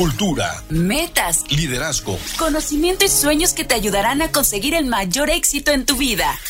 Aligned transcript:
cultura, 0.00 0.62
metas, 0.70 1.44
liderazgo, 1.50 2.18
conocimiento 2.38 3.04
y 3.04 3.08
sueños 3.10 3.52
que 3.52 3.66
te 3.66 3.74
ayudarán 3.74 4.22
a 4.22 4.32
conseguir 4.32 4.74
el 4.74 4.86
mayor 4.86 5.28
éxito 5.28 5.72
en 5.72 5.84
tu 5.84 5.94
vida. 5.98 6.40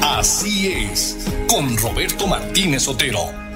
Así 0.00 0.68
es, 0.68 1.16
con 1.48 1.76
Roberto 1.76 2.28
Martínez 2.28 2.86
Otero. 2.86 3.47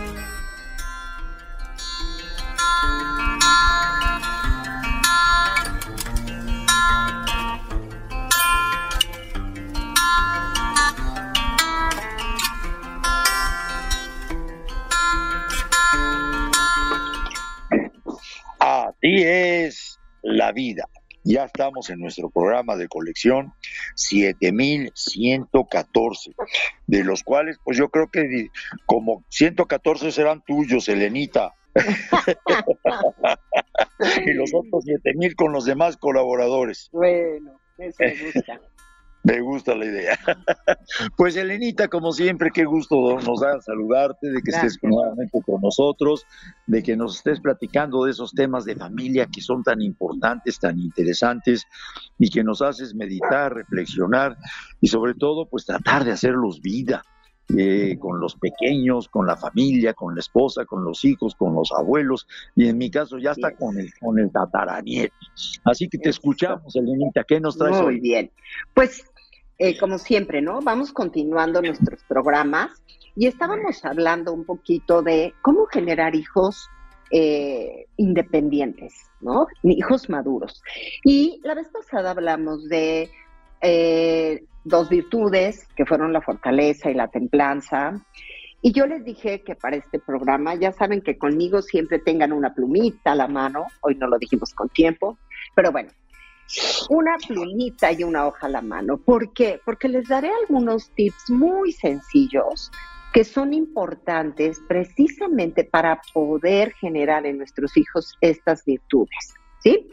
La 20.42 20.52
vida. 20.52 20.88
Ya 21.24 21.44
estamos 21.44 21.88
en 21.90 22.00
nuestro 22.00 22.30
programa 22.30 22.74
de 22.74 22.88
colección 22.88 23.52
7114, 23.94 26.32
de 26.88 27.04
los 27.04 27.22
cuales 27.22 27.58
pues 27.64 27.78
yo 27.78 27.90
creo 27.90 28.10
que 28.10 28.48
como 28.86 29.22
114 29.28 30.10
serán 30.10 30.42
tuyos, 30.44 30.88
Elenita. 30.88 31.54
y 34.26 34.34
los 34.34 34.52
otros 34.52 34.84
7000 34.84 35.36
con 35.36 35.52
los 35.52 35.64
demás 35.64 35.96
colaboradores. 35.96 36.88
Bueno, 36.92 37.52
eso 37.78 37.96
me 38.00 38.32
gusta. 38.32 38.60
Me 39.24 39.40
gusta 39.40 39.74
la 39.74 39.84
idea. 39.84 40.18
Pues 41.16 41.36
Elenita, 41.36 41.88
como 41.88 42.12
siempre, 42.12 42.50
qué 42.52 42.64
gusto 42.64 43.18
nos 43.20 43.40
da 43.40 43.60
saludarte, 43.60 44.30
de 44.30 44.42
que 44.42 44.50
estés 44.50 44.78
nuevamente 44.82 45.40
con 45.44 45.60
nosotros, 45.60 46.26
de 46.66 46.82
que 46.82 46.96
nos 46.96 47.16
estés 47.16 47.40
platicando 47.40 48.04
de 48.04 48.10
esos 48.10 48.32
temas 48.32 48.64
de 48.64 48.74
familia 48.74 49.26
que 49.26 49.40
son 49.40 49.62
tan 49.62 49.80
importantes, 49.80 50.58
tan 50.58 50.78
interesantes 50.78 51.64
y 52.18 52.30
que 52.30 52.42
nos 52.42 52.62
haces 52.62 52.94
meditar, 52.94 53.54
reflexionar 53.54 54.36
y 54.80 54.88
sobre 54.88 55.14
todo 55.14 55.46
pues 55.46 55.64
tratar 55.64 56.04
de 56.04 56.12
hacerlos 56.12 56.60
vida. 56.60 57.02
Eh, 57.54 57.98
con 57.98 58.18
los 58.18 58.36
pequeños, 58.36 59.08
con 59.08 59.26
la 59.26 59.36
familia, 59.36 59.92
con 59.92 60.14
la 60.14 60.20
esposa, 60.20 60.64
con 60.64 60.84
los 60.84 61.04
hijos, 61.04 61.34
con 61.34 61.54
los 61.54 61.70
abuelos 61.76 62.26
y 62.56 62.68
en 62.68 62.78
mi 62.78 62.90
caso 62.90 63.18
ya 63.18 63.32
está 63.32 63.54
con 63.54 63.78
el, 63.78 63.92
con 64.00 64.18
el 64.18 64.30
tataranieto. 64.30 65.14
Así 65.64 65.88
que 65.88 65.98
te 65.98 66.08
escuchamos, 66.08 66.74
Elenita, 66.76 67.24
¿qué 67.24 67.40
nos 67.40 67.58
traes 67.58 67.82
Muy 67.82 68.00
bien. 68.00 68.30
Pues 68.72 69.04
eh, 69.64 69.78
como 69.78 69.96
siempre, 69.96 70.42
¿no? 70.42 70.58
Vamos 70.60 70.92
continuando 70.92 71.62
nuestros 71.62 72.02
programas 72.08 72.82
y 73.14 73.28
estábamos 73.28 73.84
hablando 73.84 74.32
un 74.32 74.44
poquito 74.44 75.02
de 75.02 75.34
cómo 75.40 75.66
generar 75.66 76.16
hijos 76.16 76.68
eh, 77.12 77.86
independientes, 77.96 78.92
¿no? 79.20 79.46
Hijos 79.62 80.10
maduros. 80.10 80.60
Y 81.04 81.40
la 81.44 81.54
vez 81.54 81.68
pasada 81.68 82.10
hablamos 82.10 82.68
de 82.68 83.08
eh, 83.60 84.42
dos 84.64 84.88
virtudes, 84.88 85.68
que 85.76 85.86
fueron 85.86 86.12
la 86.12 86.22
fortaleza 86.22 86.90
y 86.90 86.94
la 86.94 87.06
templanza. 87.06 88.04
Y 88.62 88.72
yo 88.72 88.88
les 88.88 89.04
dije 89.04 89.42
que 89.44 89.54
para 89.54 89.76
este 89.76 90.00
programa, 90.00 90.56
ya 90.56 90.72
saben 90.72 91.02
que 91.02 91.18
conmigo 91.18 91.62
siempre 91.62 92.00
tengan 92.00 92.32
una 92.32 92.52
plumita 92.52 93.12
a 93.12 93.14
la 93.14 93.28
mano, 93.28 93.66
hoy 93.82 93.94
no 93.94 94.08
lo 94.08 94.18
dijimos 94.18 94.52
con 94.54 94.68
tiempo, 94.70 95.18
pero 95.54 95.70
bueno, 95.70 95.90
una 96.90 97.16
plumita 97.16 97.92
y 97.92 98.04
una 98.04 98.26
hoja 98.26 98.46
a 98.46 98.50
la 98.50 98.62
mano. 98.62 98.98
¿Por 98.98 99.32
qué? 99.32 99.60
Porque 99.64 99.88
les 99.88 100.08
daré 100.08 100.30
algunos 100.42 100.90
tips 100.90 101.30
muy 101.30 101.72
sencillos 101.72 102.70
que 103.12 103.24
son 103.24 103.52
importantes 103.52 104.60
precisamente 104.66 105.64
para 105.64 106.00
poder 106.14 106.72
generar 106.72 107.26
en 107.26 107.38
nuestros 107.38 107.76
hijos 107.76 108.16
estas 108.20 108.64
virtudes. 108.64 109.34
¿sí? 109.62 109.88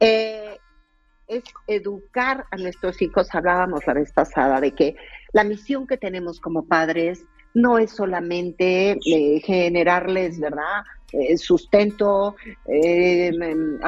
Eh, 0.00 0.58
es 1.28 1.44
educar 1.66 2.44
a 2.50 2.56
nuestros 2.56 3.00
hijos. 3.00 3.28
Hablábamos 3.32 3.86
la 3.86 3.94
vez 3.94 4.12
pasada 4.12 4.60
de 4.60 4.72
que 4.72 4.96
la 5.32 5.44
misión 5.44 5.86
que 5.86 5.96
tenemos 5.96 6.40
como 6.40 6.66
padres 6.66 7.24
no 7.54 7.78
es 7.78 7.92
solamente 7.92 8.98
eh, 9.06 9.40
generarles, 9.40 10.38
¿verdad? 10.38 10.82
Eh, 11.12 11.38
sustento, 11.38 12.34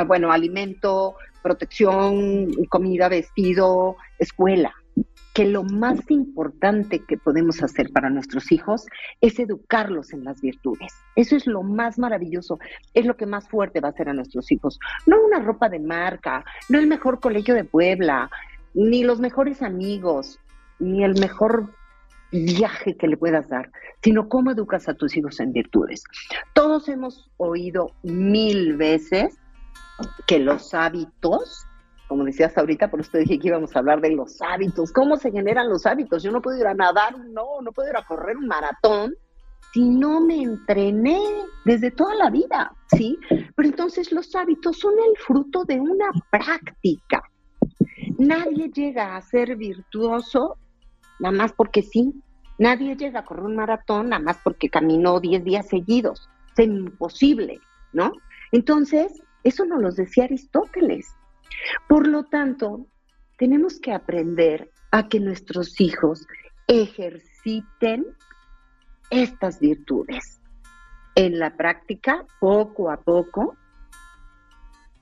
bueno, 0.07 0.33
alimento, 0.33 1.17
protección, 1.49 2.53
comida, 2.69 3.09
vestido, 3.09 3.97
escuela, 4.19 4.75
que 5.33 5.47
lo 5.47 5.63
más 5.65 5.99
importante 6.11 7.03
que 7.09 7.17
podemos 7.17 7.63
hacer 7.63 7.91
para 7.91 8.11
nuestros 8.11 8.53
hijos 8.53 8.85
es 9.23 9.39
educarlos 9.39 10.13
en 10.13 10.25
las 10.25 10.43
virtudes. 10.43 10.93
Eso 11.17 11.37
es 11.37 11.47
lo 11.47 11.63
más 11.63 11.99
maravilloso, 11.99 12.59
es 12.93 13.07
lo 13.07 13.17
que 13.17 13.25
más 13.25 13.49
fuerte 13.49 13.81
va 13.81 13.89
a 13.89 13.93
hacer 13.93 14.11
a 14.11 14.13
nuestros 14.13 14.53
hijos. 14.53 14.79
No 15.07 15.25
una 15.25 15.41
ropa 15.41 15.71
de 15.71 15.79
marca, 15.79 16.45
no 16.69 16.79
el 16.79 16.87
mejor 16.87 17.19
colegio 17.19 17.55
de 17.55 17.65
Puebla, 17.65 18.31
ni 18.75 19.05
los 19.05 19.21
mejores 19.21 19.63
amigos, 19.63 20.39
ni 20.79 21.03
el 21.03 21.19
mejor 21.19 21.73
viaje 22.31 22.95
que 22.95 23.09
le 23.09 23.17
puedas 23.17 23.49
dar, 23.49 23.71
sino 24.03 24.29
cómo 24.29 24.51
educas 24.51 24.87
a 24.87 24.95
tus 24.95 25.17
hijos 25.17 25.41
en 25.41 25.55
virtudes. 25.55 26.05
Todos 26.53 26.91
hemos 26.91 27.31
oído 27.39 27.93
mil 28.03 28.77
veces 28.77 29.39
que 30.27 30.39
los 30.39 30.75
hábitos, 30.75 31.65
como 32.09 32.25
decías 32.25 32.57
ahorita, 32.57 32.91
por 32.91 33.01
eso 33.01 33.19
dije 33.19 33.39
que 33.39 33.49
íbamos 33.49 33.75
a 33.75 33.81
hablar 33.81 34.01
de 34.01 34.11
los 34.11 34.41
hábitos, 34.41 34.93
cómo 34.93 35.17
se 35.17 35.31
generan 35.31 35.69
los 35.69 35.87
hábitos. 35.87 36.23
Yo 36.23 36.31
no 36.31 36.41
puedo 36.41 36.59
ir 36.59 36.67
a 36.67 36.75
nadar, 36.75 37.19
no, 37.19 37.61
no 37.63 37.73
puedo 37.73 37.91
ir 37.91 37.97
a 37.97 38.05
correr 38.05 38.37
un 38.37 38.47
maratón 38.47 39.15
si 39.73 39.89
no 39.89 40.21
me 40.21 40.43
entrené 40.43 41.21
desde 41.65 41.91
toda 41.91 42.15
la 42.15 42.31
vida, 42.31 42.75
¿sí? 42.97 43.19
Pero 43.29 43.69
entonces 43.69 44.13
los 44.13 44.35
hábitos 44.35 44.79
son 44.79 44.95
el 44.95 45.17
fruto 45.19 45.65
de 45.65 45.79
una 45.79 46.11
práctica. 46.31 47.23
Nadie 48.19 48.71
llega 48.71 49.17
a 49.17 49.21
ser 49.21 49.57
virtuoso 49.57 50.57
nada 51.21 51.37
más 51.37 51.53
porque 51.53 51.83
sí. 51.83 52.15
Nadie 52.59 52.97
llega 52.97 53.21
a 53.21 53.25
correr 53.25 53.45
un 53.45 53.57
maratón 53.57 54.09
nada 54.09 54.23
más 54.23 54.39
porque 54.43 54.69
caminó 54.69 55.21
10 55.21 55.45
días 55.45 55.69
seguidos. 55.69 56.29
Es 56.57 56.67
imposible, 56.67 57.61
¿no? 57.93 58.13
Entonces, 58.51 59.23
eso 59.44 59.65
nos 59.65 59.81
lo 59.81 59.91
decía 59.91 60.25
Aristóteles. 60.25 61.15
Por 61.88 62.06
lo 62.06 62.25
tanto, 62.25 62.87
tenemos 63.37 63.81
que 63.81 63.93
aprender 63.93 64.71
a 64.91 65.09
que 65.09 65.21
nuestros 65.21 65.81
hijos 65.81 66.26
ejerciten 66.66 68.06
estas 69.10 69.60
virtudes 69.60 70.41
en 71.15 71.38
la 71.38 71.56
práctica, 71.56 72.25
poco 72.38 72.91
a 72.91 72.99
poco, 72.99 73.56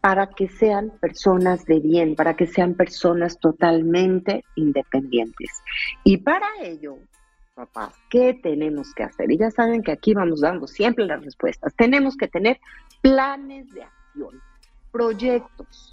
para 0.00 0.28
que 0.28 0.48
sean 0.48 0.92
personas 1.00 1.64
de 1.64 1.80
bien, 1.80 2.14
para 2.14 2.36
que 2.36 2.46
sean 2.46 2.74
personas 2.74 3.38
totalmente 3.40 4.44
independientes. 4.54 5.50
Y 6.04 6.18
para 6.18 6.46
ello, 6.62 6.98
papás, 7.54 7.92
¿qué 8.08 8.38
tenemos 8.40 8.94
que 8.94 9.02
hacer? 9.02 9.30
Y 9.32 9.38
ya 9.38 9.50
saben 9.50 9.82
que 9.82 9.92
aquí 9.92 10.14
vamos 10.14 10.42
dando 10.42 10.66
siempre 10.66 11.06
las 11.06 11.24
respuestas. 11.24 11.74
Tenemos 11.74 12.16
que 12.16 12.28
tener 12.28 12.60
planes 13.02 13.68
de 13.72 13.82
acción 13.82 13.95
proyectos. 14.92 15.92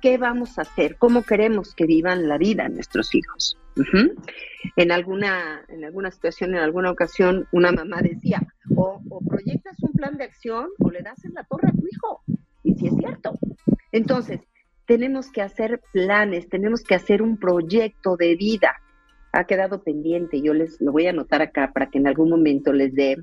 ¿Qué 0.00 0.18
vamos 0.18 0.58
a 0.58 0.62
hacer? 0.62 0.96
¿Cómo 0.98 1.22
queremos 1.22 1.74
que 1.74 1.86
vivan 1.86 2.28
la 2.28 2.36
vida 2.36 2.68
nuestros 2.68 3.14
hijos? 3.14 3.56
En 4.76 4.92
alguna, 4.92 5.64
en 5.68 5.84
alguna 5.84 6.10
situación, 6.10 6.50
en 6.50 6.60
alguna 6.60 6.90
ocasión, 6.90 7.48
una 7.52 7.72
mamá 7.72 8.02
decía, 8.02 8.42
o, 8.76 9.00
proyectas 9.26 9.82
un 9.82 9.92
plan 9.92 10.16
de 10.18 10.24
acción 10.24 10.68
o 10.78 10.90
le 10.90 11.00
das 11.00 11.24
en 11.24 11.32
la 11.32 11.44
torre 11.44 11.68
a 11.68 11.72
tu 11.72 11.86
hijo. 11.90 12.22
Y 12.62 12.74
si 12.74 12.88
es 12.88 12.94
cierto. 12.96 13.32
Entonces, 13.92 14.40
tenemos 14.86 15.32
que 15.32 15.40
hacer 15.40 15.80
planes, 15.92 16.48
tenemos 16.50 16.82
que 16.82 16.94
hacer 16.94 17.22
un 17.22 17.38
proyecto 17.38 18.16
de 18.16 18.36
vida. 18.36 18.76
Ha 19.32 19.44
quedado 19.44 19.82
pendiente, 19.82 20.42
yo 20.42 20.52
les 20.52 20.80
lo 20.80 20.92
voy 20.92 21.06
a 21.06 21.10
anotar 21.10 21.40
acá 21.40 21.72
para 21.72 21.88
que 21.88 21.98
en 21.98 22.08
algún 22.08 22.28
momento 22.28 22.74
les 22.74 22.94
dé 22.94 23.16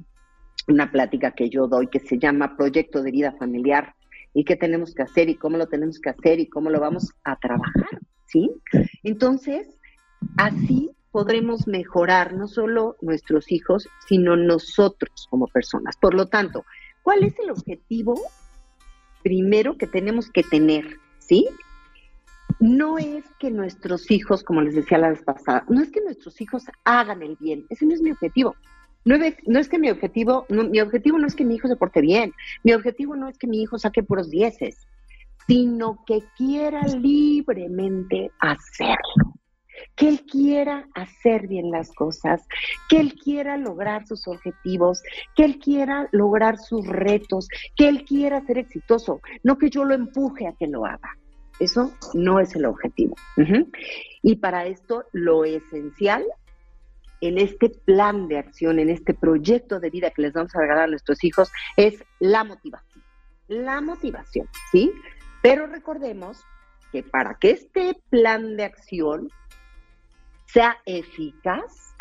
una 0.68 0.92
plática 0.92 1.32
que 1.32 1.50
yo 1.50 1.68
doy 1.68 1.88
que 1.88 2.00
se 2.00 2.18
llama 2.18 2.58
Proyecto 2.58 3.04
de 3.04 3.12
Vida 3.12 3.36
Familiar 3.38 3.94
y 4.34 4.46
qué 4.46 4.56
tenemos 4.56 4.94
que 4.94 5.04
hacer 5.04 5.30
y 5.30 5.36
cómo 5.36 5.58
lo 5.58 5.68
tenemos 5.68 6.00
que 6.00 6.10
hacer 6.10 6.40
y 6.40 6.48
cómo 6.48 6.70
lo 6.70 6.80
vamos 6.80 7.12
a 7.24 7.38
trabajar, 7.38 8.00
¿sí? 8.26 8.52
Entonces, 9.04 9.78
así 10.38 10.92
podremos 11.12 11.68
mejorar 11.68 12.34
no 12.34 12.48
solo 12.48 12.96
nuestros 13.02 13.52
hijos, 13.52 13.88
sino 14.08 14.38
nosotros 14.38 15.28
como 15.30 15.48
personas. 15.48 15.98
Por 15.98 16.14
lo 16.14 16.28
tanto, 16.28 16.66
¿cuál 17.04 17.24
es 17.24 17.38
el 17.40 17.52
objetivo 17.52 18.20
primero 19.22 19.78
que 19.78 19.88
tenemos 19.88 20.30
que 20.30 20.44
tener, 20.44 20.98
¿sí? 21.20 21.48
No 22.60 22.98
es 22.98 23.26
que 23.40 23.52
nuestros 23.52 24.10
hijos, 24.12 24.44
como 24.44 24.62
les 24.62 24.76
decía 24.76 24.98
la 24.98 25.10
vez 25.10 25.24
pasada, 25.24 25.66
no 25.68 25.82
es 25.82 25.92
que 25.92 26.02
nuestros 26.02 26.40
hijos 26.42 26.64
hagan 26.84 27.22
el 27.22 27.36
bien, 27.40 27.66
ese 27.70 27.86
no 27.86 27.94
es 27.94 28.02
mi 28.02 28.12
objetivo. 28.12 28.56
No, 29.04 29.16
es 29.16 29.70
que 29.70 29.80
mi 29.80 29.90
objetivo, 29.90 30.46
mi 30.50 30.80
objetivo 30.80 31.18
no 31.18 31.28
es 31.28 31.36
que 31.36 31.46
mi 31.46 31.56
hijo 31.56 31.68
se 31.68 31.76
porte 31.76 32.02
bien, 32.02 32.34
mi 32.64 32.74
objetivo 32.74 33.16
no 33.16 33.30
es 33.30 33.38
que 33.38 33.48
mi 33.48 33.62
hijo 33.62 33.80
saque 33.80 34.04
puros 34.04 34.30
dieces, 34.30 34.78
sino 35.48 36.04
que 36.06 36.24
quiera 36.38 36.82
libremente 36.88 38.32
hacerlo. 38.40 39.34
que 39.96 40.08
él 40.08 40.26
quiera 40.26 40.88
hacer 40.94 41.48
bien 41.48 41.72
las 41.72 41.92
cosas, 41.94 42.46
que 42.90 43.00
él 43.00 43.14
quiera 43.14 43.58
lograr 43.58 44.08
sus 44.08 44.28
objetivos, 44.28 45.04
que 45.36 45.44
él 45.44 45.60
quiera 45.60 46.08
lograr 46.12 46.58
sus 46.58 46.88
retos, 46.88 47.48
que 47.76 47.88
él 47.88 48.04
quiera 48.06 48.42
ser 48.46 48.58
exitoso, 48.58 49.22
no 49.44 49.58
que 49.58 49.70
yo 49.70 49.84
lo 49.86 49.94
empuje 49.94 50.48
a 50.48 50.54
que 50.54 50.68
lo 50.68 50.86
haga. 50.86 51.18
Eso 51.60 51.92
no 52.14 52.40
es 52.40 52.56
el 52.56 52.66
objetivo. 52.66 53.16
Y 54.24 54.38
para 54.38 54.66
esto 54.66 55.06
lo 55.12 55.46
esencial 55.46 56.26
en 57.22 57.38
este 57.38 57.70
plan 57.70 58.28
de 58.28 58.40
acción, 58.40 58.80
en 58.80 58.90
este 58.90 59.14
proyecto 59.14 59.80
de 59.80 59.90
vida 59.90 60.10
que 60.10 60.24
les 60.24 60.34
vamos 60.34 60.54
a 60.56 60.60
regalar 60.60 60.86
a 60.86 60.88
nuestros 60.88 61.24
hijos, 61.24 61.52
es 61.78 62.04
la 62.20 62.44
motivación. 62.44 63.04
La 63.48 63.80
motivación, 63.82 64.48
¿sí? 64.72 64.92
Pero 65.42 65.68
recordemos 65.68 66.44
que 66.92 67.04
para 67.04 67.36
que 67.36 67.52
este 67.52 67.96
plan 68.10 68.58
de 68.58 68.66
acción 68.66 69.30
sea 70.48 70.78
eficaz, 70.86 71.96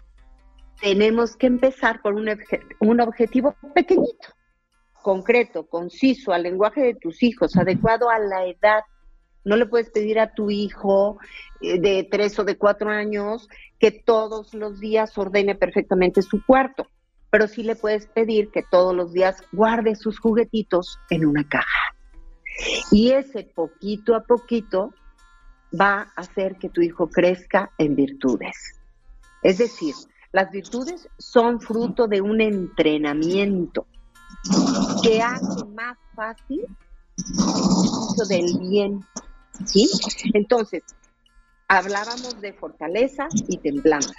tenemos 0.81 1.37
que 1.37 1.47
empezar 1.47 2.01
por 2.01 2.15
un, 2.15 2.29
un 2.81 3.01
objetivo 3.01 3.55
pequeñito, 3.75 4.29
concreto, 5.03 5.67
conciso, 5.67 6.33
al 6.33 6.43
lenguaje 6.43 6.81
de 6.81 6.95
tus 6.95 7.23
hijos, 7.23 7.57
adecuado 7.57 8.11
a 8.11 8.19
la 8.19 8.47
edad 8.47 8.83
no 9.45 9.57
le 9.57 9.67
puedes 9.67 9.91
pedir 9.91 10.19
a 10.19 10.33
tu 10.33 10.51
hijo 10.51 11.19
eh, 11.61 11.81
de 11.81 12.07
tres 12.11 12.39
o 12.39 12.45
de 12.45 12.57
cuatro 12.57 12.91
años 12.91 13.49
que 13.79 13.91
todos 13.91 14.55
los 14.55 14.81
días 14.81 15.17
ordene 15.17 15.55
perfectamente 15.55 16.23
su 16.23 16.45
cuarto, 16.45 16.87
pero 17.31 17.47
sí 17.49 17.63
le 17.63 17.77
puedes 17.77 18.07
pedir 18.07 18.51
que 18.51 18.63
todos 18.63 18.95
los 18.95 19.13
días 19.13 19.43
guarde 19.53 19.97
sus 19.97 20.19
juguetitos 20.19 20.99
en 21.11 21.27
una 21.27 21.49
caja. 21.49 21.95
Y 22.91 23.13
ese 23.13 23.45
poquito 23.45 24.15
a 24.15 24.25
poquito 24.25 24.93
va 25.79 26.03
a 26.03 26.21
hacer 26.21 26.57
que 26.57 26.69
tu 26.69 26.83
hijo 26.83 27.09
crezca 27.09 27.71
en 27.79 27.95
virtudes. 27.95 28.81
Es 29.43 29.59
decir, 29.59 29.95
las 30.33 30.51
virtudes 30.51 31.09
son 31.19 31.61
fruto 31.61 32.07
de 32.07 32.21
un 32.21 32.41
entrenamiento 32.41 33.87
que 35.03 35.23
hace 35.23 35.65
más 35.75 35.97
fácil 36.15 36.67
el 38.21 38.29
del 38.29 38.59
bien 38.59 39.05
¿sí? 39.67 39.89
Entonces, 40.35 40.83
hablábamos 41.69 42.41
de 42.41 42.53
fortaleza 42.53 43.29
y 43.49 43.57
templanza. 43.59 44.13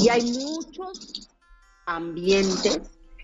Y 0.00 0.08
hay 0.08 0.22
muchos 0.32 1.28
ambientes 1.86 2.80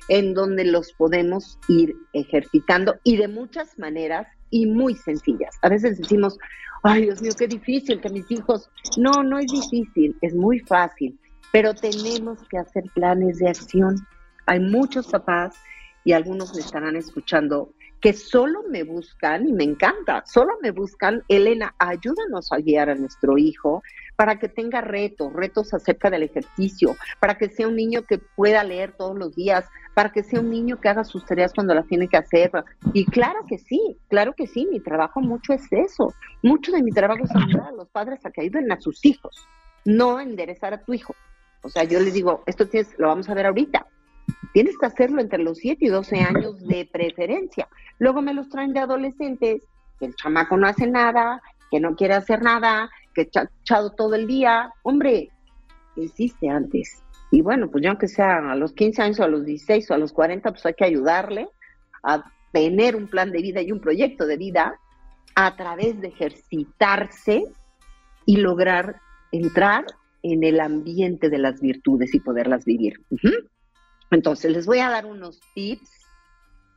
en 0.08 0.34
donde 0.34 0.64
los 0.64 0.92
podemos 0.94 1.58
ir 1.68 1.94
ejercitando 2.12 2.96
y 3.04 3.16
de 3.16 3.28
muchas 3.28 3.78
maneras 3.78 4.26
y 4.50 4.66
muy 4.66 4.94
sencillas. 4.96 5.56
A 5.62 5.68
veces 5.68 5.98
decimos, 5.98 6.36
ay 6.82 7.02
Dios 7.02 7.22
mío, 7.22 7.32
qué 7.38 7.46
difícil 7.46 8.00
que 8.00 8.10
mis 8.10 8.30
hijos... 8.30 8.68
No, 8.96 9.22
no 9.22 9.38
es 9.38 9.46
difícil, 9.46 10.16
es 10.20 10.34
muy 10.34 10.58
fácil, 10.60 11.18
pero 11.52 11.74
tenemos 11.74 12.38
que 12.48 12.58
hacer 12.58 12.84
planes 12.94 13.38
de 13.38 13.48
acción. 13.48 13.96
Hay 14.46 14.60
muchos 14.60 15.06
papás 15.06 15.54
y 16.04 16.12
algunos 16.12 16.54
me 16.54 16.60
estarán 16.60 16.96
escuchando 16.96 17.72
que 18.02 18.12
solo 18.12 18.64
me 18.68 18.82
buscan, 18.82 19.48
y 19.48 19.52
me 19.52 19.62
encanta, 19.62 20.24
solo 20.26 20.54
me 20.60 20.72
buscan, 20.72 21.22
Elena, 21.28 21.72
ayúdanos 21.78 22.52
a 22.52 22.58
guiar 22.58 22.90
a 22.90 22.96
nuestro 22.96 23.38
hijo 23.38 23.80
para 24.16 24.40
que 24.40 24.48
tenga 24.48 24.80
retos, 24.80 25.32
retos 25.32 25.72
acerca 25.72 26.10
del 26.10 26.24
ejercicio, 26.24 26.96
para 27.20 27.38
que 27.38 27.48
sea 27.48 27.68
un 27.68 27.76
niño 27.76 28.02
que 28.02 28.18
pueda 28.18 28.64
leer 28.64 28.92
todos 28.98 29.16
los 29.16 29.36
días, 29.36 29.66
para 29.94 30.10
que 30.10 30.24
sea 30.24 30.40
un 30.40 30.50
niño 30.50 30.80
que 30.80 30.88
haga 30.88 31.04
sus 31.04 31.24
tareas 31.24 31.52
cuando 31.54 31.74
las 31.74 31.86
tiene 31.86 32.08
que 32.08 32.16
hacer. 32.16 32.50
Y 32.92 33.06
claro 33.06 33.46
que 33.48 33.58
sí, 33.58 33.96
claro 34.08 34.34
que 34.36 34.48
sí, 34.48 34.66
mi 34.66 34.80
trabajo 34.80 35.20
mucho 35.20 35.52
es 35.52 35.72
eso. 35.72 36.12
Mucho 36.42 36.72
de 36.72 36.82
mi 36.82 36.90
trabajo 36.90 37.22
es 37.22 37.30
ayudar 37.36 37.68
a 37.68 37.72
los 37.72 37.88
padres 37.88 38.26
a 38.26 38.32
que 38.32 38.42
ayuden 38.42 38.72
a 38.72 38.80
sus 38.80 39.04
hijos, 39.04 39.46
no 39.84 40.18
enderezar 40.18 40.74
a 40.74 40.82
tu 40.82 40.92
hijo. 40.92 41.14
O 41.62 41.68
sea, 41.68 41.84
yo 41.84 42.00
les 42.00 42.14
digo, 42.14 42.42
esto 42.46 42.66
tienes, 42.68 42.98
lo 42.98 43.06
vamos 43.06 43.28
a 43.28 43.34
ver 43.34 43.46
ahorita, 43.46 43.86
Tienes 44.52 44.76
que 44.78 44.86
hacerlo 44.86 45.20
entre 45.20 45.42
los 45.42 45.58
7 45.58 45.84
y 45.84 45.88
12 45.88 46.20
años 46.20 46.66
de 46.66 46.88
preferencia. 46.90 47.68
Luego 47.98 48.20
me 48.20 48.34
los 48.34 48.48
traen 48.48 48.72
de 48.72 48.80
adolescentes, 48.80 49.62
que 49.98 50.06
el 50.06 50.14
chamaco 50.14 50.56
no 50.56 50.66
hace 50.66 50.86
nada, 50.86 51.40
que 51.70 51.80
no 51.80 51.96
quiere 51.96 52.14
hacer 52.14 52.42
nada, 52.42 52.90
que 53.14 53.28
ha 53.34 53.48
echado 53.62 53.92
todo 53.92 54.14
el 54.14 54.26
día. 54.26 54.70
Hombre, 54.82 55.30
¿qué 55.94 56.02
hiciste 56.02 56.48
antes? 56.48 57.02
Y 57.30 57.40
bueno, 57.40 57.70
pues 57.70 57.82
ya 57.82 57.90
aunque 57.90 58.08
sea 58.08 58.50
a 58.50 58.54
los 58.56 58.74
15 58.74 59.02
años 59.02 59.20
o 59.20 59.24
a 59.24 59.28
los 59.28 59.46
16 59.46 59.90
o 59.90 59.94
a 59.94 59.98
los 59.98 60.12
40, 60.12 60.50
pues 60.50 60.66
hay 60.66 60.74
que 60.74 60.84
ayudarle 60.84 61.48
a 62.02 62.22
tener 62.52 62.94
un 62.94 63.08
plan 63.08 63.30
de 63.32 63.40
vida 63.40 63.62
y 63.62 63.72
un 63.72 63.80
proyecto 63.80 64.26
de 64.26 64.36
vida 64.36 64.78
a 65.34 65.56
través 65.56 65.98
de 66.00 66.08
ejercitarse 66.08 67.46
y 68.26 68.36
lograr 68.36 68.96
entrar 69.32 69.86
en 70.22 70.44
el 70.44 70.60
ambiente 70.60 71.30
de 71.30 71.38
las 71.38 71.60
virtudes 71.60 72.14
y 72.14 72.20
poderlas 72.20 72.64
vivir. 72.66 73.00
Entonces, 74.12 74.52
les 74.52 74.66
voy 74.66 74.78
a 74.78 74.90
dar 74.90 75.06
unos 75.06 75.40
tips 75.54 75.90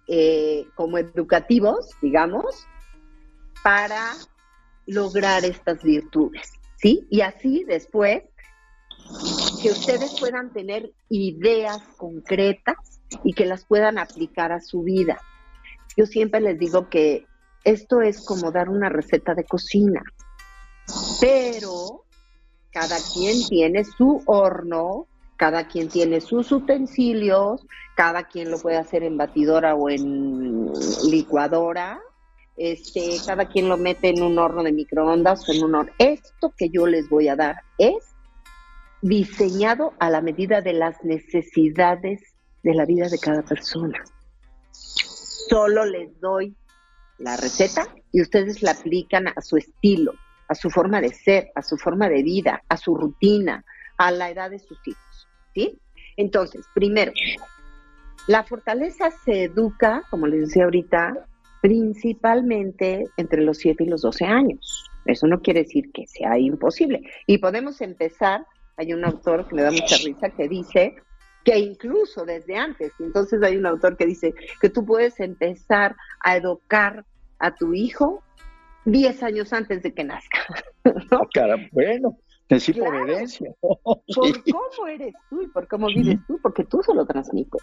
eh, 0.08 0.68
como 0.76 0.98
educativos, 0.98 1.92
digamos, 2.02 2.66
para 3.64 4.14
lograr 4.88 5.44
estas 5.44 5.84
virtudes, 5.84 6.50
¿sí? 6.78 7.06
Y 7.10 7.22
así 7.22 7.64
después 7.66 8.24
que 9.62 9.70
ustedes 9.70 10.18
puedan 10.20 10.54
tener 10.54 10.94
ideas 11.10 11.82
concretas 11.98 12.76
y 13.24 13.34
que 13.34 13.46
las 13.46 13.66
puedan 13.66 13.98
aplicar 13.98 14.52
a 14.52 14.62
su 14.62 14.84
vida. 14.84 15.20
Yo 15.98 16.06
siempre 16.06 16.40
les 16.40 16.58
digo 16.58 16.90
que 16.90 17.26
esto 17.64 18.02
es 18.02 18.24
como 18.24 18.52
dar 18.52 18.70
una 18.70 18.90
receta 18.90 19.34
de 19.34 19.44
cocina, 19.44 20.04
pero 21.20 22.06
cada 22.72 22.98
quien 23.14 23.46
tiene 23.48 23.84
su 23.84 24.22
horno, 24.26 25.08
cada 25.38 25.68
quien 25.68 25.90
tiene 25.90 26.22
sus 26.22 26.52
utensilios, 26.52 27.66
cada 27.96 28.24
quien 28.24 28.52
lo 28.52 28.60
puede 28.60 28.78
hacer 28.78 29.04
en 29.04 29.18
batidora 29.18 29.76
o 29.76 29.90
en 29.90 30.72
licuadora, 31.10 32.00
este, 32.58 33.18
cada 33.26 33.48
quien 33.48 33.68
lo 33.68 33.78
mete 33.78 34.10
en 34.10 34.24
un 34.24 34.40
horno 34.40 34.64
de 34.64 34.72
microondas 34.72 35.48
o 35.48 35.54
en 35.54 35.64
un 35.64 35.76
horno. 35.76 35.92
Esto 35.98 36.54
que 36.58 36.70
yo 36.70 36.88
les 36.88 37.10
voy 37.10 37.28
a 37.28 37.36
dar 37.36 37.58
es 37.78 38.16
diseñado 39.02 39.94
a 40.00 40.10
la 40.10 40.22
medida 40.22 40.62
de 40.62 40.74
las 40.74 41.04
necesidades 41.04 42.22
de 42.64 42.74
la 42.74 42.86
vida 42.86 43.08
de 43.10 43.20
cada 43.20 43.44
persona. 43.44 44.04
Solo 44.72 45.86
les 45.86 46.20
doy 46.20 46.56
la 47.18 47.38
receta 47.38 47.88
y 48.12 48.22
ustedes 48.22 48.64
la 48.64 48.72
aplican 48.72 49.28
a 49.28 49.42
su 49.42 49.58
estilo, 49.58 50.14
a 50.48 50.56
su 50.56 50.70
forma 50.70 51.02
de 51.02 51.14
ser, 51.14 51.52
a 51.56 51.62
su 51.62 51.78
forma 51.78 52.10
de 52.10 52.24
vida, 52.24 52.64
a 52.68 52.78
su 52.78 52.96
rutina, 52.96 53.64
a 53.97 54.12
la 54.12 54.30
edad 54.30 54.50
de 54.50 54.59
sus 54.59 54.77
hijos. 54.88 55.27
¿sí? 55.53 55.80
Entonces, 56.18 56.65
primero, 56.74 57.12
la 58.27 58.44
fortaleza 58.44 59.12
se 59.12 59.44
educa, 59.44 60.03
como 60.09 60.27
les 60.27 60.42
decía 60.42 60.63
ahorita, 60.65 61.25
principalmente 61.62 63.05
entre 63.17 63.41
los 63.41 63.58
7 63.58 63.84
y 63.84 63.88
los 63.88 64.01
12 64.01 64.25
años. 64.25 64.89
Eso 65.05 65.27
no 65.27 65.41
quiere 65.41 65.63
decir 65.63 65.91
que 65.91 66.08
sea 66.08 66.38
imposible. 66.38 67.01
Y 67.27 67.38
podemos 67.38 67.81
empezar, 67.81 68.46
hay 68.77 68.93
un 68.93 69.05
autor 69.05 69.48
que 69.48 69.55
me 69.55 69.62
da 69.62 69.72
mucha 69.72 69.98
risa 69.98 70.29
que 70.29 70.48
dice 70.48 70.96
que 71.43 71.60
incluso 71.60 72.25
desde 72.25 72.58
antes, 72.58 72.91
entonces 73.00 73.41
hay 73.43 73.55
un 73.55 73.67
autor 73.67 73.98
que 73.98 74.08
dice 74.08 74.34
que 74.60 74.70
tú 74.70 74.84
puedes 74.84 75.20
empezar 75.20 75.96
a 76.20 76.36
educar 76.36 77.05
a 77.38 77.53
tu 77.53 77.75
hijo 77.75 78.24
10 78.86 79.24
años 79.24 79.53
antes 79.53 79.84
de 79.84 79.93
que 79.93 80.03
nazca. 80.03 80.39
¿no? 81.12 81.22
Cara, 81.31 81.55
bueno, 81.72 82.17
Sí, 82.60 82.74
por 82.74 82.96
herencia. 82.96 83.54
Por 83.62 84.04
cómo 84.14 84.88
eres 84.88 85.14
tú 85.30 85.42
y 85.42 85.48
por 85.48 85.68
cómo 85.68 85.88
vives 85.88 86.20
tú, 86.28 86.40
porque 86.42 86.64
tú 86.64 86.82
se 86.84 86.94
lo 86.94 87.06
transmites. 87.06 87.62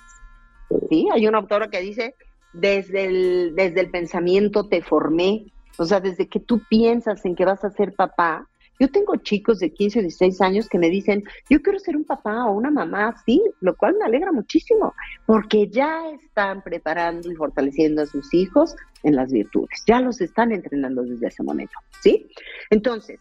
Sí, 0.89 1.09
hay 1.13 1.27
una 1.27 1.39
autora 1.39 1.69
que 1.69 1.81
dice, 1.81 2.15
desde 2.53 3.07
el, 3.07 3.55
desde 3.55 3.81
el 3.81 3.91
pensamiento 3.91 4.69
te 4.69 4.83
formé, 4.83 5.47
o 5.79 5.85
sea, 5.85 6.01
desde 6.01 6.29
que 6.29 6.41
tú 6.41 6.61
piensas 6.69 7.25
en 7.25 7.35
que 7.35 7.45
vas 7.45 7.65
a 7.65 7.71
ser 7.71 7.95
papá. 7.95 8.49
Yo 8.81 8.91
tengo 8.91 9.15
chicos 9.17 9.61
de 9.61 9.73
15 9.73 10.01
o 10.01 10.03
16 10.03 10.41
años 10.41 10.69
que 10.69 10.79
me 10.79 10.91
dicen, 10.91 11.23
yo 11.49 11.63
quiero 11.63 11.79
ser 11.79 11.97
un 11.97 12.05
papá 12.05 12.47
o 12.47 12.53
una 12.53 12.71
mamá, 12.71 13.15
sí, 13.25 13.41
lo 13.61 13.77
cual 13.77 13.95
me 13.99 14.07
alegra 14.07 14.33
muchísimo, 14.33 14.93
porque 15.25 15.69
ya 15.69 16.11
están 16.11 16.63
preparando 16.63 17.31
y 17.31 17.37
fortaleciendo 17.37 18.03
a 18.03 18.07
sus 18.07 18.35
hijos 18.35 18.75
en 19.05 19.15
las 19.15 19.31
virtudes, 19.31 19.85
ya 19.87 20.01
los 20.01 20.21
están 20.21 20.51
entrenando 20.51 21.03
desde 21.03 21.29
ese 21.29 21.45
momento, 21.45 21.75
¿sí? 22.01 22.29
Entonces, 22.71 23.21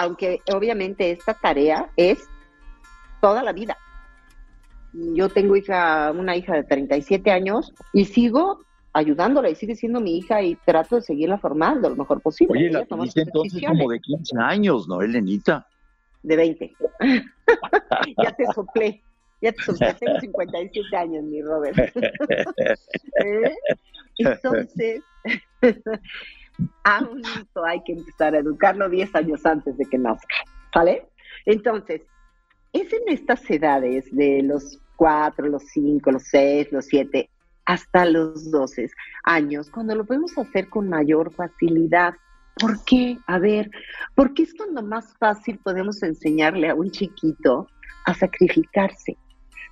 aunque 0.00 0.40
obviamente 0.54 1.10
esta 1.10 1.34
tarea 1.34 1.90
es 1.94 2.26
toda 3.20 3.42
la 3.42 3.52
vida. 3.52 3.76
Yo 4.94 5.28
tengo 5.28 5.56
hija, 5.56 6.10
una 6.12 6.34
hija 6.36 6.54
de 6.54 6.64
37 6.64 7.30
años 7.30 7.74
y 7.92 8.06
sigo 8.06 8.60
ayudándola 8.94 9.50
y 9.50 9.54
sigue 9.56 9.76
siendo 9.76 10.00
mi 10.00 10.16
hija 10.16 10.40
y 10.40 10.54
trato 10.54 10.96
de 10.96 11.02
seguirla 11.02 11.36
formando 11.36 11.90
lo 11.90 11.96
mejor 11.96 12.22
posible. 12.22 12.58
Oye, 12.58 12.70
la 12.70 12.80
entonces 12.80 13.62
como 13.66 13.90
de 13.90 14.00
15 14.00 14.38
años, 14.38 14.88
¿no, 14.88 15.02
Elenita? 15.02 15.68
De 16.22 16.34
20. 16.34 16.74
ya 18.24 18.32
te 18.32 18.46
soplé, 18.54 19.02
ya 19.42 19.52
te 19.52 19.62
soplé, 19.62 19.94
tengo 19.94 20.18
57 20.18 20.96
años, 20.96 21.24
mi 21.24 21.42
Robert. 21.42 21.76
¿Eh? 23.22 23.54
Entonces, 24.18 25.02
eso 26.84 27.64
hay 27.64 27.82
que 27.84 27.92
empezar 27.92 28.34
a 28.34 28.38
educarlo 28.38 28.88
10 28.88 29.14
años 29.14 29.44
antes 29.46 29.76
de 29.76 29.84
que 29.86 29.98
nazca, 29.98 30.36
¿sale? 30.72 31.06
Entonces, 31.46 32.02
es 32.72 32.92
en 32.92 33.08
estas 33.08 33.48
edades 33.50 34.06
de 34.14 34.42
los 34.42 34.80
4, 34.96 35.48
los 35.48 35.64
5, 35.72 36.10
los 36.10 36.24
6, 36.24 36.72
los 36.72 36.86
7, 36.86 37.28
hasta 37.64 38.04
los 38.04 38.50
12 38.50 38.90
años, 39.24 39.70
cuando 39.70 39.94
lo 39.94 40.04
podemos 40.04 40.36
hacer 40.36 40.68
con 40.68 40.88
mayor 40.88 41.32
facilidad. 41.32 42.14
¿Por 42.56 42.84
qué? 42.84 43.16
A 43.26 43.38
ver, 43.38 43.70
porque 44.14 44.42
es 44.42 44.54
cuando 44.54 44.82
más 44.82 45.16
fácil 45.18 45.58
podemos 45.58 46.02
enseñarle 46.02 46.68
a 46.68 46.74
un 46.74 46.90
chiquito 46.90 47.68
a 48.06 48.14
sacrificarse. 48.14 49.16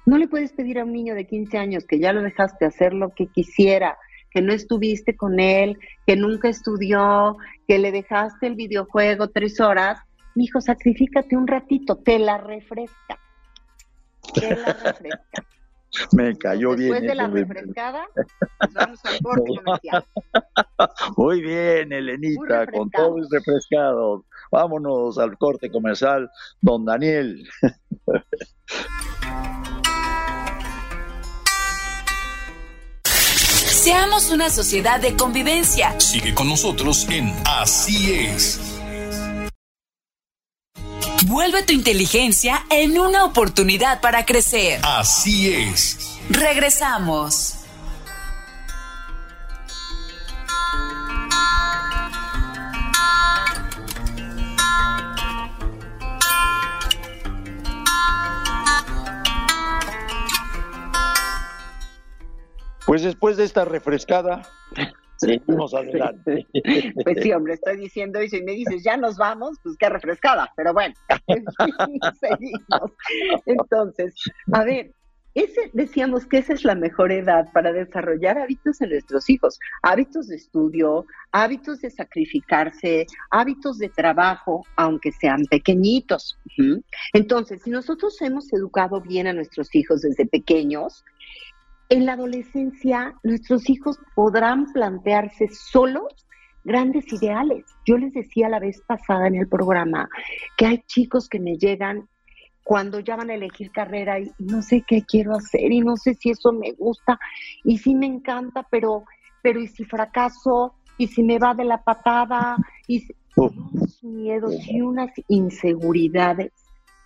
No 0.06 0.16
le 0.16 0.28
puedes 0.28 0.52
pedir 0.52 0.78
a 0.78 0.84
un 0.84 0.92
niño 0.92 1.14
de 1.14 1.26
15 1.26 1.58
años 1.58 1.84
que 1.84 1.98
ya 1.98 2.12
lo 2.12 2.22
dejaste 2.22 2.64
hacer 2.64 2.94
lo 2.94 3.10
que 3.10 3.26
quisiera, 3.26 3.98
que 4.30 4.42
no 4.42 4.52
estuviste 4.52 5.16
con 5.16 5.40
él, 5.40 5.78
que 6.06 6.16
nunca 6.16 6.48
estudió, 6.48 7.36
que 7.66 7.78
le 7.78 7.92
dejaste 7.92 8.46
el 8.46 8.54
videojuego 8.54 9.28
tres 9.28 9.60
horas. 9.60 10.00
Hijo, 10.34 10.60
sacrifícate 10.60 11.36
un 11.36 11.46
ratito, 11.46 11.96
te 11.96 12.18
la 12.18 12.38
refresca. 12.38 13.18
Te 14.34 14.56
la 14.56 14.72
refresca. 14.72 15.44
Me 16.12 16.36
cayó 16.36 16.76
bien. 16.76 16.90
Después 16.90 17.02
de 17.02 17.14
la 17.14 17.28
refrescada, 17.28 18.08
pues 18.14 18.74
vamos 18.74 19.00
al 19.04 19.18
corte 19.20 19.52
comercial. 19.64 20.04
Muy 21.16 21.40
bien, 21.40 21.92
Elenita, 21.92 22.66
con 22.66 22.90
todo 22.90 23.18
el 23.18 23.26
refrescado. 23.30 24.24
Vámonos 24.50 25.18
al 25.18 25.36
corte 25.38 25.70
comercial, 25.70 26.30
don 26.60 26.84
Daniel. 26.84 27.48
Seamos 33.88 34.28
una 34.28 34.50
sociedad 34.50 35.00
de 35.00 35.16
convivencia. 35.16 35.98
Sigue 35.98 36.34
con 36.34 36.46
nosotros 36.46 37.06
en 37.08 37.34
Así 37.46 38.12
es. 38.12 38.60
Vuelve 41.24 41.62
tu 41.62 41.72
inteligencia 41.72 42.66
en 42.68 42.98
una 42.98 43.24
oportunidad 43.24 44.02
para 44.02 44.26
crecer. 44.26 44.82
Así 44.84 45.50
es. 45.54 46.18
Regresamos. 46.28 47.57
Pues 62.88 63.02
después 63.02 63.36
de 63.36 63.44
esta 63.44 63.66
refrescada, 63.66 64.48
seguimos 65.16 65.74
adelante. 65.74 66.46
Pues 67.04 67.18
sí, 67.22 67.32
hombre, 67.32 67.52
estoy 67.52 67.76
diciendo, 67.76 68.22
y 68.22 68.30
si 68.30 68.42
me 68.42 68.52
dices, 68.52 68.82
ya 68.82 68.96
nos 68.96 69.18
vamos, 69.18 69.58
pues 69.62 69.76
qué 69.76 69.90
refrescada, 69.90 70.50
pero 70.56 70.72
bueno, 70.72 70.94
seguimos. 72.18 72.92
Entonces, 73.44 74.14
a 74.52 74.64
ver, 74.64 74.90
ese, 75.34 75.70
decíamos 75.74 76.24
que 76.24 76.38
esa 76.38 76.54
es 76.54 76.64
la 76.64 76.74
mejor 76.74 77.12
edad 77.12 77.52
para 77.52 77.74
desarrollar 77.74 78.38
hábitos 78.38 78.80
en 78.80 78.88
nuestros 78.88 79.28
hijos, 79.28 79.58
hábitos 79.82 80.28
de 80.28 80.36
estudio, 80.36 81.04
hábitos 81.32 81.82
de 81.82 81.90
sacrificarse, 81.90 83.04
hábitos 83.30 83.76
de 83.76 83.90
trabajo, 83.90 84.64
aunque 84.76 85.12
sean 85.12 85.44
pequeñitos. 85.50 86.38
Entonces, 87.12 87.60
si 87.62 87.68
nosotros 87.68 88.16
hemos 88.22 88.50
educado 88.50 89.02
bien 89.02 89.26
a 89.26 89.34
nuestros 89.34 89.74
hijos 89.74 90.00
desde 90.00 90.24
pequeños, 90.24 91.04
en 91.88 92.06
la 92.06 92.12
adolescencia 92.12 93.14
nuestros 93.22 93.68
hijos 93.70 93.98
podrán 94.14 94.72
plantearse 94.72 95.48
solos 95.48 96.26
grandes 96.64 97.10
ideales. 97.12 97.64
Yo 97.86 97.96
les 97.96 98.12
decía 98.12 98.48
la 98.48 98.58
vez 98.58 98.82
pasada 98.86 99.26
en 99.26 99.36
el 99.36 99.48
programa 99.48 100.08
que 100.56 100.66
hay 100.66 100.82
chicos 100.86 101.28
que 101.28 101.40
me 101.40 101.56
llegan 101.56 102.08
cuando 102.62 103.00
ya 103.00 103.16
van 103.16 103.30
a 103.30 103.34
elegir 103.34 103.70
carrera 103.70 104.20
y 104.20 104.30
no 104.38 104.60
sé 104.60 104.84
qué 104.86 105.02
quiero 105.02 105.34
hacer 105.34 105.72
y 105.72 105.80
no 105.80 105.96
sé 105.96 106.14
si 106.14 106.30
eso 106.30 106.52
me 106.52 106.72
gusta 106.72 107.18
y 107.64 107.78
sí 107.78 107.94
me 107.94 108.06
encanta, 108.06 108.66
pero 108.70 109.04
pero 109.40 109.60
y 109.60 109.68
si 109.68 109.84
fracaso 109.84 110.74
y 110.98 111.06
si 111.06 111.22
me 111.22 111.38
va 111.38 111.54
de 111.54 111.64
la 111.64 111.82
patada 111.82 112.56
y 112.86 113.06
unos 113.36 114.02
miedos 114.02 114.54
y 114.68 114.82
unas 114.82 115.10
inseguridades 115.28 116.52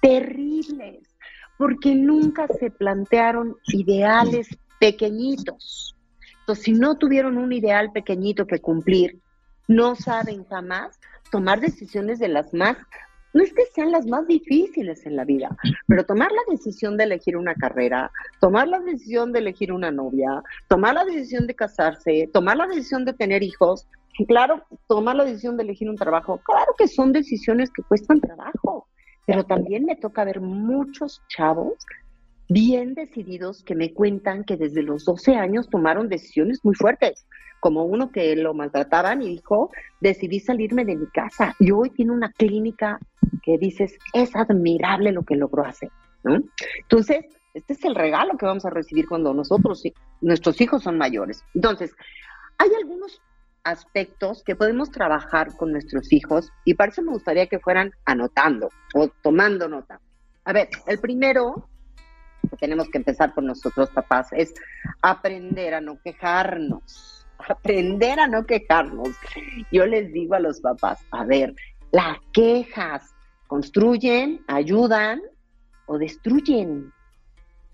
terribles 0.01 1.07
porque 1.59 1.95
nunca 1.95 2.49
se 2.49 2.71
plantearon 2.71 3.55
ideales 3.73 4.49
pequeñitos. 4.83 5.97
Entonces, 6.41 6.65
si 6.65 6.73
no 6.73 6.97
tuvieron 6.97 7.39
un 7.39 7.53
ideal 7.53 7.93
pequeñito 7.93 8.49
que 8.49 8.59
cumplir, 8.59 9.21
no 9.69 9.95
saben 9.95 10.45
jamás 10.47 10.99
tomar 11.31 11.61
decisiones 11.61 12.19
de 12.19 12.27
las 12.27 12.53
más, 12.53 12.77
no 13.33 13.45
es 13.45 13.53
que 13.55 13.63
sean 13.73 13.93
las 13.93 14.07
más 14.07 14.27
difíciles 14.27 15.07
en 15.07 15.15
la 15.15 15.25
vida, 15.25 15.57
pero 15.87 16.05
tomar 16.05 16.33
la 16.33 16.43
decisión 16.51 16.97
de 16.97 17.05
elegir 17.05 17.37
una 17.37 17.55
carrera, 17.55 18.11
tomar 18.41 18.67
la 18.67 18.81
decisión 18.81 19.33
de 19.33 19.39
elegir 19.39 19.73
una 19.73 19.93
novia, 19.93 20.43
tomar 20.69 20.95
la 20.95 21.05
decisión 21.05 21.47
de 21.47 21.55
casarse, 21.55 22.29
tomar 22.33 22.57
la 22.57 22.67
decisión 22.67 23.05
de 23.05 23.13
tener 23.13 23.45
hijos, 23.45 23.87
claro, 24.27 24.67
tomar 24.89 25.15
la 25.15 25.25
decisión 25.25 25.57
de 25.57 25.63
elegir 25.63 25.89
un 25.89 25.97
trabajo, 25.97 26.41
claro 26.45 26.75
que 26.77 26.89
son 26.89 27.13
decisiones 27.13 27.71
que 27.71 27.85
cuestan 27.85 28.21
trabajo, 28.21 28.89
pero 29.27 29.45
también 29.45 29.85
me 29.85 29.95
toca 29.95 30.25
ver 30.25 30.41
muchos 30.41 31.23
chavos 31.29 31.75
bien 32.53 32.95
decididos 32.95 33.63
que 33.63 33.75
me 33.75 33.93
cuentan 33.93 34.45
que 34.45 34.57
desde 34.57 34.83
los 34.83 35.05
12 35.05 35.37
años 35.37 35.69
tomaron 35.69 36.09
decisiones 36.09 36.61
muy 36.65 36.75
fuertes, 36.75 37.27
como 37.61 37.85
uno 37.85 38.11
que 38.11 38.35
lo 38.37 38.55
maltrataban 38.55 39.23
y 39.23 39.29
dijo, 39.29 39.71
decidí 40.01 40.41
salirme 40.41 40.85
de 40.85 40.97
mi 40.97 41.07
casa 41.07 41.55
y 41.59 41.71
hoy 41.71 41.91
tiene 41.91 42.13
una 42.13 42.33
clínica 42.33 42.99
que 43.43 43.59
dices, 43.59 43.97
es 44.13 44.35
admirable 44.37 45.13
lo 45.13 45.23
que 45.23 45.37
logró 45.37 45.65
hacer. 45.65 45.91
Entonces, 46.25 47.25
este 47.55 47.73
es 47.73 47.85
el 47.85 47.95
regalo 47.95 48.37
que 48.37 48.47
vamos 48.47 48.65
a 48.65 48.71
recibir 48.71 49.07
cuando 49.07 49.35
nosotros, 49.35 49.83
nuestros 50.21 50.61
hijos 50.61 50.83
son 50.83 50.99
mayores. 50.99 51.45
Entonces, 51.55 51.95
hay 52.59 52.71
algunos 52.75 53.21
aspectos 53.65 54.43
que 54.43 54.57
podemos 54.57 54.91
trabajar 54.91 55.57
con 55.57 55.73
nuestros 55.73 56.13
hijos 56.13 56.51
y 56.65 56.75
para 56.75 56.91
eso 56.91 57.03
me 57.03 57.13
gustaría 57.13 57.47
que 57.47 57.61
fueran 57.61 57.93
anotando 58.05 58.71
o 58.95 59.09
tomando 59.23 59.69
nota. 59.69 60.01
A 60.45 60.53
ver, 60.53 60.69
el 60.87 60.99
primero 60.99 61.69
tenemos 62.57 62.89
que 62.89 62.99
empezar 62.99 63.35
por 63.35 63.45
nosotros 63.45 63.91
papás, 63.91 64.29
es 64.33 64.55
aprender 65.01 65.75
a 65.75 65.81
no 65.81 66.01
quejarnos, 66.03 67.27
aprender 67.49 68.21
a 68.21 68.27
no 68.27 68.45
quejarnos. 68.47 69.11
Yo 69.71 69.87
les 69.87 70.13
digo 70.13 70.35
a 70.35 70.41
los 70.41 70.61
papás, 70.61 71.05
a 71.11 71.25
ver, 71.25 71.55
las 71.91 72.19
quejas 72.33 73.15
construyen, 73.47 74.43
ayudan 74.47 75.21
o 75.87 75.99
destruyen 75.99 76.93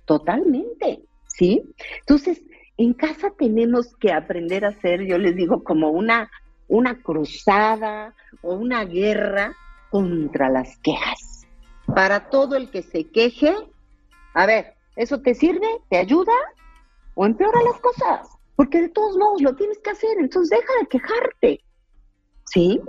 totalmente, 0.06 1.02
¿sí? 1.28 1.62
Entonces, 2.00 2.42
en 2.78 2.94
casa 2.94 3.30
tenemos 3.38 3.94
que 3.96 4.12
aprender 4.12 4.64
a 4.64 4.68
hacer, 4.68 5.04
yo 5.04 5.18
les 5.18 5.36
digo, 5.36 5.62
como 5.62 5.90
una, 5.90 6.30
una 6.66 7.00
cruzada 7.00 8.14
o 8.42 8.54
una 8.54 8.84
guerra 8.84 9.54
contra 9.90 10.48
las 10.48 10.78
quejas. 10.78 11.46
Para 11.86 12.28
todo 12.30 12.56
el 12.56 12.70
que 12.70 12.82
se 12.82 13.04
queje, 13.04 13.54
a 14.38 14.46
ver, 14.46 14.76
¿eso 14.94 15.20
te 15.20 15.34
sirve? 15.34 15.66
¿Te 15.90 15.98
ayuda? 15.98 16.32
¿O 17.16 17.26
empeora 17.26 17.60
las 17.60 17.80
cosas? 17.80 18.38
Porque 18.54 18.82
de 18.82 18.88
todos 18.88 19.16
modos 19.16 19.42
lo 19.42 19.56
tienes 19.56 19.78
que 19.80 19.90
hacer, 19.90 20.16
entonces 20.16 20.60
deja 20.60 20.72
de 20.80 20.86
quejarte. 20.86 21.64
¿Sí? 22.44 22.80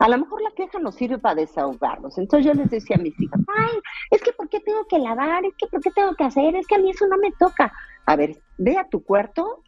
A 0.00 0.08
lo 0.10 0.18
mejor 0.18 0.42
la 0.42 0.50
queja 0.50 0.78
nos 0.78 0.96
sirve 0.96 1.16
para 1.16 1.36
desahogarnos. 1.36 2.18
Entonces 2.18 2.44
yo 2.44 2.52
les 2.52 2.68
decía 2.68 2.96
a 2.96 3.00
mis 3.00 3.18
hijas, 3.18 3.40
ay, 3.56 3.78
es 4.10 4.20
que 4.20 4.32
¿por 4.32 4.50
qué 4.50 4.60
tengo 4.60 4.86
que 4.86 4.98
lavar? 4.98 5.46
Es 5.46 5.54
que 5.56 5.66
¿por 5.68 5.80
qué 5.80 5.90
tengo 5.92 6.14
que 6.14 6.24
hacer? 6.24 6.54
Es 6.54 6.66
que 6.66 6.74
a 6.74 6.78
mí 6.78 6.90
eso 6.90 7.06
no 7.06 7.16
me 7.16 7.32
toca. 7.38 7.72
A 8.04 8.14
ver, 8.14 8.36
ve 8.58 8.76
a 8.76 8.86
tu 8.86 9.02
cuarto, 9.02 9.62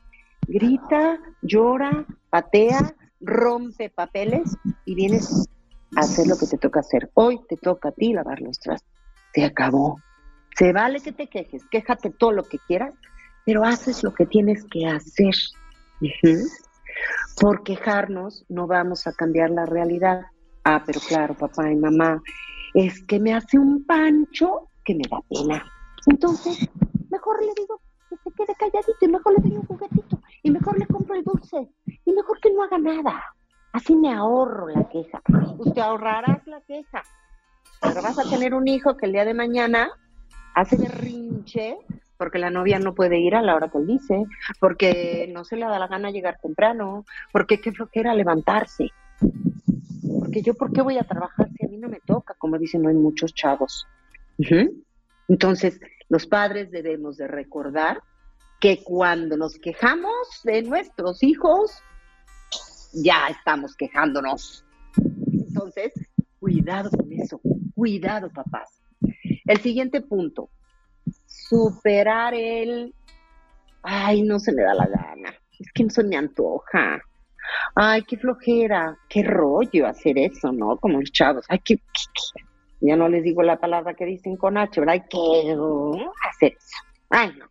grita, 0.47 1.19
llora, 1.41 2.05
patea, 2.29 2.95
rompe 3.19 3.89
papeles 3.89 4.59
y 4.85 4.95
vienes 4.95 5.49
a 5.97 6.01
hacer 6.01 6.27
lo 6.27 6.37
que 6.37 6.47
te 6.47 6.59
toca 6.59 6.81
hacer. 6.81 7.11
Hoy 7.15 7.41
te 7.49 7.57
toca 7.57 7.89
a 7.89 7.93
ti 7.93 8.13
lavar 8.13 8.43
los 8.43 8.61
trastos. 8.61 8.93
Se 9.33 9.43
acabó. 9.43 9.97
Se 10.57 10.73
vale 10.73 11.01
que 11.01 11.13
te 11.13 11.29
quejes, 11.29 11.65
quéjate 11.71 12.11
todo 12.11 12.33
lo 12.33 12.43
que 12.45 12.59
quieras, 12.59 12.95
pero 13.45 13.65
haces 13.65 14.03
lo 14.03 14.13
que 14.13 14.27
tienes 14.27 14.65
que 14.65 14.87
hacer. 14.87 15.35
Por 17.41 17.63
quejarnos 17.63 18.45
no 18.49 18.67
vamos 18.67 19.07
a 19.07 19.13
cambiar 19.13 19.51
la 19.51 19.67
realidad. 19.67 20.23
Ah, 20.65 20.83
pero 20.85 21.01
claro, 21.01 21.35
papá 21.35 21.71
y 21.71 21.77
mamá, 21.77 22.23
es 22.75 23.03
que 23.05 23.19
me 23.19 23.35
hace 23.35 23.59
un 23.59 23.85
pancho 23.87 24.69
que 24.85 24.95
me 24.95 25.05
da 25.11 25.21
pena. 25.29 25.65
Entonces, 26.07 26.69
mejor 27.11 27.45
le 27.45 27.53
digo 27.57 27.81
que 28.09 28.17
se 28.17 28.31
quede 28.33 28.55
calladito 28.59 28.99
y 29.01 29.09
mejor 29.09 29.35
le 29.35 29.49
doy 29.49 29.59
un 29.59 29.67
juguetito 29.67 30.21
y 30.43 30.51
mejor 30.51 30.79
le 30.79 30.87
compro 30.87 31.15
el 31.15 31.25
dulce 31.25 31.69
y 32.05 32.13
mejor 32.13 32.41
que 32.41 32.53
no 32.53 32.63
haga 32.63 32.79
nada. 32.79 33.25
Así 33.73 33.95
me 33.95 34.13
ahorro 34.13 34.69
la 34.69 34.89
queja. 34.89 35.23
Usted 35.59 35.81
ahorrarás 35.81 36.47
la 36.47 36.61
queja, 36.63 37.03
pero 37.81 38.03
vas 38.03 38.19
a 38.19 38.29
tener 38.29 38.53
un 38.55 38.67
hijo 38.67 38.97
que 38.97 39.07
el 39.07 39.13
día 39.13 39.25
de 39.25 39.35
mañana 39.35 39.91
hace 40.55 40.77
berrinche 40.77 41.79
porque 42.21 42.39
la 42.39 42.51
novia 42.51 42.79
no 42.79 42.95
puede 42.95 43.19
ir 43.19 43.35
a 43.35 43.41
la 43.41 43.57
hora 43.57 43.71
que 43.71 43.79
él 43.79 43.87
dice, 43.87 44.27
porque 44.61 45.27
no 45.33 45.43
se 45.43 45.57
le 45.57 45.65
da 45.65 45.79
la 45.79 45.89
gana 45.89 46.11
llegar 46.11 46.39
temprano, 46.43 47.07
porque 47.33 47.63
qué 47.63 47.73
flojera 47.73 48.15
levantarse. 48.15 48.91
porque 50.19 50.43
yo, 50.43 50.53
¿por 50.53 50.71
qué 50.71 50.83
voy 50.83 50.99
a 50.99 51.05
trabajar 51.05 51.49
si 51.57 51.65
a 51.65 51.69
mí 51.71 51.79
no 51.79 51.89
me 51.89 52.01
toca? 52.01 52.35
Como 52.35 52.59
dicen, 52.59 52.87
hay 52.87 52.95
muchos 52.95 53.33
chavos. 53.33 53.87
Entonces, 55.29 55.81
los 56.11 56.27
padres 56.27 56.71
debemos 56.71 57.17
de 57.17 57.27
recordar 57.27 58.03
que 58.61 58.83
cuando 58.85 59.39
nos 59.39 59.59
quejamos 59.59 60.43
de 60.45 60.61
nuestros 60.61 61.23
hijos, 61.23 61.73
ya 62.93 63.29
estamos 63.29 63.75
quejándonos. 63.77 64.67
Entonces, 65.33 65.95
cuidado 66.39 66.91
con 66.91 67.11
eso, 67.13 67.41
cuidado 67.75 68.29
papás. 68.29 68.80
El 69.47 69.61
siguiente 69.61 70.01
punto, 70.01 70.51
superar 71.27 72.35
el, 72.35 72.95
ay, 73.83 74.23
no 74.23 74.39
se 74.39 74.53
me 74.53 74.63
da 74.63 74.75
la 74.75 74.87
gana, 74.87 75.35
es 75.59 75.73
que 75.73 75.85
no 75.85 75.91
se 75.91 76.05
me 76.05 76.17
antoja, 76.17 77.01
ay, 77.75 78.03
qué 78.03 78.17
flojera, 78.17 78.97
qué 79.09 79.23
rollo 79.23 79.87
hacer 79.87 80.19
eso, 80.19 80.53
¿no? 80.53 80.77
Como 80.77 81.01
los 81.01 81.11
chavos, 81.13 81.45
ay, 81.49 81.61
qué, 81.65 81.81
ya 82.81 82.97
no 82.97 83.09
les 83.09 83.23
digo 83.23 83.43
la 83.43 83.59
palabra 83.59 83.95
que 83.95 84.07
dicen 84.07 84.37
con 84.37 84.57
H, 84.57 84.81
¿verdad? 84.81 84.95
Ay, 84.95 85.05
qué 85.09 85.57
hacer 86.29 86.53
eso, 86.57 86.77
ay, 87.11 87.33
no. 87.39 87.47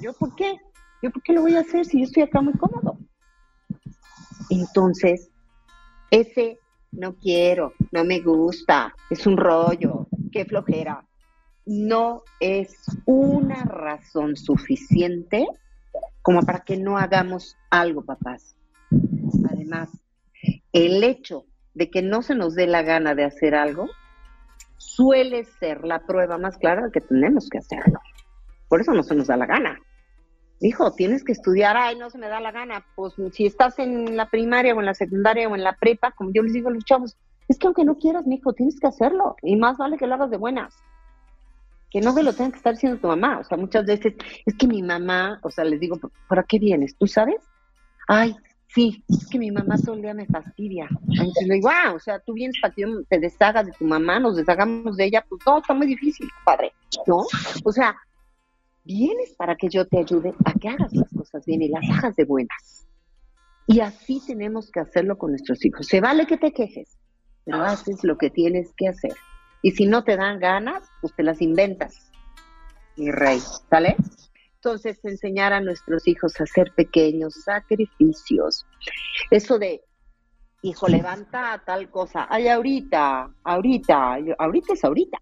¿Yo 0.00 0.12
por 0.12 0.34
qué? 0.34 0.58
¿Yo 1.02 1.10
por 1.10 1.22
qué 1.22 1.32
lo 1.32 1.42
voy 1.42 1.54
a 1.54 1.60
hacer 1.60 1.84
si 1.86 1.98
yo 1.98 2.04
estoy 2.04 2.24
acá 2.24 2.40
muy 2.40 2.54
cómodo? 2.54 2.98
Entonces, 4.50 5.30
ese 6.10 6.58
no 6.90 7.14
quiero, 7.16 7.74
no 7.92 8.04
me 8.04 8.20
gusta, 8.20 8.94
es 9.10 9.26
un 9.26 9.36
rollo, 9.36 10.08
qué 10.30 10.44
flojera, 10.44 11.04
no 11.66 12.22
es 12.40 12.74
una 13.04 13.64
razón 13.64 14.36
suficiente 14.36 15.46
como 16.22 16.42
para 16.42 16.60
que 16.60 16.76
no 16.76 16.98
hagamos 16.98 17.56
algo, 17.70 18.04
papás. 18.04 18.56
Además, 19.50 19.90
el 20.72 21.04
hecho 21.04 21.44
de 21.74 21.90
que 21.90 22.02
no 22.02 22.22
se 22.22 22.34
nos 22.34 22.54
dé 22.54 22.66
la 22.66 22.82
gana 22.82 23.14
de 23.14 23.24
hacer 23.24 23.54
algo 23.54 23.88
suele 24.78 25.44
ser 25.44 25.84
la 25.84 26.00
prueba 26.06 26.38
más 26.38 26.56
clara 26.58 26.86
de 26.86 26.92
que 26.92 27.00
tenemos 27.00 27.48
que 27.48 27.58
hacerlo. 27.58 28.00
Por 28.68 28.80
eso 28.80 28.92
no 28.92 29.02
se 29.02 29.14
nos 29.14 29.26
da 29.26 29.36
la 29.36 29.46
gana. 29.46 29.78
Hijo, 30.60 30.92
tienes 30.92 31.22
que 31.22 31.32
estudiar, 31.32 31.76
ay, 31.76 31.96
no 31.96 32.10
se 32.10 32.18
me 32.18 32.28
da 32.28 32.40
la 32.40 32.50
gana. 32.50 32.84
Pues 32.96 33.14
si 33.32 33.46
estás 33.46 33.78
en 33.78 34.16
la 34.16 34.28
primaria 34.28 34.74
o 34.74 34.80
en 34.80 34.86
la 34.86 34.94
secundaria 34.94 35.48
o 35.48 35.54
en 35.54 35.62
la 35.62 35.76
prepa, 35.76 36.12
como 36.12 36.32
yo 36.32 36.42
les 36.42 36.52
digo 36.52 36.68
a 36.68 36.72
los 36.72 36.84
chavos, 36.84 37.16
es 37.48 37.58
que 37.58 37.66
aunque 37.66 37.84
no 37.84 37.96
quieras, 37.96 38.26
mi 38.26 38.36
hijo, 38.36 38.52
tienes 38.52 38.78
que 38.78 38.86
hacerlo. 38.86 39.36
Y 39.42 39.56
más 39.56 39.78
vale 39.78 39.96
que 39.96 40.06
lo 40.06 40.14
hagas 40.14 40.30
de 40.30 40.36
buenas. 40.36 40.74
Que 41.90 42.00
no 42.00 42.12
se 42.12 42.22
lo 42.22 42.34
tenga 42.34 42.50
que 42.50 42.58
estar 42.58 42.74
diciendo 42.74 43.00
tu 43.00 43.08
mamá. 43.08 43.38
O 43.38 43.44
sea, 43.44 43.56
muchas 43.56 43.86
veces, 43.86 44.14
es 44.44 44.54
que 44.54 44.66
mi 44.66 44.82
mamá, 44.82 45.40
o 45.42 45.50
sea, 45.50 45.64
les 45.64 45.80
digo, 45.80 45.98
¿para 46.28 46.42
qué 46.42 46.58
vienes? 46.58 46.94
¿Tú 46.96 47.06
sabes? 47.06 47.42
Ay, 48.06 48.36
sí, 48.68 49.02
es 49.08 49.26
que 49.28 49.38
mi 49.38 49.50
mamá 49.50 49.76
todo 49.78 49.94
el 49.94 50.02
día 50.02 50.12
me 50.12 50.26
fastidia. 50.26 50.88
Entonces 51.08 51.48
le 51.48 51.54
digo, 51.54 51.70
ah, 51.70 51.94
o 51.94 51.98
sea, 51.98 52.20
tú 52.20 52.34
vienes 52.34 52.56
para 52.60 52.74
que 52.74 52.82
yo 52.82 53.02
te 53.08 53.18
deshagas 53.18 53.66
de 53.66 53.72
tu 53.72 53.86
mamá, 53.86 54.20
nos 54.20 54.36
deshagamos 54.36 54.96
de 54.98 55.06
ella. 55.06 55.24
Pues 55.26 55.40
no, 55.46 55.58
está 55.58 55.72
muy 55.72 55.86
difícil, 55.86 56.28
padre. 56.44 56.72
¿No? 57.06 57.24
O 57.64 57.72
sea, 57.72 57.96
vienes 58.84 59.34
para 59.36 59.56
que 59.56 59.70
yo 59.70 59.86
te 59.86 59.98
ayude 59.98 60.34
a 60.44 60.52
que 60.52 60.68
hagas 60.68 60.92
las 60.92 61.10
cosas 61.14 61.46
bien 61.46 61.62
y 61.62 61.68
las 61.68 61.88
hagas 61.90 62.14
de 62.16 62.24
buenas. 62.24 62.86
Y 63.66 63.80
así 63.80 64.20
tenemos 64.26 64.70
que 64.70 64.80
hacerlo 64.80 65.16
con 65.16 65.30
nuestros 65.30 65.64
hijos. 65.64 65.86
Se 65.86 66.00
vale 66.00 66.26
que 66.26 66.38
te 66.38 66.52
quejes, 66.52 66.97
pero 67.48 67.64
haces 67.64 68.04
lo 68.04 68.18
que 68.18 68.30
tienes 68.30 68.72
que 68.76 68.88
hacer. 68.88 69.14
Y 69.62 69.72
si 69.72 69.86
no 69.86 70.04
te 70.04 70.16
dan 70.16 70.38
ganas, 70.38 70.82
pues 71.00 71.14
te 71.14 71.22
las 71.22 71.40
inventas, 71.40 72.10
mi 72.96 73.10
rey, 73.10 73.40
¿sale? 73.70 73.96
Entonces, 74.56 75.02
enseñar 75.04 75.52
a 75.52 75.60
nuestros 75.60 76.06
hijos 76.06 76.38
a 76.38 76.44
hacer 76.44 76.72
pequeños 76.76 77.34
sacrificios. 77.44 78.66
Eso 79.30 79.58
de, 79.58 79.82
hijo, 80.62 80.88
levanta 80.88 81.62
tal 81.64 81.90
cosa. 81.90 82.26
Ay, 82.28 82.48
ahorita, 82.48 83.30
ahorita, 83.44 84.18
ahorita 84.38 84.72
es 84.74 84.84
ahorita. 84.84 85.18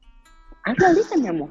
Hazlo 0.64 0.86
ahorita, 0.88 1.16
mi 1.18 1.28
amor. 1.28 1.50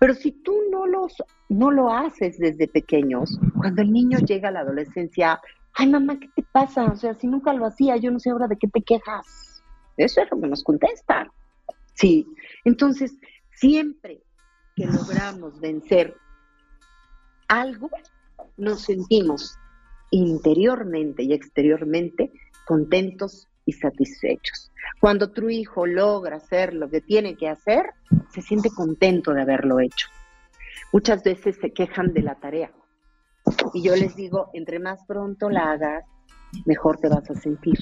Pero 0.00 0.14
si 0.14 0.32
tú 0.32 0.54
no, 0.70 0.86
los, 0.86 1.14
no 1.48 1.70
lo 1.70 1.92
haces 1.92 2.38
desde 2.38 2.66
pequeños, 2.66 3.38
cuando 3.56 3.82
el 3.82 3.92
niño 3.92 4.18
llega 4.18 4.48
a 4.48 4.52
la 4.52 4.60
adolescencia, 4.60 5.40
ay 5.74 5.88
mamá, 5.88 6.18
¿qué 6.18 6.28
te 6.34 6.42
pasa? 6.42 6.86
O 6.86 6.96
sea, 6.96 7.14
si 7.14 7.28
nunca 7.28 7.52
lo 7.52 7.66
hacía, 7.66 7.96
yo 7.98 8.10
no 8.10 8.18
sé 8.18 8.30
ahora 8.30 8.48
de 8.48 8.56
qué 8.56 8.66
te 8.66 8.82
quejas. 8.82 9.51
Eso 9.96 10.22
es 10.22 10.30
lo 10.30 10.40
que 10.40 10.48
nos 10.48 10.62
contestan. 10.62 11.30
Sí, 11.94 12.26
entonces 12.64 13.12
siempre 13.54 14.22
que 14.74 14.86
logramos 14.86 15.60
vencer 15.60 16.16
algo, 17.48 17.90
nos 18.56 18.82
sentimos 18.82 19.58
interiormente 20.10 21.22
y 21.22 21.32
exteriormente 21.32 22.30
contentos 22.66 23.48
y 23.66 23.72
satisfechos. 23.72 24.70
Cuando 25.00 25.30
tu 25.30 25.48
hijo 25.48 25.86
logra 25.86 26.36
hacer 26.36 26.74
lo 26.74 26.88
que 26.88 27.00
tiene 27.00 27.36
que 27.36 27.48
hacer, 27.48 27.90
se 28.32 28.42
siente 28.42 28.70
contento 28.70 29.32
de 29.32 29.42
haberlo 29.42 29.80
hecho. 29.80 30.08
Muchas 30.92 31.22
veces 31.22 31.56
se 31.60 31.72
quejan 31.72 32.12
de 32.12 32.22
la 32.22 32.34
tarea. 32.36 32.72
Y 33.74 33.82
yo 33.82 33.96
les 33.96 34.14
digo, 34.14 34.50
entre 34.54 34.78
más 34.78 35.04
pronto 35.06 35.50
la 35.50 35.72
hagas, 35.72 36.04
mejor 36.66 36.98
te 36.98 37.08
vas 37.08 37.28
a 37.30 37.34
sentir. 37.34 37.78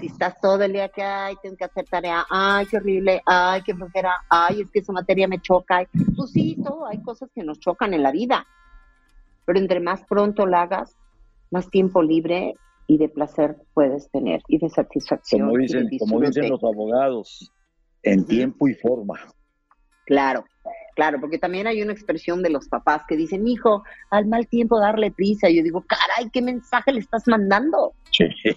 Si 0.00 0.06
estás 0.06 0.40
todo 0.40 0.62
el 0.64 0.72
día 0.72 0.88
que, 0.88 1.02
ay, 1.02 1.36
tengo 1.40 1.56
que 1.56 1.64
hacer 1.64 1.84
tarea, 1.84 2.26
ay, 2.28 2.66
qué 2.66 2.78
horrible, 2.78 3.22
ay, 3.24 3.62
qué 3.62 3.74
flojera, 3.74 4.12
ay, 4.28 4.62
es 4.62 4.70
que 4.70 4.80
esa 4.80 4.92
materia 4.92 5.28
me 5.28 5.40
choca. 5.40 5.86
Pues 6.16 6.32
sí, 6.32 6.56
todo, 6.64 6.86
hay 6.86 7.00
cosas 7.02 7.30
que 7.32 7.44
nos 7.44 7.60
chocan 7.60 7.94
en 7.94 8.02
la 8.02 8.10
vida. 8.10 8.46
Pero 9.44 9.58
entre 9.58 9.80
más 9.80 10.04
pronto 10.04 10.46
la 10.46 10.62
hagas, 10.62 10.96
más 11.50 11.70
tiempo 11.70 12.02
libre 12.02 12.54
y 12.88 12.98
de 12.98 13.08
placer 13.08 13.56
puedes 13.72 14.10
tener 14.10 14.42
y 14.48 14.58
de 14.58 14.68
satisfacción. 14.68 15.46
Como 15.46 15.58
dicen, 15.58 15.88
como 15.98 16.20
dicen 16.20 16.48
los 16.48 16.64
abogados, 16.64 17.52
en 18.02 18.26
tiempo 18.26 18.66
y 18.66 18.74
forma. 18.74 19.14
Claro, 20.06 20.44
claro, 20.98 21.20
porque 21.20 21.38
también 21.38 21.68
hay 21.68 21.80
una 21.80 21.92
expresión 21.92 22.42
de 22.42 22.50
los 22.50 22.66
papás 22.66 23.02
que 23.06 23.16
dicen, 23.16 23.46
hijo, 23.46 23.84
al 24.10 24.26
mal 24.26 24.48
tiempo 24.48 24.80
darle 24.80 25.12
prisa. 25.12 25.48
Y 25.48 25.58
yo 25.58 25.62
digo, 25.62 25.84
caray, 25.86 26.28
¿qué 26.32 26.42
mensaje 26.42 26.92
le 26.92 26.98
estás 26.98 27.28
mandando? 27.28 27.94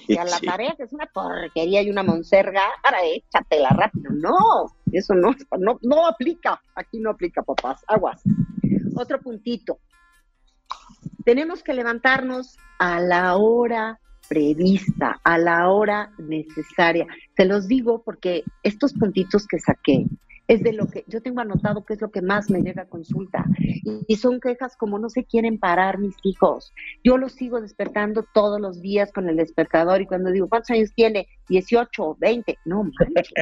y 0.08 0.18
a 0.18 0.24
la 0.24 0.40
tarea 0.40 0.74
que 0.76 0.82
es 0.82 0.92
una 0.92 1.06
porquería 1.06 1.84
y 1.84 1.92
una 1.92 2.02
monserga, 2.02 2.64
ahora 2.84 3.06
échatela 3.06 3.70
rápido. 3.70 4.10
No, 4.14 4.74
eso 4.92 5.14
no, 5.14 5.36
no, 5.60 5.78
no 5.84 6.08
aplica. 6.08 6.60
Aquí 6.74 7.00
no 7.00 7.12
aplica, 7.12 7.44
papás. 7.44 7.84
Aguas. 7.88 8.24
Otro 8.96 9.22
puntito. 9.22 9.78
Tenemos 11.24 11.62
que 11.62 11.76
levantarnos 11.76 12.58
a 12.80 13.00
la 13.02 13.38
hora 13.38 14.00
prevista, 14.28 15.22
a 15.24 15.38
la 15.38 15.70
hora 15.70 16.12
necesaria. 16.18 17.06
Se 17.38 17.46
los 17.46 17.68
digo 17.68 18.02
porque 18.04 18.44
estos 18.64 18.94
puntitos 18.94 19.46
que 19.46 19.60
saqué 19.60 20.08
es 20.52 20.62
de 20.64 20.74
lo 20.74 20.88
que 20.88 21.06
yo 21.08 21.22
tengo 21.22 21.40
anotado 21.40 21.86
que 21.86 21.94
es 21.94 22.02
lo 22.02 22.12
que 22.12 22.22
más 22.22 22.50
me 22.50 22.62
llega 22.62 22.82
a 22.82 22.90
consulta. 22.90 23.46
Y, 24.08 24.18
son 24.18 24.42
quejas 24.42 24.76
como 24.76 25.00
no 25.00 25.10
se 25.10 25.24
quieren 25.24 25.58
parar 25.58 25.98
mis 25.98 26.16
hijos. 26.24 26.74
Yo 27.06 27.18
los 27.18 27.32
sigo 27.32 27.62
despertando 27.62 28.26
todos 28.34 28.60
los 28.60 28.82
días 28.82 29.14
con 29.14 29.30
el 29.30 29.38
despertador 29.38 30.02
y 30.02 30.08
cuando 30.08 30.30
digo, 30.30 30.50
¿cuántos 30.50 30.72
años 30.72 30.92
tiene? 30.94 31.30
18, 31.48 32.18
20. 32.20 32.60
No 32.66 32.84
manches. 32.84 33.34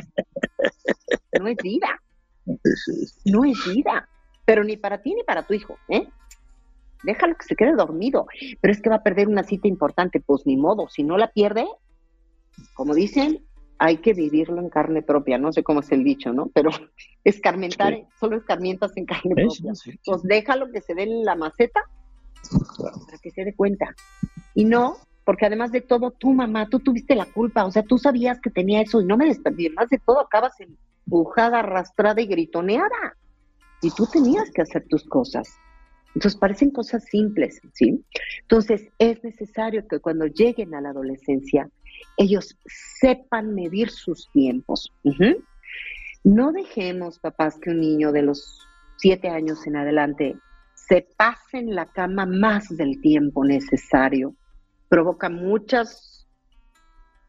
No 1.39 1.47
es 1.47 1.57
vida. 1.63 1.99
No 3.25 3.43
es 3.43 3.57
vida. 3.73 4.07
Pero 4.45 4.63
ni 4.63 4.77
para 4.77 5.01
ti 5.01 5.15
ni 5.15 5.23
para 5.23 5.47
tu 5.47 5.55
hijo, 5.55 5.79
¿eh? 5.87 6.07
déjalo 7.03 7.35
que 7.35 7.45
se 7.45 7.55
quede 7.55 7.75
dormido, 7.75 8.27
pero 8.61 8.71
es 8.71 8.81
que 8.81 8.89
va 8.89 8.97
a 8.97 9.03
perder 9.03 9.27
una 9.27 9.43
cita 9.43 9.67
importante, 9.67 10.19
pues 10.19 10.45
ni 10.45 10.57
modo, 10.57 10.89
si 10.89 11.03
no 11.03 11.17
la 11.17 11.31
pierde, 11.31 11.65
como 12.73 12.93
dicen, 12.93 13.45
hay 13.79 13.97
que 13.97 14.13
vivirlo 14.13 14.59
en 14.59 14.69
carne 14.69 15.01
propia, 15.01 15.37
no 15.37 15.53
sé 15.53 15.63
cómo 15.63 15.79
es 15.79 15.91
el 15.91 16.03
dicho, 16.03 16.33
¿no? 16.33 16.51
Pero 16.53 16.69
escarmentar, 17.23 18.05
solo 18.19 18.37
escarmientas 18.37 18.95
en 18.97 19.05
carne 19.05 19.35
propia. 19.35 19.73
Pues 20.05 20.23
déjalo 20.23 20.69
que 20.71 20.81
se 20.81 20.93
dé 20.93 21.03
en 21.03 21.23
la 21.23 21.35
maceta 21.35 21.81
para 22.77 23.17
que 23.21 23.31
se 23.31 23.45
dé 23.45 23.55
cuenta. 23.55 23.95
Y 24.53 24.65
no, 24.65 24.97
porque 25.23 25.45
además 25.45 25.71
de 25.71 25.81
todo, 25.81 26.11
tu 26.11 26.33
mamá, 26.33 26.67
tú 26.69 26.79
tuviste 26.79 27.15
la 27.15 27.25
culpa, 27.25 27.65
o 27.65 27.71
sea, 27.71 27.83
tú 27.83 27.97
sabías 27.97 28.41
que 28.41 28.49
tenía 28.49 28.81
eso 28.81 28.99
y 29.01 29.05
no 29.05 29.15
me 29.15 29.25
desperdí. 29.25 29.69
Más 29.69 29.89
de 29.89 29.99
todo, 30.05 30.19
acabas 30.19 30.53
empujada, 30.59 31.59
arrastrada 31.59 32.21
y 32.21 32.27
gritoneada. 32.27 33.15
Y 33.81 33.91
tú 33.91 34.07
tenías 34.11 34.51
que 34.51 34.61
hacer 34.61 34.85
tus 34.89 35.05
cosas. 35.05 35.57
Entonces 36.15 36.37
parecen 36.37 36.71
cosas 36.71 37.05
simples, 37.05 37.61
¿sí? 37.73 38.03
Entonces 38.41 38.89
es 38.97 39.23
necesario 39.23 39.87
que 39.87 39.99
cuando 39.99 40.25
lleguen 40.25 40.73
a 40.73 40.81
la 40.81 40.89
adolescencia 40.89 41.69
ellos 42.19 42.57
sepan 42.99 43.55
medir 43.55 43.89
sus 43.89 44.29
tiempos. 44.31 44.91
No 46.23 46.51
dejemos, 46.51 47.17
papás, 47.17 47.57
que 47.59 47.69
un 47.69 47.79
niño 47.79 48.11
de 48.11 48.23
los 48.23 48.59
siete 48.97 49.29
años 49.29 49.65
en 49.65 49.77
adelante 49.77 50.35
se 50.75 51.07
pase 51.15 51.59
en 51.59 51.73
la 51.73 51.85
cama 51.85 52.25
más 52.25 52.67
del 52.75 52.99
tiempo 52.99 53.45
necesario. 53.45 54.35
Provoca 54.89 55.29
muchas 55.29 56.27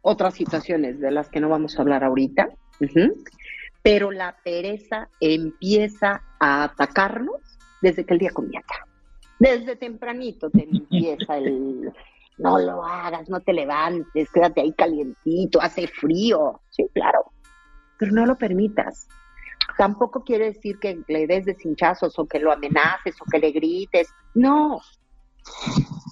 otras 0.02 0.34
situaciones 0.34 0.98
de 0.98 1.12
las 1.12 1.28
que 1.28 1.40
no 1.40 1.48
vamos 1.48 1.78
a 1.78 1.82
hablar 1.82 2.02
ahorita, 2.02 2.48
pero 3.82 4.10
la 4.10 4.38
pereza 4.42 5.08
empieza 5.20 6.24
a 6.40 6.64
atacarnos 6.64 7.40
desde 7.80 8.04
que 8.04 8.14
el 8.14 8.20
día 8.20 8.30
comienza. 8.32 8.74
Desde 9.38 9.76
tempranito 9.76 10.50
te 10.50 10.64
empieza 10.72 11.38
el, 11.38 11.92
no 12.40 12.58
lo 12.58 12.84
hagas, 12.84 13.28
no 13.28 13.40
te 13.40 13.52
levantes, 13.52 14.30
quédate 14.32 14.62
ahí 14.62 14.72
calientito, 14.72 15.60
hace 15.60 15.86
frío. 15.86 16.60
Sí, 16.70 16.86
claro, 16.94 17.32
pero 17.98 18.12
no 18.12 18.26
lo 18.26 18.36
permitas. 18.36 19.08
Tampoco 19.76 20.24
quiere 20.24 20.46
decir 20.46 20.78
que 20.78 21.02
le 21.08 21.26
des 21.26 21.44
deshinchazos 21.44 22.18
o 22.18 22.26
que 22.26 22.40
lo 22.40 22.52
amenaces 22.52 23.14
o 23.20 23.24
que 23.30 23.38
le 23.38 23.52
grites. 23.52 24.08
No, 24.34 24.80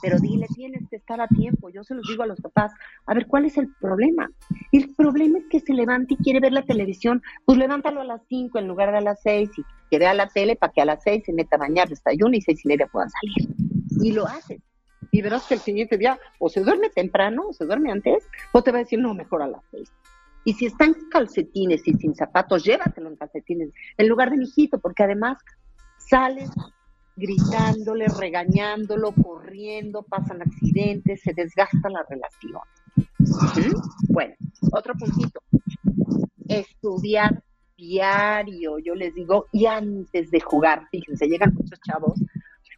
pero 0.03 0.19
dile, 0.19 0.47
tienes 0.55 0.88
que 0.88 0.97
estar 0.97 1.21
a 1.21 1.29
tiempo. 1.29 1.71
Yo 1.71 1.83
se 1.83 1.95
los 1.95 2.07
digo 2.07 2.23
a 2.23 2.27
los 2.27 2.41
papás, 2.41 2.73
a 3.07 3.14
ver, 3.14 3.27
¿cuál 3.27 3.47
es 3.47 3.57
el 3.57 3.69
problema? 3.81 4.31
El 4.73 4.95
problema 4.95 5.38
es 5.38 5.47
que 5.51 5.61
se 5.61 5.73
levante 5.73 6.14
y 6.14 6.23
quiere 6.23 6.41
ver 6.41 6.53
la 6.53 6.62
televisión, 6.62 7.23
pues 7.45 7.59
levántalo 7.59 8.01
a 8.01 8.05
las 8.05 8.23
5 8.29 8.59
en 8.59 8.69
lugar 8.69 8.91
de 8.93 8.99
a 8.99 9.03
las 9.03 9.21
6 9.23 9.51
y 9.57 9.62
que 9.91 9.99
vea 9.99 10.14
la 10.14 10.29
tele 10.29 10.57
para 10.57 10.73
que 10.73 10.83
a 10.83 10.85
las 10.85 11.03
6 11.03 11.25
se 11.27 11.33
meta 11.33 11.57
a 11.57 11.61
bañar, 11.61 11.88
desayuno 11.88 12.37
y 12.37 12.43
seis 12.43 12.64
y 12.64 12.69
media 12.69 12.87
puedan 12.87 13.11
salir. 13.11 13.57
Y 14.03 14.12
lo 14.12 14.27
haces. 14.27 14.61
Y 15.11 15.23
verás 15.23 15.47
que 15.47 15.55
el 15.55 15.61
siguiente 15.61 15.97
día 15.97 16.18
o 16.38 16.49
se 16.49 16.61
duerme 16.61 16.90
temprano 16.90 17.49
o 17.49 17.53
se 17.53 17.64
duerme 17.64 17.90
antes 17.90 18.27
o 18.53 18.62
te 18.62 18.71
va 18.71 18.79
a 18.79 18.83
decir, 18.83 18.99
no, 18.99 19.14
mejor 19.14 19.42
a 19.42 19.49
las 19.49 19.62
6. 19.71 19.90
Y 20.44 20.55
si 20.55 20.66
están 20.66 20.94
calcetines 21.11 21.87
y 21.87 21.92
sin 21.94 22.14
zapatos, 22.14 22.64
llévatelo 22.64 23.09
en 23.09 23.16
calcetines 23.16 23.71
en 23.97 24.09
lugar 24.09 24.31
de 24.31 24.38
mijito, 24.38 24.79
porque 24.79 25.03
además 25.03 25.38
sales 25.99 26.51
gritándole, 27.16 28.07
regañándolo, 28.09 29.12
corriendo, 29.12 30.05
pasan 30.05 30.40
accidentes, 30.40 31.21
se 31.21 31.35
desgasta 31.35 31.90
la 31.90 32.05
relación. 32.09 32.62
Bueno, 34.09 34.35
otro 34.73 34.94
puntito. 34.94 35.40
Estudiar 36.47 37.42
diario, 37.77 38.79
yo 38.79 38.94
les 38.94 39.14
digo, 39.14 39.47
y 39.53 39.66
antes 39.66 40.31
de 40.31 40.40
jugar, 40.40 40.87
fíjense, 40.90 41.27
llegan 41.27 41.55
muchos 41.55 41.81
chavos, 41.81 42.21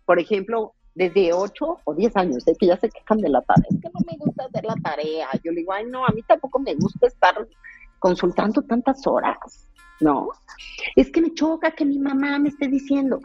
por 0.04 0.18
ejemplo, 0.18 0.74
desde 0.94 1.32
8 1.32 1.80
o 1.84 1.94
10 1.94 2.16
años, 2.16 2.46
es 2.46 2.58
que 2.58 2.66
ya 2.66 2.76
se 2.76 2.90
quejan 2.90 3.18
de 3.18 3.28
la 3.28 3.42
tarea, 3.42 3.66
es 3.70 3.80
que 3.80 3.88
no 3.88 4.00
me 4.06 4.18
gusta 4.18 4.44
hacer 4.44 4.64
la 4.64 4.74
tarea. 4.76 5.28
Yo 5.44 5.52
le 5.52 5.60
digo, 5.60 5.72
ay, 5.72 5.86
no, 5.86 6.04
a 6.04 6.10
mí 6.10 6.22
tampoco 6.22 6.58
me 6.58 6.74
gusta 6.74 7.06
estar 7.06 7.34
consultando 7.98 8.62
tantas 8.62 9.06
horas, 9.06 9.68
¿no? 10.00 10.28
Es 10.96 11.10
que 11.10 11.20
me 11.20 11.34
choca 11.34 11.72
que 11.72 11.84
mi 11.84 11.98
mamá 11.98 12.38
me 12.38 12.48
esté 12.48 12.68
diciendo, 12.68 13.20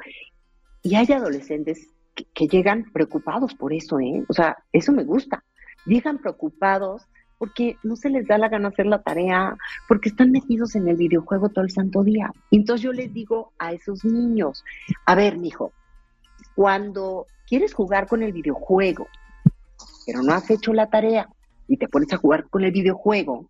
y 0.83 0.95
hay 0.95 1.11
adolescentes 1.11 1.89
que, 2.33 2.47
llegan 2.47 2.91
preocupados 2.93 3.55
por 3.55 3.73
eso, 3.73 3.99
¿eh? 3.99 4.23
O 4.29 4.33
sea, 4.33 4.57
eso 4.71 4.91
me 4.91 5.03
gusta. 5.03 5.43
Llegan 5.85 6.19
preocupados 6.19 7.07
porque 7.37 7.77
no 7.83 7.95
se 7.95 8.09
les 8.09 8.27
da 8.27 8.37
la 8.37 8.49
gana 8.49 8.69
hacer 8.69 8.85
la 8.85 9.01
tarea, 9.01 9.57
porque 9.87 10.09
están 10.09 10.31
metidos 10.31 10.75
en 10.75 10.87
el 10.87 10.95
videojuego 10.95 11.49
todo 11.49 11.65
el 11.65 11.71
santo 11.71 12.03
día. 12.03 12.31
Entonces 12.51 12.83
yo 12.83 12.93
les 12.93 13.13
digo 13.13 13.51
a 13.59 13.73
esos 13.73 14.05
niños, 14.05 14.63
a 15.05 15.15
ver, 15.15 15.37
mijo, 15.37 15.73
cuando 16.55 17.25
quieres 17.47 17.73
jugar 17.73 18.07
con 18.07 18.23
el 18.23 18.33
videojuego, 18.33 19.07
pero 20.05 20.21
no 20.21 20.33
has 20.33 20.49
hecho 20.49 20.73
la 20.73 20.89
tarea 20.89 21.29
y 21.67 21.77
te 21.77 21.87
pones 21.87 22.11
a 22.13 22.17
jugar 22.17 22.49
con 22.49 22.63
el 22.63 22.71
videojuego, 22.71 23.49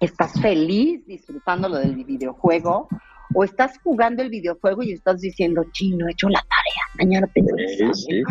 estás 0.00 0.40
feliz 0.40 1.06
disfrutándolo 1.06 1.78
del 1.78 2.04
videojuego 2.04 2.88
o 3.34 3.44
estás 3.44 3.78
jugando 3.82 4.22
el 4.22 4.28
videojuego 4.28 4.82
y 4.82 4.92
estás 4.92 5.20
diciendo, 5.20 5.64
chino, 5.72 6.06
he 6.06 6.12
hecho 6.12 6.28
la 6.28 6.40
tarea, 6.40 6.82
mañana 6.98 7.26
tengo 7.32 7.56
sí, 7.94 8.22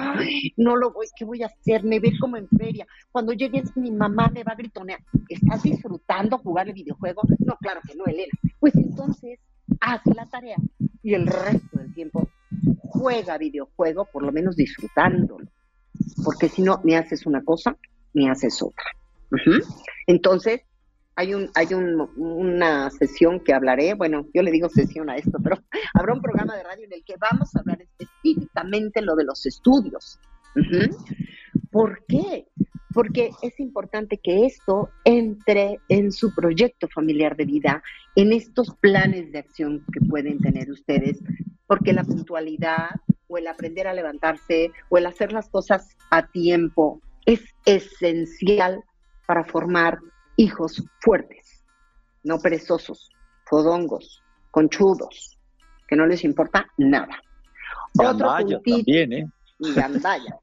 no 0.58 0.76
lo 0.76 0.92
voy, 0.92 1.08
¿qué 1.16 1.26
voy 1.26 1.44
a 1.44 1.48
hacer? 1.48 1.84
Me 1.84 2.00
ve 2.00 2.12
como 2.20 2.38
en 2.38 2.48
feria. 2.50 2.86
Cuando 3.12 3.34
llegues 3.34 3.76
mi 3.76 3.92
mamá 3.92 4.30
me 4.34 4.44
va 4.44 4.52
a 4.54 4.56
gritonear, 4.56 5.00
¿estás 5.30 5.64
disfrutando 5.64 6.38
jugar 6.38 6.68
el 6.68 6.74
videojuego? 6.74 7.22
No, 7.40 7.56
claro 7.58 7.82
que 7.88 7.96
no, 7.96 8.06
Elena. 8.06 8.32
Pues 8.60 8.76
entonces, 8.76 9.40
haz 9.80 10.02
la 10.16 10.26
tarea 10.28 10.58
y 11.02 11.14
el 11.14 11.26
resto 11.26 11.80
del 11.80 11.94
tiempo 11.94 12.28
juega 12.88 13.38
videojuego, 13.38 14.06
por 14.06 14.24
lo 14.24 14.32
menos 14.32 14.56
disfrutándolo. 14.56 15.48
Porque 16.24 16.50
si 16.50 16.62
no, 16.62 16.82
ni 16.84 16.96
haces 16.96 17.26
una 17.26 17.44
cosa, 17.44 17.78
ni 18.14 18.30
haces 18.30 18.62
otra. 18.62 18.86
Entonces, 20.08 20.62
hay 21.16 21.34
un 21.34 21.50
hay 21.56 21.74
un, 21.74 22.10
una 22.18 22.90
sesión 22.90 23.40
que 23.42 23.54
hablaré, 23.54 23.94
bueno, 23.94 24.28
yo 24.34 24.42
le 24.42 24.52
digo 24.52 24.70
sesión 24.70 25.10
a 25.10 25.18
esto, 25.18 25.38
pero 25.44 25.58
habrá 25.94 26.14
un 26.14 26.22
programa 26.22 26.56
de 26.56 26.64
radio 26.64 26.86
en 26.86 26.94
el 26.94 27.04
que 27.04 27.16
vamos 27.20 27.56
a 27.56 27.60
hablar 27.60 27.82
específicamente 27.82 29.02
lo 29.02 29.16
de 29.16 29.26
los 29.26 29.46
estudios. 29.46 30.20
¿Por 31.70 32.04
qué? 32.08 32.48
Porque 32.94 33.32
es 33.42 33.58
importante 33.60 34.20
que 34.22 34.46
esto 34.46 34.90
entre 35.06 35.80
en 35.88 36.12
su 36.12 36.36
proyecto 36.36 36.90
familiar 36.90 37.38
de 37.38 37.46
vida, 37.46 37.84
en 38.16 38.34
estos 38.34 38.76
planes 38.76 39.32
de 39.32 39.40
acción 39.40 39.86
que 39.94 40.02
pueden 40.06 40.40
tener 40.40 40.70
ustedes, 40.70 41.22
porque 41.72 41.94
la 41.94 42.04
puntualidad 42.04 42.90
o 43.30 43.38
el 43.38 43.48
aprender 43.48 43.88
a 43.88 43.94
levantarse 43.94 44.74
o 44.90 44.98
el 44.98 45.06
hacer 45.06 45.32
las 45.32 45.48
cosas 45.48 45.96
a 46.10 46.28
tiempo 46.28 47.00
es 47.26 47.46
esencial 47.64 48.84
para 49.26 49.46
formar 49.46 50.00
hijos 50.36 50.84
fuertes, 51.00 51.64
no 52.26 52.40
perezosos, 52.40 53.10
fodongos, 53.46 54.22
conchudos, 54.52 55.40
que 55.88 55.96
no 55.96 56.06
les 56.08 56.26
importa 56.26 56.68
nada. 56.78 57.22
Otro 57.98 58.36
puntito, 58.38 58.62
también, 58.66 59.14
¿eh? 59.14 59.32
Y 59.60 59.74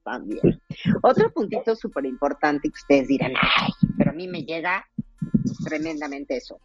también. 0.02 0.62
Otro 1.02 1.30
puntito 1.30 1.76
súper 1.76 2.06
importante 2.06 2.70
que 2.70 2.74
ustedes 2.74 3.08
dirán, 3.08 3.32
ay, 3.38 3.70
pero 3.98 4.12
a 4.12 4.14
mí 4.14 4.28
me 4.28 4.44
llega 4.44 4.88
tremendamente 5.62 6.38
eso. 6.38 6.58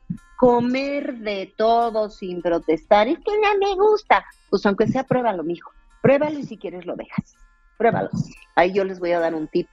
Comer 0.44 1.20
de 1.20 1.54
todo 1.58 2.10
sin 2.10 2.42
protestar, 2.42 3.08
es 3.08 3.18
que 3.20 3.32
no 3.32 3.58
me 3.60 3.76
gusta. 3.76 4.26
Pues 4.50 4.66
aunque 4.66 4.88
sea, 4.88 5.04
pruébalo, 5.04 5.44
mijo. 5.44 5.72
Pruébalo 6.02 6.40
y 6.40 6.44
si 6.44 6.58
quieres 6.58 6.86
lo 6.86 6.96
dejas. 6.96 7.36
Pruébalo. 7.78 8.10
Ahí 8.56 8.74
yo 8.74 8.84
les 8.84 9.00
voy 9.00 9.12
a 9.12 9.20
dar 9.20 9.36
un 9.36 9.48
tip 9.48 9.68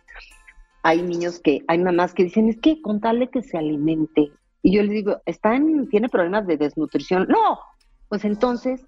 hay 0.83 1.03
niños 1.03 1.41
que, 1.41 1.63
hay 1.69 1.79
mamás 1.79 2.15
que 2.15 2.25
dicen, 2.25 2.49
es 2.49 2.59
que 2.59 2.81
contarle 2.81 3.29
que 3.29 3.43
se 3.43 3.59
alimente. 3.59 4.33
Y 4.63 4.75
yo 4.75 4.83
les 4.83 4.91
digo, 4.91 5.21
¿está 5.27 5.59
tiene 5.91 6.09
problemas 6.09 6.47
de 6.47 6.57
desnutrición? 6.57 7.27
No, 7.29 7.59
pues 8.09 8.25
entonces, 8.25 8.83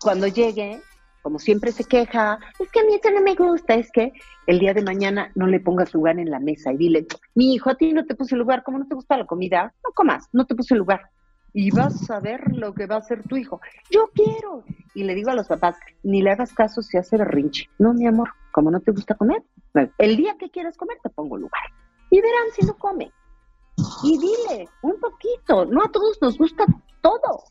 cuando 0.00 0.26
llegue, 0.26 0.80
como 1.24 1.38
siempre 1.38 1.72
se 1.72 1.84
queja, 1.84 2.38
es 2.60 2.70
que 2.70 2.80
a 2.80 2.84
mí 2.84 2.94
esto 2.94 3.10
no 3.10 3.22
me 3.22 3.34
gusta, 3.34 3.74
es 3.74 3.90
que 3.90 4.12
el 4.46 4.58
día 4.58 4.74
de 4.74 4.82
mañana 4.82 5.32
no 5.34 5.46
le 5.46 5.58
pongas 5.58 5.94
lugar 5.94 6.18
en 6.18 6.30
la 6.30 6.38
mesa 6.38 6.70
y 6.70 6.76
dile, 6.76 7.06
mi 7.34 7.54
hijo, 7.54 7.70
a 7.70 7.76
ti 7.76 7.94
no 7.94 8.04
te 8.04 8.14
puse 8.14 8.36
lugar, 8.36 8.62
como 8.62 8.78
no 8.78 8.86
te 8.86 8.94
gusta 8.94 9.16
la 9.16 9.24
comida, 9.24 9.72
no 9.82 9.90
comas, 9.94 10.28
no 10.34 10.44
te 10.44 10.54
puse 10.54 10.74
lugar 10.74 11.10
y 11.54 11.70
vas 11.70 12.10
a 12.10 12.20
ver 12.20 12.54
lo 12.54 12.74
que 12.74 12.86
va 12.86 12.96
a 12.96 12.98
hacer 12.98 13.22
tu 13.22 13.36
hijo. 13.36 13.60
Yo 13.88 14.10
quiero. 14.12 14.64
Y 14.92 15.04
le 15.04 15.14
digo 15.14 15.30
a 15.30 15.34
los 15.34 15.46
papás, 15.46 15.76
ni 16.02 16.20
le 16.20 16.32
hagas 16.32 16.52
caso 16.52 16.82
si 16.82 16.98
hace 16.98 17.16
berrinche. 17.16 17.70
No, 17.78 17.94
mi 17.94 18.06
amor, 18.06 18.28
como 18.52 18.70
no 18.70 18.80
te 18.80 18.90
gusta 18.90 19.14
comer, 19.14 19.42
el 19.98 20.16
día 20.16 20.36
que 20.36 20.50
quieras 20.50 20.76
comer 20.76 20.98
te 21.02 21.08
pongo 21.08 21.38
lugar. 21.38 21.62
Y 22.10 22.20
verán 22.20 22.50
si 22.54 22.66
no 22.66 22.76
come. 22.76 23.10
Y 24.02 24.18
dile, 24.18 24.68
un 24.82 25.00
poquito, 25.00 25.64
no 25.64 25.82
a 25.84 25.90
todos 25.90 26.18
nos 26.20 26.36
gusta 26.36 26.66
todo. 27.00 27.44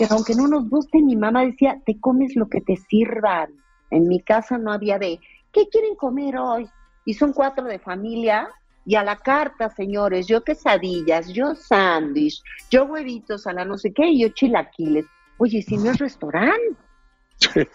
Pero 0.00 0.14
aunque 0.14 0.34
no 0.34 0.48
nos 0.48 0.66
guste, 0.70 1.02
mi 1.02 1.14
mamá 1.14 1.44
decía, 1.44 1.78
te 1.84 2.00
comes 2.00 2.34
lo 2.34 2.48
que 2.48 2.62
te 2.62 2.74
sirvan. 2.76 3.50
En 3.90 4.08
mi 4.08 4.20
casa 4.20 4.56
no 4.56 4.72
había 4.72 4.98
de, 4.98 5.20
¿qué 5.52 5.68
quieren 5.68 5.94
comer 5.94 6.38
hoy? 6.38 6.66
Y 7.04 7.12
son 7.12 7.34
cuatro 7.34 7.66
de 7.66 7.78
familia, 7.78 8.48
y 8.86 8.94
a 8.94 9.04
la 9.04 9.16
carta, 9.16 9.68
señores, 9.68 10.26
yo 10.26 10.42
quesadillas, 10.42 11.28
yo 11.34 11.54
sándwich, 11.54 12.42
yo 12.70 12.86
huevitos 12.86 13.46
a 13.46 13.52
la 13.52 13.66
no 13.66 13.76
sé 13.76 13.92
qué, 13.92 14.08
y 14.08 14.22
yo 14.22 14.30
chilaquiles. 14.30 15.04
Oye, 15.36 15.60
si 15.60 15.76
no 15.76 15.90
es 15.90 15.98
restaurante. 15.98 16.76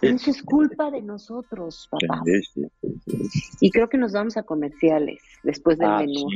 Eso 0.00 0.30
es 0.30 0.42
culpa 0.42 0.90
de 0.90 1.02
nosotros, 1.02 1.88
papá. 1.90 2.22
y 3.60 3.70
creo 3.70 3.88
que 3.88 3.98
nos 3.98 4.12
vamos 4.12 4.36
a 4.36 4.42
comerciales 4.42 5.22
después 5.44 5.78
del 5.78 5.90
menú, 5.90 6.26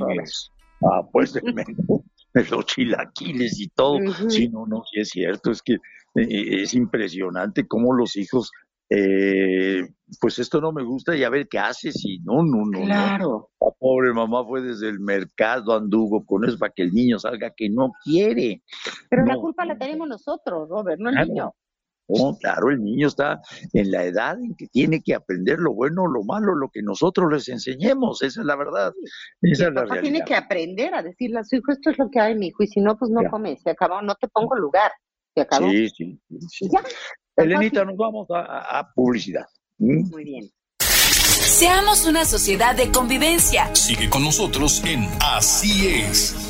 Ah, 0.83 1.03
pues 1.11 1.33
del 1.33 1.53
menú, 1.53 2.05
los 2.51 2.67
chilaquiles 2.67 3.61
y 3.61 3.69
todo. 3.69 3.99
Sí, 4.29 4.49
no, 4.49 4.67
no, 4.67 4.83
sí 4.91 5.01
es 5.01 5.11
cierto, 5.11 5.51
es 5.51 5.63
que 5.63 5.75
eh, 5.75 6.63
es 6.63 6.75
impresionante 6.75 7.67
cómo 7.67 7.93
los 7.93 8.17
hijos 8.17 8.51
eh, 8.93 9.83
pues 10.21 10.41
esto 10.41 10.61
no 10.61 10.73
me 10.73 10.83
gusta 10.83 11.15
y 11.17 11.23
a 11.23 11.31
ver 11.31 11.47
qué 11.49 11.61
haces 11.61 11.95
y 12.05 12.19
no, 12.21 12.43
no, 12.43 12.65
no. 12.67 12.85
Claro. 12.85 13.51
La 13.61 13.71
pobre 13.79 14.13
mamá 14.13 14.45
fue 14.45 14.63
desde 14.63 14.89
el 14.89 14.99
mercado, 14.99 15.77
anduvo 15.77 16.27
con 16.27 16.45
eso 16.45 16.59
para 16.59 16.73
que 16.73 16.83
el 16.83 16.93
niño 16.93 17.21
salga 17.21 17.53
que 17.57 17.71
no 17.71 17.93
quiere. 18.03 18.65
Pero 19.09 19.25
la 19.25 19.37
culpa 19.37 19.65
la 19.65 19.79
tenemos 19.79 20.09
nosotros, 20.09 20.69
Robert, 20.69 20.99
no 21.01 21.11
el 21.11 21.29
niño. 21.29 21.55
No, 22.19 22.37
claro, 22.37 22.71
el 22.71 22.83
niño 22.83 23.09
está 23.09 23.41
en 23.73 23.91
la 23.91 24.05
edad 24.05 24.39
en 24.39 24.55
que 24.55 24.67
tiene 24.67 25.01
que 25.03 25.15
aprender 25.15 25.59
lo 25.59 25.75
bueno, 25.75 26.07
lo 26.07 26.23
malo, 26.25 26.55
lo 26.55 26.69
que 26.69 26.83
nosotros 26.83 27.31
les 27.33 27.49
enseñemos, 27.49 28.23
esa 28.23 28.41
es 28.41 28.47
la 28.47 28.57
verdad. 28.57 28.93
Esa 29.43 29.69
es 29.69 29.75
la 29.75 29.85
realidad. 29.85 30.03
Tiene 30.03 30.25
que 30.25 30.35
aprender 30.35 30.95
a 30.95 31.03
decirle 31.03 31.41
a 31.41 31.45
su 31.45 31.57
hijo, 31.57 31.73
esto 31.73 31.91
es 31.91 31.99
lo 31.99 32.11
que 32.11 32.21
hay, 32.21 32.35
mi 32.35 32.49
hijo, 32.49 32.63
y 32.63 32.69
si 32.69 32.81
no, 32.81 32.97
pues 32.97 33.11
no 33.11 33.29
comes, 33.31 33.63
se 33.63 33.71
acabó, 33.71 34.03
no 34.03 34.15
te 34.15 34.29
pongo 34.29 34.57
lugar, 34.57 34.91
se 35.35 35.43
acabó. 35.43 35.71
Sí, 35.71 35.89
sí, 35.91 36.21
sí. 36.49 36.69
Ya, 36.73 36.83
Elenita, 37.37 37.85
nos 37.85 37.97
vamos 37.97 38.27
a, 38.31 38.89
publicidad. 38.95 39.47
¿Mm? 39.79 40.11
Muy 40.11 40.25
bien. 40.25 40.51
Seamos 40.79 42.07
una 42.07 42.25
sociedad 42.25 42.75
de 42.75 42.91
convivencia. 42.91 43.75
Sigue 43.75 44.09
con 44.09 44.23
nosotros 44.25 44.83
en 44.85 45.07
Así 45.21 45.89
es. 45.89 46.50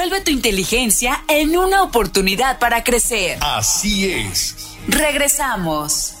Vuelve 0.00 0.22
tu 0.22 0.30
inteligencia 0.30 1.22
en 1.28 1.58
una 1.58 1.82
oportunidad 1.82 2.58
para 2.58 2.82
crecer. 2.82 3.36
Así 3.42 4.10
es. 4.10 4.56
Regresamos. 4.88 6.19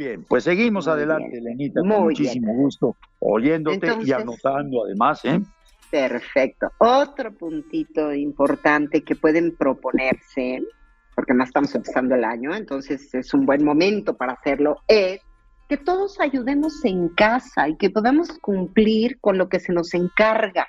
Bien. 0.00 0.24
Pues 0.24 0.44
seguimos 0.44 0.88
adelante, 0.88 1.40
Lenita, 1.40 1.80
con 1.80 2.04
muchísimo 2.04 2.54
gusto, 2.54 2.96
oyéndote 3.18 3.92
y 4.02 4.12
anotando 4.12 4.84
además, 4.84 5.24
¿eh? 5.24 5.40
Perfecto. 5.90 6.70
Otro 6.78 7.32
puntito 7.34 8.12
importante 8.14 9.02
que 9.02 9.14
pueden 9.14 9.54
proponerse, 9.56 10.62
porque 11.14 11.34
más 11.34 11.48
estamos 11.48 11.74
empezando 11.74 12.14
el 12.14 12.24
año, 12.24 12.54
entonces 12.54 13.12
es 13.14 13.34
un 13.34 13.44
buen 13.44 13.62
momento 13.62 14.16
para 14.16 14.32
hacerlo, 14.32 14.78
es 14.88 15.20
que 15.68 15.76
todos 15.76 16.18
ayudemos 16.18 16.84
en 16.84 17.10
casa 17.10 17.68
y 17.68 17.76
que 17.76 17.90
podamos 17.90 18.30
cumplir 18.38 19.20
con 19.20 19.36
lo 19.36 19.48
que 19.48 19.60
se 19.60 19.72
nos 19.72 19.92
encarga, 19.92 20.68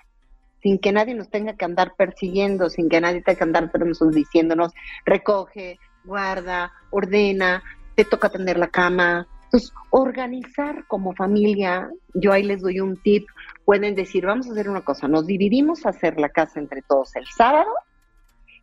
sin 0.61 0.77
que 0.77 0.91
nadie 0.91 1.15
nos 1.15 1.29
tenga 1.29 1.55
que 1.55 1.65
andar 1.65 1.93
persiguiendo, 1.97 2.69
sin 2.69 2.89
que 2.89 2.99
nadie 2.99 3.21
tenga 3.21 3.37
que 3.37 3.43
andar 3.43 3.71
diciéndonos, 4.11 4.73
recoge, 5.05 5.79
guarda, 6.03 6.71
ordena, 6.89 7.63
te 7.95 8.05
toca 8.05 8.29
tener 8.29 8.57
la 8.57 8.67
cama. 8.67 9.27
Entonces, 9.45 9.73
organizar 9.89 10.85
como 10.87 11.13
familia, 11.13 11.89
yo 12.13 12.31
ahí 12.31 12.43
les 12.43 12.61
doy 12.61 12.79
un 12.79 12.95
tip, 12.97 13.27
pueden 13.65 13.95
decir, 13.95 14.25
vamos 14.25 14.47
a 14.47 14.51
hacer 14.51 14.69
una 14.69 14.81
cosa, 14.81 15.07
nos 15.07 15.27
dividimos 15.27 15.85
a 15.85 15.89
hacer 15.89 16.19
la 16.19 16.29
casa 16.29 16.59
entre 16.59 16.81
todos 16.81 17.15
el 17.15 17.25
sábado 17.27 17.69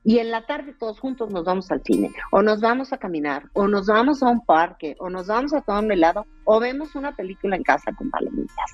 y 0.04 0.18
en 0.18 0.30
la 0.30 0.46
tarde 0.46 0.74
todos 0.78 0.98
juntos 1.00 1.30
nos 1.30 1.44
vamos 1.44 1.70
al 1.70 1.82
cine, 1.82 2.10
o 2.30 2.40
nos 2.40 2.60
vamos 2.60 2.92
a 2.94 2.98
caminar, 2.98 3.44
o 3.52 3.68
nos 3.68 3.86
vamos 3.86 4.22
a 4.22 4.28
un 4.28 4.44
parque, 4.44 4.96
o 5.00 5.10
nos 5.10 5.26
vamos 5.26 5.52
a 5.52 5.60
tomar 5.60 5.84
un 5.84 5.92
helado, 5.92 6.24
o 6.44 6.58
vemos 6.60 6.94
una 6.94 7.14
película 7.14 7.56
en 7.56 7.62
casa 7.62 7.92
con 7.92 8.10
palomitas. 8.10 8.70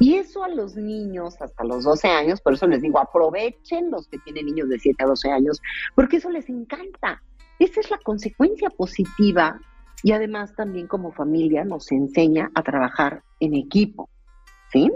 Y 0.00 0.14
eso 0.14 0.44
a 0.44 0.48
los 0.48 0.76
niños 0.76 1.36
hasta 1.42 1.64
los 1.64 1.84
12 1.84 2.08
años, 2.08 2.40
por 2.40 2.54
eso 2.54 2.66
les 2.66 2.80
digo, 2.80 3.00
aprovechen 3.00 3.90
los 3.90 4.06
que 4.08 4.18
tienen 4.20 4.46
niños 4.46 4.68
de 4.68 4.78
7 4.78 5.04
a 5.04 5.08
12 5.08 5.30
años, 5.30 5.60
porque 5.94 6.18
eso 6.18 6.30
les 6.30 6.48
encanta. 6.48 7.22
Esa 7.58 7.80
es 7.80 7.90
la 7.90 7.98
consecuencia 7.98 8.70
positiva 8.70 9.60
y 10.02 10.12
además 10.12 10.54
también 10.54 10.86
como 10.86 11.12
familia 11.12 11.64
nos 11.64 11.90
enseña 11.92 12.50
a 12.54 12.62
trabajar 12.62 13.22
en 13.40 13.54
equipo, 13.54 14.08
¿sí? 14.72 14.90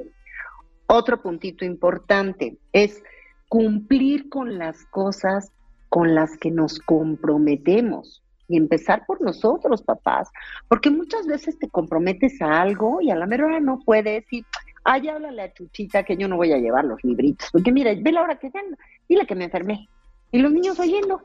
Otro 0.86 1.22
puntito 1.22 1.64
importante 1.64 2.58
es 2.72 3.02
cumplir 3.48 4.28
con 4.28 4.58
las 4.58 4.84
cosas 4.86 5.52
con 5.88 6.14
las 6.14 6.36
que 6.38 6.50
nos 6.50 6.78
comprometemos 6.78 8.22
y 8.48 8.56
empezar 8.56 9.04
por 9.06 9.20
nosotros, 9.20 9.82
papás, 9.82 10.30
porque 10.68 10.90
muchas 10.90 11.26
veces 11.26 11.58
te 11.58 11.68
comprometes 11.68 12.40
a 12.40 12.60
algo 12.60 13.00
y 13.00 13.10
a 13.10 13.16
la 13.16 13.26
mera 13.26 13.46
hora 13.46 13.60
no 13.60 13.78
puedes 13.84 14.24
y, 14.32 14.44
ay, 14.84 15.08
háblale 15.08 15.42
a 15.42 15.52
Chuchita 15.52 16.02
que 16.02 16.16
yo 16.16 16.28
no 16.28 16.36
voy 16.36 16.52
a 16.52 16.58
llevar 16.58 16.84
los 16.84 17.02
libritos, 17.04 17.48
porque 17.52 17.72
mira, 17.72 17.92
ve 17.98 18.12
la 18.12 18.22
hora 18.22 18.38
que 18.38 18.50
tengo, 18.50 18.76
dile 19.08 19.26
que 19.26 19.34
me 19.34 19.44
enfermé. 19.44 19.88
Y 20.30 20.38
los 20.38 20.52
niños 20.52 20.78
oyendo, 20.78 21.22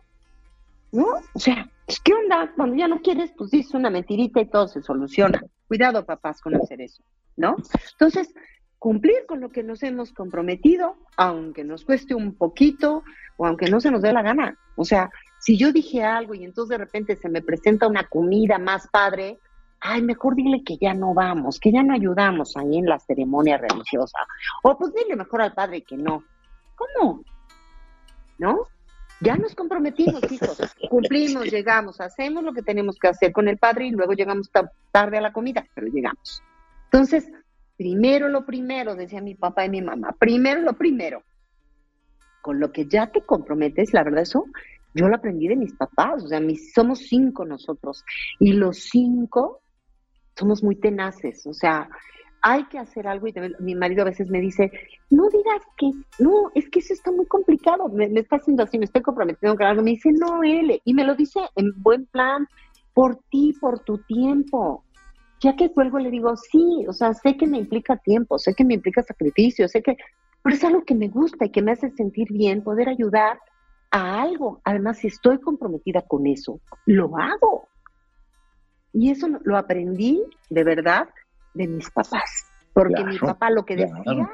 ¿no? 0.97 1.05
O 1.33 1.39
sea, 1.39 1.69
pues, 1.85 1.99
¿qué 1.99 2.11
onda? 2.11 2.51
Cuando 2.55 2.75
ya 2.75 2.87
no 2.87 3.01
quieres, 3.03 3.31
pues 3.37 3.51
dices 3.51 3.75
una 3.75 3.91
mentirita 3.91 4.41
y 4.41 4.49
todo 4.49 4.67
se 4.67 4.81
soluciona. 4.81 5.43
Cuidado, 5.67 6.03
papás, 6.03 6.41
con 6.41 6.55
hacer 6.55 6.81
eso, 6.81 7.03
¿no? 7.35 7.55
Entonces, 7.91 8.33
cumplir 8.79 9.27
con 9.27 9.39
lo 9.39 9.49
que 9.51 9.61
nos 9.61 9.83
hemos 9.83 10.11
comprometido, 10.11 10.95
aunque 11.15 11.63
nos 11.63 11.85
cueste 11.85 12.15
un 12.15 12.35
poquito 12.35 13.03
o 13.37 13.45
aunque 13.45 13.69
no 13.69 13.79
se 13.79 13.91
nos 13.91 14.01
dé 14.01 14.11
la 14.11 14.23
gana. 14.23 14.57
O 14.75 14.83
sea, 14.83 15.11
si 15.39 15.55
yo 15.55 15.71
dije 15.71 16.03
algo 16.03 16.33
y 16.33 16.43
entonces 16.43 16.69
de 16.69 16.83
repente 16.83 17.15
se 17.15 17.29
me 17.29 17.43
presenta 17.43 17.87
una 17.87 18.07
comida 18.07 18.57
más 18.57 18.87
padre, 18.87 19.37
ay, 19.79 20.01
mejor 20.01 20.33
dile 20.33 20.63
que 20.63 20.77
ya 20.77 20.95
no 20.95 21.13
vamos, 21.13 21.59
que 21.59 21.71
ya 21.71 21.83
no 21.83 21.93
ayudamos 21.93 22.57
ahí 22.57 22.75
en 22.75 22.87
la 22.87 22.97
ceremonia 22.97 23.59
religiosa. 23.59 24.17
O 24.63 24.75
pues 24.75 24.91
dile 24.95 25.15
mejor 25.15 25.43
al 25.43 25.53
padre 25.53 25.83
que 25.83 25.95
no. 25.95 26.23
¿Cómo? 26.75 27.21
¿No? 28.39 28.67
Ya 29.19 29.35
nos 29.35 29.55
comprometimos, 29.55 30.21
hijos. 30.31 30.59
Cumplimos, 30.89 31.51
llegamos, 31.51 31.99
hacemos 32.01 32.43
lo 32.43 32.53
que 32.53 32.61
tenemos 32.61 32.97
que 32.99 33.07
hacer 33.07 33.31
con 33.31 33.47
el 33.47 33.57
padre 33.57 33.87
y 33.87 33.91
luego 33.91 34.13
llegamos 34.13 34.51
tarde 34.91 35.17
a 35.17 35.21
la 35.21 35.33
comida, 35.33 35.65
pero 35.73 35.87
llegamos. 35.87 36.43
Entonces, 36.85 37.29
primero 37.75 38.27
lo 38.29 38.45
primero, 38.45 38.95
decía 38.95 39.21
mi 39.21 39.35
papá 39.35 39.65
y 39.65 39.69
mi 39.69 39.81
mamá, 39.81 40.15
primero 40.19 40.61
lo 40.61 40.73
primero. 40.73 41.23
Con 42.41 42.59
lo 42.59 42.71
que 42.71 42.85
ya 42.85 43.07
te 43.07 43.21
comprometes, 43.21 43.93
la 43.93 44.03
verdad, 44.03 44.21
eso 44.21 44.45
yo 44.93 45.07
lo 45.07 45.15
aprendí 45.15 45.47
de 45.47 45.55
mis 45.55 45.73
papás, 45.73 46.23
o 46.23 46.27
sea, 46.27 46.39
mis, 46.39 46.73
somos 46.73 46.99
cinco 46.99 47.45
nosotros 47.45 48.03
y 48.39 48.53
los 48.53 48.77
cinco 48.77 49.61
somos 50.35 50.63
muy 50.63 50.75
tenaces, 50.75 51.45
o 51.47 51.53
sea, 51.53 51.89
hay 52.41 52.65
que 52.65 52.79
hacer 52.79 53.07
algo 53.07 53.27
y 53.27 53.33
mi 53.59 53.75
marido 53.75 54.01
a 54.01 54.05
veces 54.05 54.29
me 54.29 54.39
dice, 54.39 54.71
no 55.09 55.29
digas 55.29 55.61
que, 55.77 55.91
no, 56.19 56.51
es 56.55 56.69
que 56.69 56.79
eso 56.79 56.93
está 56.93 57.11
muy 57.11 57.25
complicado, 57.25 57.89
me, 57.89 58.05
está 58.19 58.37
haciendo 58.37 58.63
así, 58.63 58.77
me 58.77 58.85
estoy 58.85 59.01
comprometiendo 59.01 59.57
con 59.57 59.65
algo, 59.65 59.83
me 59.83 59.91
dice, 59.91 60.11
no, 60.11 60.43
él, 60.43 60.81
y 60.83 60.93
me 60.93 61.03
lo 61.03 61.15
dice 61.15 61.39
en 61.55 61.71
buen 61.77 62.05
plan, 62.05 62.47
por 62.93 63.19
ti, 63.29 63.53
por 63.59 63.79
tu 63.81 63.99
tiempo. 63.99 64.83
Ya 65.39 65.55
que 65.55 65.67
vuelvo 65.67 65.99
le 65.99 66.09
digo, 66.09 66.35
sí, 66.35 66.85
o 66.87 66.93
sea, 66.93 67.13
sé 67.13 67.37
que 67.37 67.45
me 67.45 67.59
implica 67.59 67.97
tiempo, 67.97 68.39
sé 68.39 68.55
que 68.55 68.65
me 68.65 68.73
implica 68.73 69.03
sacrificio, 69.03 69.67
sé 69.67 69.83
que, 69.83 69.97
pero 70.41 70.55
es 70.55 70.63
algo 70.63 70.83
que 70.83 70.95
me 70.95 71.07
gusta 71.07 71.45
y 71.45 71.51
que 71.51 71.61
me 71.61 71.73
hace 71.73 71.91
sentir 71.91 72.27
bien 72.31 72.63
poder 72.63 72.89
ayudar 72.89 73.39
a 73.91 74.21
algo. 74.21 74.61
Además, 74.63 74.97
si 74.97 75.07
estoy 75.07 75.39
comprometida 75.39 76.01
con 76.01 76.25
eso, 76.25 76.59
lo 76.85 77.15
hago. 77.17 77.67
Y 78.93 79.11
eso 79.11 79.27
lo 79.43 79.57
aprendí 79.57 80.23
de 80.49 80.63
verdad 80.63 81.07
de 81.57 81.67
mis 81.67 81.89
papás, 81.89 82.45
porque 82.73 83.03
mi 83.03 83.17
papá 83.17 83.49
lo 83.49 83.65
que 83.65 83.75
decía, 83.75 84.29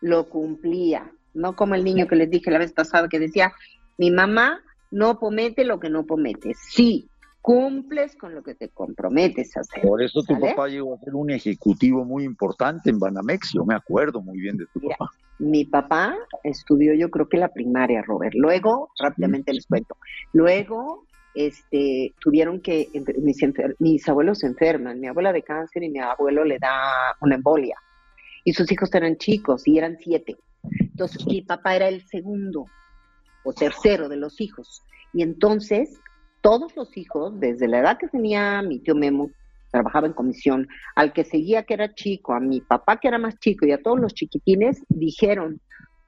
lo 0.00 0.28
cumplía, 0.28 1.10
no 1.34 1.56
como 1.56 1.74
el 1.74 1.84
niño 1.84 2.06
que 2.06 2.16
les 2.16 2.30
dije 2.30 2.50
la 2.50 2.58
vez 2.58 2.72
pasada 2.72 3.08
que 3.08 3.18
decía, 3.18 3.52
mi 3.98 4.10
mamá 4.10 4.60
no 4.90 5.18
promete 5.18 5.64
lo 5.64 5.80
que 5.80 5.90
no 5.90 6.04
promete, 6.04 6.52
sí, 6.54 7.08
cumples 7.40 8.16
con 8.16 8.34
lo 8.34 8.42
que 8.42 8.54
te 8.54 8.68
comprometes 8.68 9.56
a 9.56 9.60
hacer. 9.60 9.82
Por 9.82 10.02
eso 10.02 10.22
tu 10.22 10.38
papá 10.38 10.68
llegó 10.68 10.94
a 10.94 10.98
ser 10.98 11.14
un 11.14 11.30
ejecutivo 11.30 12.04
muy 12.04 12.24
importante 12.24 12.90
en 12.90 12.98
Banamex, 12.98 13.52
yo 13.54 13.64
me 13.64 13.74
acuerdo 13.74 14.20
muy 14.20 14.38
bien 14.38 14.56
de 14.56 14.66
tu 14.66 14.80
papá. 14.80 15.10
Mi 15.38 15.64
papá 15.64 16.14
estudió 16.44 16.92
yo 16.94 17.10
creo 17.10 17.28
que 17.28 17.38
la 17.38 17.48
primaria, 17.48 18.02
Robert. 18.02 18.34
Luego, 18.34 18.90
rápidamente 18.98 19.54
les 19.54 19.66
cuento, 19.66 19.96
luego 20.34 21.06
este, 21.34 22.14
tuvieron 22.20 22.60
que, 22.60 22.88
mis, 23.18 23.38
mis 23.78 24.08
abuelos 24.08 24.38
se 24.38 24.46
enferman, 24.46 25.00
mi 25.00 25.08
abuela 25.08 25.32
de 25.32 25.42
cáncer 25.42 25.82
y 25.82 25.90
mi 25.90 25.98
abuelo 25.98 26.44
le 26.44 26.58
da 26.58 27.16
una 27.20 27.36
embolia. 27.36 27.76
Y 28.44 28.52
sus 28.52 28.70
hijos 28.72 28.92
eran 28.94 29.16
chicos 29.16 29.66
y 29.66 29.78
eran 29.78 29.96
siete. 29.98 30.36
Entonces 30.78 31.26
mi 31.26 31.42
papá 31.42 31.76
era 31.76 31.88
el 31.88 32.02
segundo 32.06 32.66
o 33.44 33.52
tercero 33.52 34.08
de 34.08 34.16
los 34.16 34.40
hijos. 34.40 34.82
Y 35.12 35.22
entonces 35.22 36.00
todos 36.40 36.74
los 36.76 36.96
hijos, 36.96 37.38
desde 37.38 37.68
la 37.68 37.80
edad 37.80 37.98
que 37.98 38.08
tenía 38.08 38.62
mi 38.62 38.78
tío 38.78 38.94
Memo, 38.94 39.30
trabajaba 39.70 40.06
en 40.06 40.14
comisión, 40.14 40.66
al 40.96 41.12
que 41.12 41.24
seguía 41.24 41.62
que 41.62 41.74
era 41.74 41.94
chico, 41.94 42.32
a 42.34 42.40
mi 42.40 42.60
papá 42.60 42.98
que 42.98 43.08
era 43.08 43.18
más 43.18 43.38
chico 43.38 43.66
y 43.66 43.72
a 43.72 43.80
todos 43.80 44.00
los 44.00 44.14
chiquitines, 44.14 44.82
dijeron, 44.88 45.60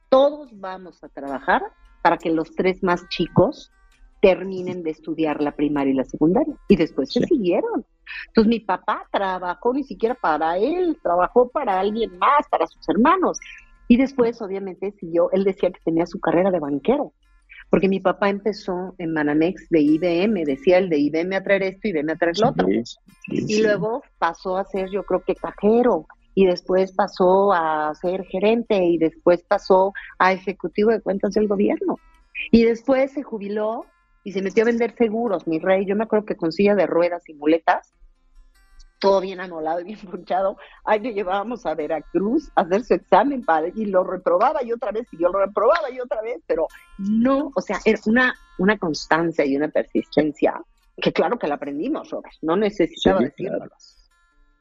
todos 0.09 0.51
vamos 0.59 1.03
a 1.05 1.09
trabajar 1.09 1.63
para 2.03 2.19
que 2.19 2.31
los 2.31 2.55
tres 2.55 2.83
más 2.83 3.09
chicos 3.09 3.71
terminen 4.23 4.85
de 4.85 4.91
estudiar 4.91 5.43
la 5.43 5.51
primaria 5.51 5.93
y 5.93 5.97
la 5.97 6.05
secundaria. 6.05 6.55
Y 6.69 6.77
después 6.77 7.13
se 7.13 7.21
siguieron. 7.27 7.85
Entonces 8.29 8.49
mi 8.49 8.61
papá 8.61 9.07
trabajó 9.11 9.75
ni 9.75 9.83
siquiera 9.83 10.15
para 10.15 10.57
él, 10.57 10.97
trabajó 11.03 11.49
para 11.49 11.81
alguien 11.81 12.17
más, 12.19 12.47
para 12.49 12.69
sus 12.69 12.89
hermanos. 12.89 13.39
Y 13.89 13.97
después, 13.97 14.41
obviamente, 14.41 14.93
siguió, 14.93 15.31
él 15.33 15.43
decía 15.43 15.71
que 15.71 15.81
tenía 15.85 16.07
su 16.07 16.21
carrera 16.21 16.53
de 16.53 16.61
banquero, 16.61 17.13
porque 17.69 17.89
mi 17.89 17.99
papá 17.99 18.29
empezó 18.29 18.95
en 18.99 19.13
Manamex 19.13 19.69
de 19.71 19.81
IBM, 19.81 20.45
decía 20.45 20.79
el 20.79 20.89
de 20.89 20.99
IBM 20.99 21.35
a 21.35 21.43
traer 21.43 21.65
esto 21.65 21.89
y 21.89 21.91
IBM 21.91 22.13
a 22.13 22.17
traer 22.17 22.39
lo 22.39 22.51
otro. 22.51 22.69
y 23.27 23.63
luego 23.63 24.03
pasó 24.19 24.57
a 24.57 24.65
ser, 24.65 24.89
yo 24.91 25.03
creo 25.03 25.23
que 25.25 25.35
cajero, 25.35 26.07
y 26.35 26.47
después 26.47 26.93
pasó 26.93 27.53
a 27.53 27.93
ser 27.97 28.25
gerente, 28.27 28.83
y 28.85 28.99
después 28.99 29.43
pasó 29.43 29.93
a 30.19 30.33
ejecutivo 30.33 30.91
de 30.93 31.01
cuentas 31.01 31.35
del 31.35 31.49
gobierno. 31.49 31.99
Y 32.51 32.65
después 32.65 33.13
se 33.13 33.23
jubiló 33.23 33.85
y 34.25 34.33
se 34.33 34.43
metió 34.43 34.63
a 34.63 34.67
vender 34.67 34.95
seguros, 34.97 35.47
mi 35.47 35.59
rey. 35.59 35.87
Yo 35.87 35.97
me 35.97 36.05
acuerdo 36.05 36.27
que 36.27 36.37
con 36.37 36.53
silla 36.53 36.75
de 36.75 36.87
ruedas 36.87 37.29
y 37.29 37.35
muletas, 37.35 37.93
todo 38.99 39.21
bien 39.21 39.41
anolado 39.41 39.81
y 39.81 39.85
bien 39.85 39.99
punchado, 39.99 40.57
ahí 40.85 41.01
lo 41.01 41.11
llevábamos 41.11 41.67
a 41.67 41.75
Veracruz 41.75 42.51
a 42.55 42.63
hacer 42.63 42.85
su 42.85 42.95
examen 42.95 43.45
para, 43.45 43.69
y 43.69 43.87
lo 43.87 44.05
reprobaba 44.05 44.63
y 44.63 44.73
otra 44.73 44.93
vez, 44.93 45.09
y 45.13 45.19
yo 45.19 45.29
lo 45.29 45.41
reprobaba 45.41 45.91
y 45.91 45.99
otra 45.99 46.23
vez, 46.23 46.41
pero 46.47 46.69
no, 46.99 47.51
o 47.55 47.61
sea, 47.61 47.81
era 47.85 47.99
una, 48.07 48.35
una 48.59 48.79
constancia 48.79 49.45
y 49.45 49.57
una 49.57 49.69
persistencia 49.69 50.63
que 50.97 51.13
claro 51.13 51.39
que 51.39 51.49
la 51.49 51.57
aprendimos, 51.57 52.11
Robert, 52.11 52.35
no 52.43 52.57
necesitaba 52.57 53.21
decirlo. 53.21 53.67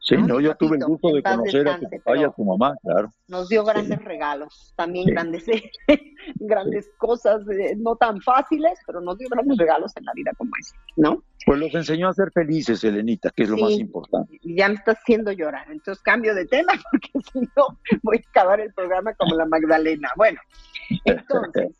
Sí, 0.03 0.17
no, 0.17 0.39
yo 0.39 0.55
tuve 0.55 0.77
el 0.77 0.83
gusto 0.85 1.09
de 1.13 1.21
conocer 1.21 1.67
a 1.67 1.77
tu 1.77 1.87
papá 1.87 2.17
y 2.17 2.23
a 2.23 2.31
tu 2.31 2.43
mamá, 2.43 2.75
claro. 2.81 3.11
Nos 3.27 3.47
dio 3.49 3.63
grandes 3.63 4.03
regalos, 4.03 4.73
también 4.75 5.05
grandes, 5.05 5.45
grandes 6.37 6.89
cosas, 6.97 7.47
eh, 7.49 7.75
no 7.77 7.95
tan 7.95 8.19
fáciles, 8.19 8.79
pero 8.87 8.99
nos 8.99 9.19
dio 9.19 9.29
grandes 9.29 9.55
regalos 9.59 9.95
en 9.95 10.05
la 10.05 10.13
vida 10.13 10.31
como 10.39 10.49
ese, 10.59 10.75
¿no? 10.97 11.23
Pues 11.45 11.59
los 11.59 11.75
enseñó 11.75 12.09
a 12.09 12.13
ser 12.13 12.31
felices, 12.31 12.83
Elenita, 12.83 13.29
que 13.29 13.43
es 13.43 13.49
lo 13.49 13.57
más 13.57 13.73
importante. 13.73 14.39
Ya 14.43 14.69
me 14.69 14.73
está 14.73 14.93
haciendo 14.93 15.31
llorar, 15.33 15.67
entonces 15.69 16.01
cambio 16.01 16.33
de 16.33 16.47
tema, 16.47 16.73
porque 16.91 17.11
si 17.31 17.39
no 17.55 17.77
voy 18.01 18.17
a 18.17 18.29
acabar 18.29 18.59
el 18.59 18.73
programa 18.73 19.13
como 19.13 19.35
la 19.35 19.45
Magdalena. 19.45 20.09
Bueno, 20.17 20.39
entonces, 21.05 21.75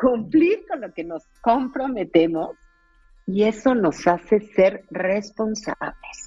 cumplir 0.00 0.66
con 0.68 0.80
lo 0.80 0.92
que 0.92 1.04
nos 1.04 1.24
comprometemos 1.40 2.56
Y 3.26 3.44
eso 3.44 3.76
nos 3.76 4.06
hace 4.08 4.40
ser 4.40 4.84
responsables. 4.90 6.23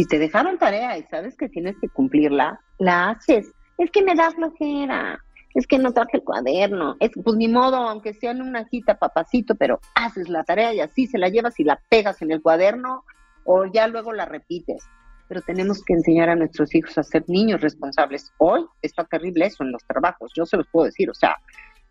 Si 0.00 0.06
te 0.06 0.18
dejaron 0.18 0.56
tarea 0.56 0.96
y 0.96 1.02
sabes 1.10 1.36
que 1.36 1.50
tienes 1.50 1.76
que 1.78 1.90
cumplirla, 1.90 2.58
la 2.78 3.10
haces. 3.10 3.52
Es 3.76 3.90
que 3.90 4.02
me 4.02 4.14
da 4.14 4.30
flojera, 4.30 5.22
es 5.52 5.66
que 5.66 5.78
no 5.78 5.92
traje 5.92 6.16
el 6.16 6.22
cuaderno, 6.22 6.96
es 7.00 7.10
pues 7.22 7.36
ni 7.36 7.48
modo, 7.48 7.76
aunque 7.76 8.14
sea 8.14 8.30
en 8.30 8.40
una 8.40 8.66
cita, 8.66 8.94
papacito, 8.94 9.56
pero 9.56 9.78
haces 9.94 10.30
la 10.30 10.42
tarea 10.42 10.72
y 10.72 10.80
así 10.80 11.06
se 11.06 11.18
la 11.18 11.28
llevas 11.28 11.60
y 11.60 11.64
la 11.64 11.78
pegas 11.90 12.22
en 12.22 12.32
el 12.32 12.40
cuaderno 12.40 13.04
o 13.44 13.66
ya 13.66 13.88
luego 13.88 14.14
la 14.14 14.24
repites. 14.24 14.82
Pero 15.28 15.42
tenemos 15.42 15.84
que 15.84 15.92
enseñar 15.92 16.30
a 16.30 16.34
nuestros 16.34 16.74
hijos 16.74 16.96
a 16.96 17.02
ser 17.02 17.24
niños 17.28 17.60
responsables. 17.60 18.32
Hoy 18.38 18.64
está 18.80 19.04
terrible 19.04 19.44
eso 19.44 19.64
en 19.64 19.72
los 19.72 19.84
trabajos, 19.84 20.32
yo 20.34 20.46
se 20.46 20.56
los 20.56 20.66
puedo 20.68 20.86
decir, 20.86 21.10
o 21.10 21.14
sea, 21.14 21.36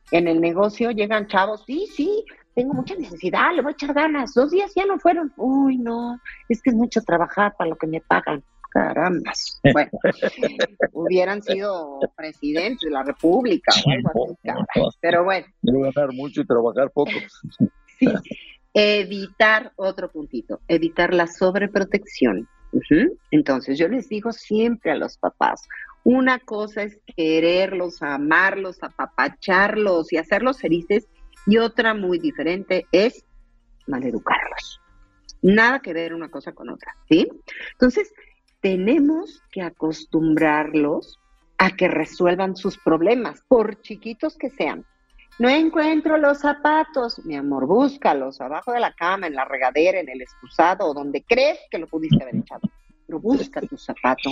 en 0.10 0.28
el 0.28 0.42
negocio 0.42 0.90
llegan 0.90 1.28
chavos, 1.28 1.64
sí, 1.68 1.86
sí, 1.96 2.26
tengo 2.60 2.74
mucha 2.74 2.94
necesidad, 2.94 3.56
le 3.56 3.62
voy 3.62 3.72
a 3.72 3.74
echar 3.74 3.94
ganas, 3.94 4.34
dos 4.34 4.52
días 4.52 4.74
ya 4.76 4.86
no 4.86 5.00
fueron, 5.00 5.32
uy, 5.38 5.78
no, 5.78 6.20
es 6.50 6.62
que 6.62 6.72
es 6.72 6.76
mucho 6.76 7.02
trabajar 7.02 7.56
para 7.58 7.70
lo 7.70 7.78
que 7.78 7.88
me 7.88 8.02
pagan 8.02 8.44
carambas. 8.70 9.62
Bueno, 9.72 9.90
hubieran 10.92 11.42
sido 11.42 12.02
presidentes 12.18 12.82
de 12.82 12.92
la 12.92 13.04
República 13.04 13.72
o 13.72 13.90
algo 13.90 14.36
así, 14.90 14.98
pero 15.00 15.24
bueno. 15.24 15.48
ganar 15.62 16.14
mucho 16.14 16.42
y 16.42 16.46
trabajar 16.46 16.92
poco. 16.92 17.12
Sí, 18.00 18.08
evitar 18.74 19.74
otro 19.76 20.10
puntito, 20.10 20.62
evitar 20.70 21.14
la 21.14 21.28
sobreprotección. 21.28 22.48
Entonces, 23.30 23.78
yo 23.78 23.90
les 23.90 24.08
digo 24.08 24.32
siempre 24.32 24.92
a 24.92 24.96
los 24.96 25.18
papás, 25.18 25.68
una 26.06 26.40
cosa 26.40 26.84
es 26.84 26.98
quererlos, 27.18 28.02
amarlos, 28.02 28.82
apapacharlos 28.82 30.14
y 30.14 30.18
hacerlos 30.18 30.62
felices, 30.62 31.10
y 31.50 31.58
otra 31.58 31.96
muy 31.96 32.20
diferente 32.20 32.86
es 32.92 33.26
maleducarlos. 33.88 34.80
Nada 35.42 35.80
que 35.80 35.94
ver 35.94 36.14
una 36.14 36.30
cosa 36.30 36.52
con 36.52 36.70
otra, 36.70 36.96
¿sí? 37.10 37.28
Entonces, 37.72 38.14
tenemos 38.62 39.42
que 39.52 39.64
acostumbrarlos 39.64 41.20
a 41.58 41.72
que 41.72 41.88
resuelvan 41.88 42.56
sus 42.56 42.78
problemas, 42.78 43.42
por 43.48 43.82
chiquitos 43.82 44.38
que 44.38 44.52
sean. 44.52 44.86
No 45.40 45.50
encuentro 45.50 46.18
los 46.18 46.40
zapatos, 46.40 47.26
mi 47.26 47.36
amor, 47.36 47.66
búscalos 47.66 48.40
abajo 48.42 48.72
de 48.72 48.82
la 48.82 48.94
cama, 48.94 49.26
en 49.26 49.34
la 49.34 49.46
regadera, 49.46 50.00
en 50.00 50.10
el 50.10 50.22
excusado, 50.22 50.86
o 50.88 50.94
donde 50.94 51.24
crees 51.24 51.58
que 51.72 51.80
lo 51.80 51.88
pudiste 51.88 52.22
haber 52.22 52.36
echado. 52.36 52.70
Pero 53.10 53.20
busca 53.20 53.60
tu 53.62 53.76
zapato. 53.76 54.30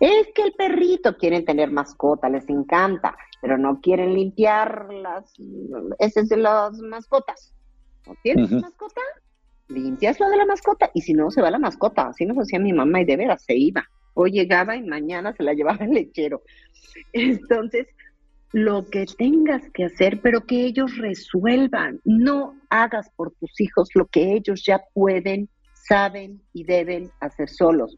Es 0.00 0.28
que 0.34 0.42
el 0.42 0.52
perrito 0.54 1.18
quieren 1.18 1.44
tener 1.44 1.70
mascota, 1.70 2.30
les 2.30 2.48
encanta, 2.48 3.14
pero 3.42 3.58
no 3.58 3.78
quieren 3.82 4.14
limpiar 4.14 4.88
las, 4.90 5.34
esas 5.98 6.30
de 6.30 6.38
las 6.38 6.78
mascotas. 6.78 7.52
¿No 8.06 8.14
tienes 8.22 8.50
mascota? 8.50 9.02
limpias 9.68 10.20
lo 10.20 10.28
de 10.28 10.36
la 10.36 10.46
mascota 10.46 10.90
y 10.94 11.02
si 11.02 11.12
no, 11.12 11.30
se 11.30 11.42
va 11.42 11.50
la 11.50 11.58
mascota. 11.58 12.08
Así 12.08 12.24
nos 12.24 12.38
hacía 12.38 12.58
mi 12.58 12.72
mamá 12.72 13.02
y 13.02 13.04
de 13.04 13.16
veras 13.16 13.44
se 13.44 13.54
iba. 13.56 13.84
Hoy 14.14 14.30
llegaba 14.30 14.76
y 14.76 14.82
mañana 14.82 15.34
se 15.34 15.42
la 15.42 15.52
llevaba 15.52 15.84
el 15.84 15.90
lechero. 15.90 16.42
Entonces, 17.12 17.86
lo 18.52 18.86
que 18.86 19.04
tengas 19.18 19.62
que 19.72 19.84
hacer, 19.84 20.20
pero 20.22 20.46
que 20.46 20.64
ellos 20.64 20.96
resuelvan. 20.96 22.00
No 22.04 22.54
hagas 22.70 23.10
por 23.16 23.32
tus 23.32 23.60
hijos 23.60 23.88
lo 23.94 24.06
que 24.06 24.34
ellos 24.34 24.64
ya 24.64 24.82
pueden, 24.94 25.48
saben 25.86 26.42
y 26.52 26.64
deben 26.64 27.10
hacer 27.20 27.48
solos 27.48 27.96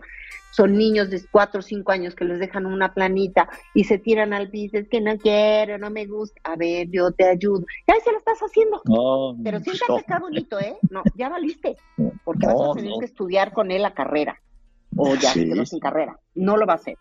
son 0.56 0.72
niños 0.72 1.10
de 1.10 1.22
4 1.30 1.60
o 1.60 1.62
5 1.62 1.92
años 1.92 2.14
que 2.14 2.24
les 2.24 2.40
dejan 2.40 2.64
una 2.64 2.94
planita 2.94 3.46
y 3.74 3.84
se 3.84 3.98
tiran 3.98 4.32
al 4.32 4.48
piso, 4.48 4.78
es 4.78 4.88
que 4.88 5.02
no 5.02 5.18
quiero, 5.18 5.76
no 5.76 5.90
me 5.90 6.06
gusta, 6.06 6.40
a 6.44 6.56
ver, 6.56 6.88
yo 6.90 7.12
te 7.12 7.28
ayudo. 7.28 7.66
Ya 7.86 7.94
se 8.02 8.10
lo 8.10 8.16
estás 8.16 8.38
haciendo. 8.40 8.80
Pero 9.44 9.60
siéntate 9.60 9.92
no. 9.92 9.98
acá 9.98 10.18
bonito, 10.18 10.58
¿eh? 10.58 10.78
No, 10.88 11.02
ya 11.14 11.28
valiste, 11.28 11.76
porque 12.24 12.46
vas 12.46 12.56
a 12.56 12.72
tener 12.74 12.92
que 12.98 13.04
estudiar 13.04 13.52
con 13.52 13.70
él 13.70 13.82
la 13.82 13.92
carrera, 13.92 14.40
o 14.96 15.14
ya 15.14 15.34
sí. 15.34 15.46
se 15.46 15.66
sin 15.66 15.78
carrera. 15.78 16.18
No 16.34 16.56
lo 16.56 16.64
va 16.64 16.72
a 16.72 16.76
hacer. 16.76 16.96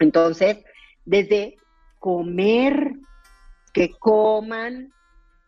Entonces, 0.00 0.64
desde 1.04 1.56
comer, 1.98 2.94
que 3.74 3.90
coman, 3.90 4.90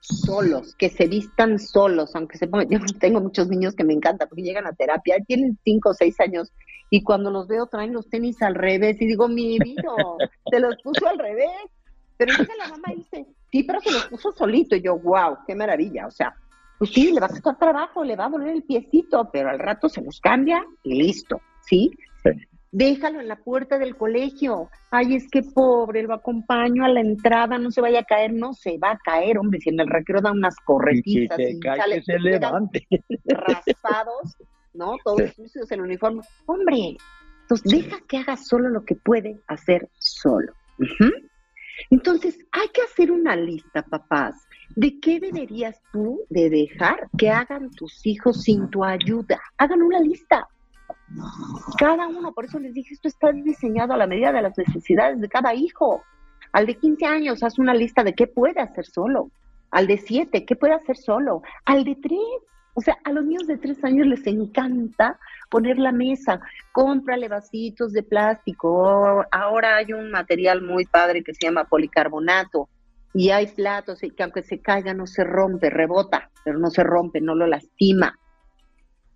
solos, 0.01 0.75
que 0.77 0.91
se 0.91 1.07
vistan 1.07 1.59
solos, 1.59 2.15
aunque 2.15 2.39
se 2.39 2.47
pongan, 2.47 2.69
yo 2.71 2.79
tengo 2.99 3.21
muchos 3.21 3.49
niños 3.49 3.75
que 3.75 3.85
me 3.85 3.95
encantan 3.95 4.29
porque 4.29 4.43
llegan 4.43 4.67
a 4.67 4.73
terapia, 4.73 5.17
tienen 5.27 5.59
cinco 5.65 5.91
o 5.91 5.95
seis 5.95 6.19
años 6.21 6.53
y 6.91 7.03
cuando 7.03 7.31
los 7.31 7.49
veo 7.49 7.67
traen 7.67 7.93
los 7.93 8.09
tenis 8.09 8.41
al 8.43 8.55
revés 8.55 9.01
y 9.01 9.07
digo, 9.07 9.29
mi 9.29 9.59
vida, 9.59 9.93
se 10.51 10.61
los 10.61 10.77
puso 10.83 11.07
al 11.07 11.19
revés. 11.19 11.49
Pero 12.17 12.33
la 12.59 12.69
mamá 12.69 12.89
dice, 12.97 13.27
sí, 13.53 13.63
pero 13.63 13.81
se 13.81 13.93
los 13.93 14.07
puso 14.07 14.33
solito 14.33 14.75
y 14.75 14.83
yo, 14.83 14.99
wow, 14.99 15.39
qué 15.47 15.55
maravilla, 15.55 16.07
o 16.07 16.11
sea, 16.11 16.35
pues 16.79 16.91
sí, 16.91 17.13
le 17.13 17.21
va 17.21 17.27
a 17.27 17.29
costar 17.29 17.59
trabajo, 17.59 18.03
le 18.03 18.17
va 18.17 18.27
a 18.27 18.31
doler 18.31 18.49
el 18.49 18.63
piecito, 18.65 19.29
pero 19.33 19.51
al 19.51 19.59
rato 19.59 19.89
se 19.89 20.01
los 20.01 20.21
cambia 20.21 20.65
y 20.83 20.95
listo, 20.95 21.41
¿sí? 21.61 21.93
sí 22.25 22.31
déjalo 22.71 23.21
en 23.21 23.29
la 23.29 23.37
puerta 23.37 23.79
del 23.79 23.97
colegio. 23.97 24.71
Ay, 24.91 25.17
es 25.17 25.29
que 25.31 25.43
pobre, 25.43 26.03
lo 26.03 26.15
acompaño 26.15 26.85
a 26.85 26.89
la 26.89 27.01
entrada, 27.01 27.59
no 27.59 27.71
se 27.71 27.81
vaya 27.81 28.01
a 28.01 28.05
caer, 28.05 28.33
no 28.33 28.53
se 28.53 28.79
va 28.79 28.93
a 28.93 28.99
caer, 28.99 29.39
hombre, 29.39 29.61
si 29.61 29.71
en 29.71 29.81
el 29.81 29.89
recreo 29.89 30.21
da 30.21 30.33
unas 30.33 30.57
corretizas 30.65 31.39
y, 31.39 31.59
sale, 31.61 32.03
se 32.03 32.19
levante. 32.19 32.87
raspados, 33.27 34.37
¿no? 34.75 34.97
Todos 35.05 35.33
sucios 35.35 35.71
en 35.73 35.81
el 35.81 35.87
uniforme. 35.87 36.23
Hombre, 36.47 36.97
entonces 37.43 37.73
deja 37.73 37.99
que 38.07 38.19
haga 38.19 38.37
solo 38.37 38.69
lo 38.69 38.85
que 38.85 38.95
puede 38.95 39.41
hacer 39.47 39.89
solo. 39.99 40.53
Entonces, 41.91 42.39
hay 42.53 42.69
que 42.69 42.83
hacer 42.83 43.11
una 43.11 43.37
lista, 43.37 43.83
papás, 43.83 44.35
de 44.77 44.99
qué 45.01 45.21
deberías 45.21 45.81
tú 45.93 46.21
de 46.29 46.51
dejar 46.51 47.09
que 47.17 47.31
hagan 47.31 47.71
tus 47.71 48.05
hijos 48.07 48.43
sin 48.43 48.69
tu 48.69 48.85
ayuda. 48.85 49.41
Hagan 49.57 49.83
una 49.83 50.01
lista 50.01 50.47
cada 51.79 52.07
uno, 52.07 52.33
por 52.33 52.45
eso 52.45 52.59
les 52.59 52.75
dije, 52.75 52.95
esto 52.95 53.09
está 53.09 53.33
diseñado 53.33 53.95
a 53.95 53.97
la 53.97 54.07
medida 54.07 54.33
de 54.33 54.43
las 54.43 54.57
necesidades 54.57 55.21
de 55.21 55.29
cada 55.29 55.55
hijo. 55.55 56.03
Al 56.53 56.67
de 56.67 56.75
15 56.77 57.07
años, 57.07 57.43
haz 57.43 57.59
una 57.59 57.75
lista 57.75 58.05
de 58.05 58.15
qué 58.15 58.27
puede 58.27 58.61
hacer 58.61 58.87
solo. 58.87 59.31
Al 59.71 59.87
de 59.87 59.99
7, 59.99 60.45
qué 60.45 60.57
puede 60.57 60.75
hacer 60.75 60.97
solo. 60.97 61.43
Al 61.65 61.85
de 61.85 61.97
3, 61.97 62.19
o 62.75 62.81
sea, 62.81 62.97
a 63.05 63.13
los 63.13 63.25
niños 63.25 63.47
de 63.47 63.59
3 63.59 63.85
años 63.85 64.07
les 64.07 64.27
encanta 64.27 65.19
poner 65.51 65.79
la 65.79 65.93
mesa. 65.93 66.41
Cómprale 66.73 67.29
vasitos 67.29 67.93
de 67.93 68.03
plástico. 68.03 69.25
Ahora 69.31 69.77
hay 69.77 69.93
un 69.93 70.11
material 70.11 70.63
muy 70.63 70.87
padre 70.87 71.23
que 71.23 71.35
se 71.35 71.47
llama 71.47 71.65
policarbonato. 71.65 72.69
Y 73.15 73.31
hay 73.31 73.47
platos 73.47 74.01
que 74.01 74.23
aunque 74.23 74.43
se 74.43 74.61
caiga 74.61 74.95
no 74.95 75.07
se 75.07 75.25
rompe, 75.25 75.71
rebota, 75.71 76.31
pero 76.45 76.59
no 76.59 76.71
se 76.71 76.85
rompe, 76.85 77.21
no 77.21 77.35
lo 77.35 77.47
lastima. 77.47 78.19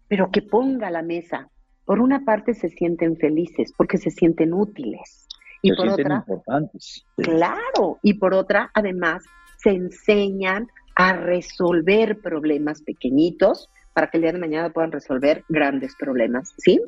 Pero 0.08 0.30
que 0.30 0.42
ponga 0.42 0.90
la 0.90 1.02
mesa, 1.02 1.48
por 1.84 2.00
una 2.00 2.24
parte 2.24 2.54
se 2.54 2.68
sienten 2.68 3.16
felices 3.16 3.72
porque 3.76 3.98
se 3.98 4.10
sienten 4.10 4.52
útiles. 4.52 5.26
Y 5.62 5.74
por 5.74 5.88
otra, 5.88 6.24
importantes. 6.26 7.04
claro, 7.16 7.98
y 8.02 8.14
por 8.14 8.34
otra, 8.34 8.70
además, 8.74 9.22
se 9.58 9.70
enseñan 9.70 10.68
a 10.96 11.12
resolver 11.12 12.20
problemas 12.20 12.82
pequeñitos 12.82 13.68
para 13.92 14.08
que 14.08 14.16
el 14.16 14.22
día 14.22 14.32
de 14.32 14.38
mañana 14.38 14.70
puedan 14.70 14.90
resolver 14.90 15.44
grandes 15.48 15.94
problemas, 15.96 16.52
¿sí? 16.58 16.80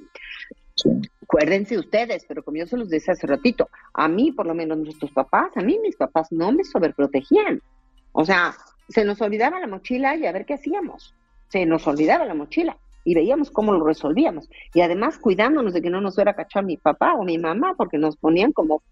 sí. 0.75 0.91
Acuérdense 1.23 1.79
ustedes, 1.79 2.25
pero 2.27 2.43
como 2.43 2.57
yo 2.57 2.67
se 2.67 2.77
los 2.77 2.89
decía 2.89 3.13
hace 3.13 3.29
ratito, 3.29 3.69
a 3.93 4.09
mí, 4.09 4.33
por 4.33 4.47
lo 4.47 4.55
menos 4.55 4.79
nuestros 4.79 5.13
papás, 5.13 5.51
a 5.57 5.61
mí 5.61 5.79
mis 5.81 5.97
papás 5.97 6.33
no 6.33 6.51
me 6.51 6.65
sobreprotegían. 6.65 7.63
O 8.13 8.25
sea, 8.25 8.55
se 8.89 9.05
nos 9.05 9.21
olvidaba 9.21 9.61
la 9.61 9.67
mochila 9.69 10.17
y 10.17 10.27
a 10.27 10.33
ver 10.33 10.47
qué 10.47 10.55
hacíamos. 10.55 11.15
Se 11.49 11.65
nos 11.65 11.87
olvidaba 11.87 12.25
la 12.25 12.35
mochila 12.35 12.77
y 13.05 13.15
veíamos 13.15 13.51
cómo 13.51 13.73
lo 13.73 13.85
resolvíamos. 13.85 14.49
Y 14.73 14.81
además 14.81 15.19
cuidándonos 15.19 15.73
de 15.75 15.83
que 15.83 15.91
no 15.91 16.01
nos 16.01 16.15
fuera 16.15 16.33
a 16.33 16.37
cachar 16.37 16.65
mi 16.65 16.77
papá 16.77 17.15
o 17.15 17.25
mi 17.25 17.39
mamá, 17.39 17.75
porque 17.77 17.99
nos 17.99 18.17
ponían 18.17 18.53
como 18.53 18.83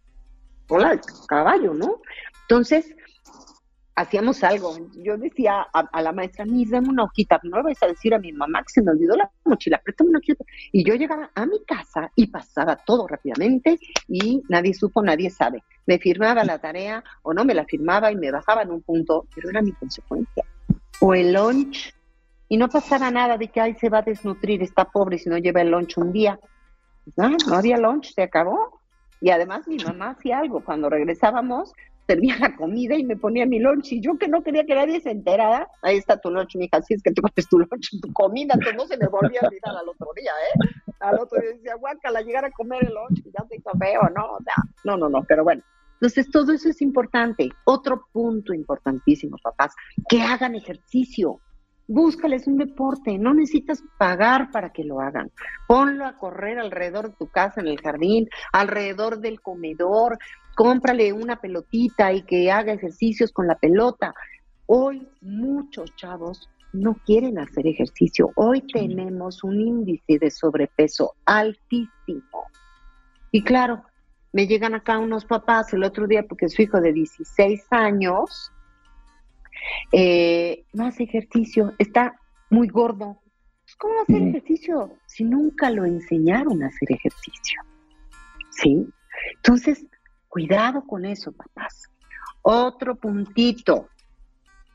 hola 0.69 1.01
caballo, 1.27 1.75
¿no? 1.75 2.01
Entonces, 2.43 2.95
hacíamos 3.95 4.43
algo. 4.43 4.77
Yo 4.97 5.17
decía 5.17 5.67
a, 5.73 6.03
la 6.03 6.13
maestra, 6.13 6.45
mis, 6.45 6.71
dame 6.71 6.89
una 6.89 7.05
hojita, 7.05 7.41
no 7.45 7.59
le 7.59 7.63
vais 7.63 7.83
a 7.83 7.87
decir 7.87 8.15
a 8.15 8.19
mi 8.19 8.33
mamá 8.33 8.63
que 8.63 8.73
se 8.73 8.83
me 8.83 8.91
olvidó 8.91 9.17
la 9.17 9.31
mochila, 9.45 9.81
préstame 9.83 10.11
una 10.11 10.19
hojita. 10.19 10.45
Y 10.73 10.85
yo 10.85 10.95
llegaba 10.95 11.31
a 11.35 11.47
mi 11.47 11.65
casa 11.65 12.11
y 12.15 12.27
pasaba 12.29 12.77
todo 12.77 13.07
rápidamente 13.07 13.79
y 14.09 14.43
nadie 14.49 14.75
supo, 14.75 15.03
nadie 15.03 15.31
sabe. 15.31 15.63
Me 15.87 15.99
firmaba 15.99 16.45
la 16.45 16.59
tarea 16.59 17.03
o 17.23 17.35
no 17.35 17.45
me 17.45 17.55
la 17.55 17.65
firmaba 17.65 18.13
y 18.13 18.17
me 18.17 18.31
bajaba 18.31 18.63
en 18.63 18.71
un 18.71 18.83
punto, 18.83 19.27
pero 19.35 19.51
era 19.51 19.63
mi 19.63 19.73
consecuencia. 19.73 20.45
O 21.01 21.15
el 21.15 21.33
lunch 21.33 21.93
y 22.53 22.59
no 22.59 22.69
pasaba 22.69 23.11
nada 23.11 23.39
de 23.39 23.49
que, 23.49 23.63
ay, 23.63 23.73
se 23.81 23.89
va 23.89 24.01
a 24.01 24.03
desnutrir, 24.03 24.63
está 24.63 24.85
pobre 24.85 25.17
si 25.17 25.31
no 25.31 25.39
lleva 25.39 25.63
el 25.63 25.71
lunch 25.71 25.97
un 25.97 26.13
día. 26.13 26.39
No, 27.17 27.31
no 27.31 27.55
había 27.55 27.79
lunch, 27.79 28.13
se 28.13 28.21
acabó. 28.21 28.79
Y 29.23 29.31
además 29.31 29.67
mi 29.67 29.79
mamá 29.79 30.11
hacía 30.11 30.41
algo, 30.41 30.63
cuando 30.63 30.91
regresábamos, 30.91 31.73
servía 32.07 32.37
la 32.39 32.55
comida 32.55 32.95
y 32.95 33.05
me 33.05 33.17
ponía 33.17 33.47
mi 33.47 33.59
lunch, 33.59 33.93
y 33.93 34.03
yo 34.03 34.19
que 34.19 34.29
no 34.29 34.43
quería 34.43 34.67
que 34.67 34.75
nadie 34.75 35.01
se 35.01 35.13
enterara, 35.13 35.67
ahí 35.81 35.97
está 35.97 36.19
tu 36.19 36.31
lunch, 36.31 36.57
mija, 36.57 36.77
así 36.77 36.93
es 36.93 37.03
que 37.03 37.13
tú 37.13 37.23
comes 37.23 37.49
tu 37.49 37.59
lunch, 37.59 38.01
tu 38.03 38.13
comida, 38.13 38.53
entonces 38.53 38.77
no 38.77 38.87
se 38.87 38.99
me 38.99 39.07
volvía 39.07 39.41
a 39.41 39.47
olvidar 39.47 39.75
al 39.75 39.89
otro 39.89 40.09
día, 40.15 40.33
¿eh? 40.33 40.93
Al 41.01 41.21
otro 41.21 41.41
día 41.41 41.53
decía, 41.53 41.75
guácala, 41.77 42.21
llegar 42.21 42.45
a 42.45 42.51
comer 42.51 42.85
el 42.85 42.93
lunch, 42.93 43.25
ya 43.25 43.47
te 43.49 43.57
hizo 43.57 43.71
feo, 43.79 44.03
¿no? 44.15 44.27
O 44.35 44.43
sea, 44.45 44.57
no, 44.85 44.99
no, 44.99 45.09
no, 45.09 45.25
pero 45.27 45.43
bueno. 45.43 45.63
Entonces, 45.95 46.31
todo 46.31 46.53
eso 46.53 46.69
es 46.69 46.83
importante. 46.83 47.49
Otro 47.65 48.05
punto 48.13 48.53
importantísimo, 48.53 49.39
papás, 49.43 49.73
que 50.07 50.21
hagan 50.21 50.55
ejercicio 50.55 51.41
búscales 51.93 52.47
un 52.47 52.57
deporte, 52.57 53.19
no 53.19 53.35
necesitas 53.35 53.83
pagar 53.99 54.51
para 54.51 54.71
que 54.71 54.85
lo 54.85 55.01
hagan. 55.01 55.31
Ponlo 55.67 56.07
a 56.07 56.17
correr 56.17 56.59
alrededor 56.59 57.11
de 57.11 57.17
tu 57.17 57.29
casa, 57.29 57.61
en 57.61 57.69
el 57.69 57.81
jardín, 57.81 58.29
alrededor 58.53 59.19
del 59.19 59.41
comedor, 59.41 60.19
cómprale 60.55 61.13
una 61.13 61.41
pelotita 61.41 62.13
y 62.13 62.23
que 62.23 62.51
haga 62.51 62.73
ejercicios 62.73 63.33
con 63.33 63.47
la 63.47 63.57
pelota. 63.57 64.15
Hoy 64.67 65.07
muchos 65.21 65.95
chavos 65.97 66.49
no 66.73 66.95
quieren 67.05 67.39
hacer 67.39 67.67
ejercicio. 67.67 68.31
Hoy 68.37 68.63
tenemos 68.73 69.45
un 69.45 69.61
índice 69.61 70.19
de 70.19 70.31
sobrepeso 70.31 71.15
altísimo. 71.27 72.47
Y 73.31 73.43
claro, 73.45 73.83
me 74.33 74.47
llegan 74.47 74.75
acá 74.75 74.99
unos 74.99 75.25
papás 75.25 75.73
el 75.75 75.85
otro 75.85 76.07
día 76.07 76.25
porque 76.27 76.49
su 76.49 76.63
hijo 76.63 76.81
de 76.81 76.93
16 76.93 77.67
años 77.71 78.52
eh, 79.93 80.65
no 80.73 80.87
hace 80.87 81.05
ejercicio, 81.05 81.73
está 81.79 82.15
muy 82.51 82.69
gordo. 82.69 83.21
Pues, 83.63 83.77
¿Cómo 83.77 84.03
hacer 84.03 84.23
ejercicio 84.29 84.93
si 85.07 85.25
nunca 85.25 85.71
lo 85.71 85.85
enseñaron 85.85 86.63
a 86.63 86.69
hacer 86.69 86.93
ejercicio? 86.93 87.63
¿Sí? 88.51 88.87
Entonces, 89.37 89.87
cuidado 90.29 90.83
con 90.87 91.05
eso, 91.05 91.33
papás. 91.33 91.89
Otro 92.43 92.97
puntito, 92.97 93.89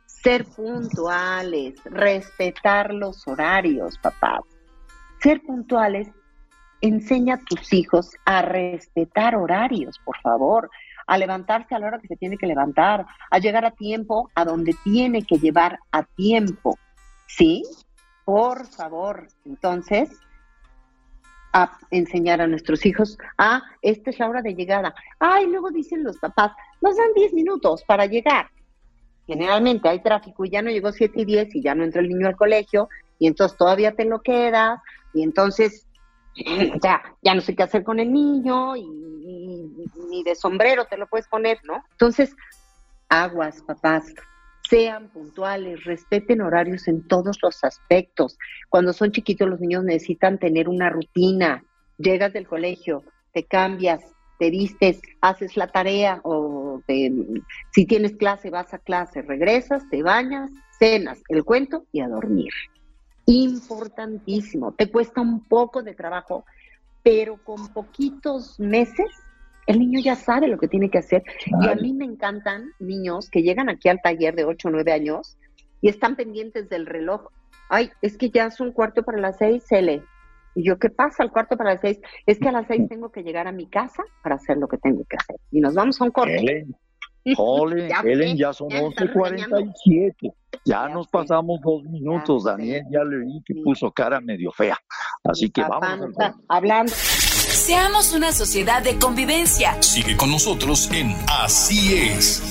ser 0.06 0.46
puntuales, 0.46 1.84
respetar 1.86 2.94
los 2.94 3.28
horarios, 3.28 3.98
papás. 4.00 4.42
Ser 5.22 5.42
puntuales 5.42 6.08
enseña 6.82 7.36
a 7.36 7.42
tus 7.42 7.74
hijos 7.74 8.12
a 8.26 8.42
respetar 8.42 9.36
horarios, 9.36 10.00
por 10.06 10.18
favor 10.22 10.70
a 11.08 11.18
levantarse 11.18 11.74
a 11.74 11.80
la 11.80 11.88
hora 11.88 12.00
que 12.00 12.08
se 12.08 12.18
tiene 12.18 12.38
que 12.38 12.46
levantar, 12.46 13.06
a 13.32 13.40
llegar 13.40 13.66
a 13.66 13.72
tiempo 13.72 14.30
a 14.36 14.46
donde 14.46 14.76
tiene 14.84 15.24
que 15.24 15.38
llevar 15.38 15.80
a 15.92 16.04
tiempo. 16.04 16.78
¿Sí? 17.26 17.64
Por 18.26 18.68
favor, 18.68 19.28
entonces, 19.46 20.12
a 21.54 21.78
enseñar 21.92 22.42
a 22.42 22.48
nuestros 22.48 22.86
hijos, 22.86 23.18
ah, 23.38 23.64
esta 23.82 24.10
es 24.10 24.20
la 24.20 24.30
hora 24.30 24.42
de 24.42 24.54
llegada. 24.54 24.94
Ay, 25.18 25.48
luego 25.48 25.72
dicen 25.72 26.04
los 26.04 26.18
papás, 26.18 26.52
nos 26.82 26.98
dan 26.98 27.14
10 27.16 27.34
minutos 27.34 27.84
para 27.86 28.06
llegar. 28.06 28.50
Generalmente 29.26 29.90
hay 29.90 30.02
tráfico 30.02 30.46
y 30.46 30.50
ya 30.50 30.62
no 30.62 30.70
llegó 30.70 30.92
7 30.92 31.22
y 31.22 31.26
10 31.26 31.56
y 31.56 31.62
ya 31.62 31.74
no 31.74 31.84
entró 31.84 32.02
el 32.02 32.10
niño 32.10 32.28
al 32.28 32.36
colegio 32.36 32.90
y 33.20 33.28
entonces 33.28 33.58
todavía 33.58 33.94
te 33.94 34.06
lo 34.06 34.22
quedas 34.22 34.80
y 35.14 35.24
entonces 35.24 35.87
ya, 36.84 37.02
ya 37.22 37.34
no 37.34 37.42
sé 37.42 37.56
qué 37.56 37.64
hacer 37.64 37.84
con 37.84 38.00
el 38.00 38.12
niño 38.12 38.76
y, 38.76 38.86
ni 40.10 40.24
de 40.24 40.36
sombrero 40.36 40.86
te 40.86 40.98
lo 40.98 41.08
puedes 41.08 41.28
poner, 41.28 41.60
¿no? 41.64 41.84
Entonces, 41.92 42.36
aguas, 43.10 43.62
papás, 43.62 44.14
sean 44.70 45.10
puntuales, 45.10 45.84
respeten 45.84 46.42
horarios 46.42 46.88
en 46.88 47.08
todos 47.08 47.38
los 47.42 47.64
aspectos. 47.64 48.38
Cuando 48.70 48.94
son 48.94 49.12
chiquitos 49.12 49.48
los 49.50 49.60
niños 49.60 49.84
necesitan 49.84 50.38
tener 50.38 50.70
una 50.70 50.90
rutina. 50.90 51.64
Llegas 51.98 52.34
del 52.34 52.48
colegio, 52.48 53.04
te 53.34 53.44
cambias, 53.44 54.02
te 54.40 54.50
vistes, 54.50 55.02
haces 55.22 55.58
la 55.58 55.68
tarea 55.68 56.22
o 56.24 56.82
si 57.72 57.86
tienes 57.86 58.16
clase 58.18 58.50
vas 58.50 58.74
a 58.74 58.78
clase, 58.78 59.24
regresas, 59.24 59.90
te 59.90 60.04
bañas, 60.04 60.52
cenas, 60.78 61.20
el 61.30 61.44
cuento 61.44 61.86
y 61.92 62.02
a 62.02 62.08
dormir 62.08 62.52
importantísimo. 63.28 64.72
Te 64.72 64.90
cuesta 64.90 65.22
un 65.22 65.44
poco 65.44 65.84
de 65.84 65.94
trabajo, 65.94 66.46
pero 67.04 67.38
con 67.44 67.68
poquitos 67.74 68.60
meses 68.60 69.08
el 69.68 69.80
niño 69.80 70.00
ya 70.00 70.16
sabe 70.16 70.48
lo 70.48 70.58
que 70.58 70.70
tiene 70.70 70.90
que 70.90 70.98
hacer. 70.98 71.24
Y 71.62 71.68
a 71.68 71.76
mí 71.76 71.94
me 71.94 72.06
encantan 72.06 72.72
niños 72.80 73.30
que 73.30 73.44
llegan 73.44 73.70
aquí 73.70 73.90
al 73.90 74.02
taller 74.02 74.34
de 74.34 74.46
8 74.46 74.70
o 74.70 74.72
9 74.72 74.92
años 74.94 75.38
y 75.82 75.90
están 75.90 76.16
pendientes 76.16 76.70
del 76.70 76.86
reloj. 76.86 77.28
Ay, 77.70 77.92
es 78.02 78.18
que 78.18 78.30
ya 78.30 78.46
es 78.46 78.62
un 78.62 78.72
cuarto 78.72 79.04
para 79.04 79.20
las 79.20 79.38
seis, 79.38 79.64
Cele. 79.68 80.02
Y 80.56 80.64
yo, 80.64 80.80
¿qué 80.80 80.90
pasa 80.90 81.22
al 81.22 81.32
cuarto 81.32 81.58
para 81.58 81.74
las 81.74 81.82
seis? 81.82 82.00
Es 82.26 82.40
que 82.40 82.48
a 82.48 82.54
las 82.54 82.66
seis 82.68 82.88
tengo 82.88 83.12
que 83.12 83.24
llegar 83.24 83.46
a 83.48 83.52
mi 83.52 83.68
casa 83.68 84.04
para 84.24 84.36
hacer 84.36 84.58
lo 84.58 84.70
que 84.70 84.78
tengo 84.78 85.04
que 85.04 85.18
hacer. 85.18 85.36
Y 85.52 85.60
nos 85.60 85.76
vamos 85.76 86.00
a 86.02 86.06
un 86.06 86.12
corte. 86.12 86.66
Ya 88.38 88.54
son 88.54 88.70
11.47. 88.70 90.34
Ya, 90.68 90.90
nos 90.90 91.08
pasamos 91.08 91.62
dos 91.64 91.84
minutos. 91.84 92.44
Daniel 92.44 92.84
ya 92.92 93.02
le 93.06 93.20
vi 93.20 93.42
que 93.46 93.54
puso 93.64 93.90
cara 93.90 94.20
medio 94.20 94.52
fea. 94.52 94.78
Así 95.24 95.50
que 95.50 95.62
vamos. 95.62 96.14
hablando. 96.50 96.92
Seamos 96.94 98.14
una 98.14 98.34
sociedad 98.34 98.84
de 98.84 99.00
convivencia. 99.00 99.82
Sigue 99.82 100.18
con 100.18 100.30
nosotros 100.30 100.92
en 100.92 101.16
Así 101.30 101.96
es. 101.96 102.44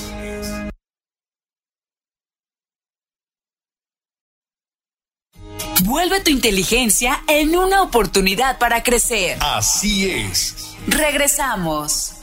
Vuelve 5.85 6.21
tu 6.21 6.31
inteligencia 6.31 7.23
en 7.29 7.55
una 7.55 7.83
oportunidad 7.83 8.59
para 8.59 8.83
crecer. 8.83 9.37
Así 9.43 10.11
es. 10.11 10.75
Regresamos. 10.89 12.15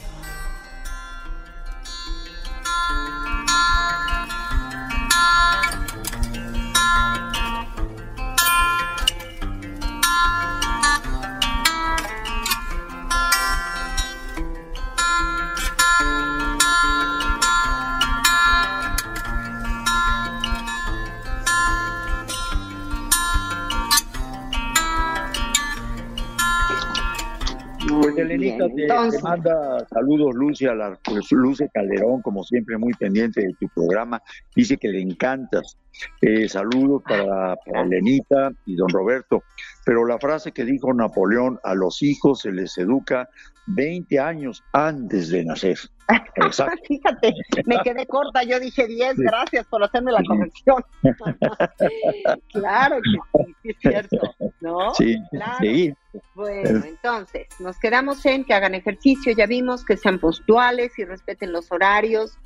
Pues 28.13 28.25
Elenita 28.25 28.67
te, 28.69 29.21
manda 29.21 29.85
saludos 29.89 30.33
Lucia, 30.35 30.73
la, 30.73 30.97
pues, 31.03 31.31
Luce 31.31 31.69
Calderón, 31.73 32.21
como 32.21 32.43
siempre 32.43 32.77
muy 32.77 32.93
pendiente 32.93 33.41
de 33.41 33.53
tu 33.59 33.67
programa, 33.69 34.21
dice 34.55 34.77
que 34.77 34.89
le 34.89 35.01
encantas. 35.01 35.77
Eh, 36.21 36.49
saludos 36.49 37.03
para, 37.07 37.55
para 37.55 37.81
Elenita 37.81 38.51
y 38.65 38.75
don 38.75 38.89
Roberto. 38.89 39.43
Pero 39.85 40.05
la 40.05 40.17
frase 40.17 40.51
que 40.51 40.65
dijo 40.65 40.93
Napoleón, 40.93 41.59
a 41.63 41.75
los 41.75 42.01
hijos 42.01 42.41
se 42.41 42.51
les 42.51 42.77
educa 42.77 43.29
20 43.67 44.19
años 44.19 44.63
antes 44.73 45.29
de 45.29 45.45
nacer. 45.45 45.77
Exacto. 46.07 46.81
Fíjate, 46.87 47.33
me 47.65 47.79
quedé 47.83 48.05
corta, 48.07 48.43
yo 48.43 48.59
dije 48.59 48.87
10, 48.87 49.17
gracias 49.17 49.65
por 49.67 49.83
hacerme 49.83 50.11
la 50.11 50.23
corrección. 50.23 50.83
claro 52.51 52.97
que 53.01 53.53
sí, 53.61 53.69
es 53.69 53.77
cierto, 53.79 54.35
¿no? 54.61 54.93
Sí, 54.93 55.17
sí. 55.59 55.93
Bueno, 56.35 56.85
entonces, 56.85 57.47
nos 57.59 57.77
quedamos 57.79 58.25
en 58.25 58.43
que 58.43 58.53
hagan 58.53 58.75
ejercicio, 58.75 59.33
ya 59.33 59.45
vimos 59.45 59.85
que 59.85 59.97
sean 59.97 60.19
puntuales 60.19 60.97
y 60.99 61.05
respeten 61.05 61.51
los 61.51 61.71
horarios. 61.71 62.37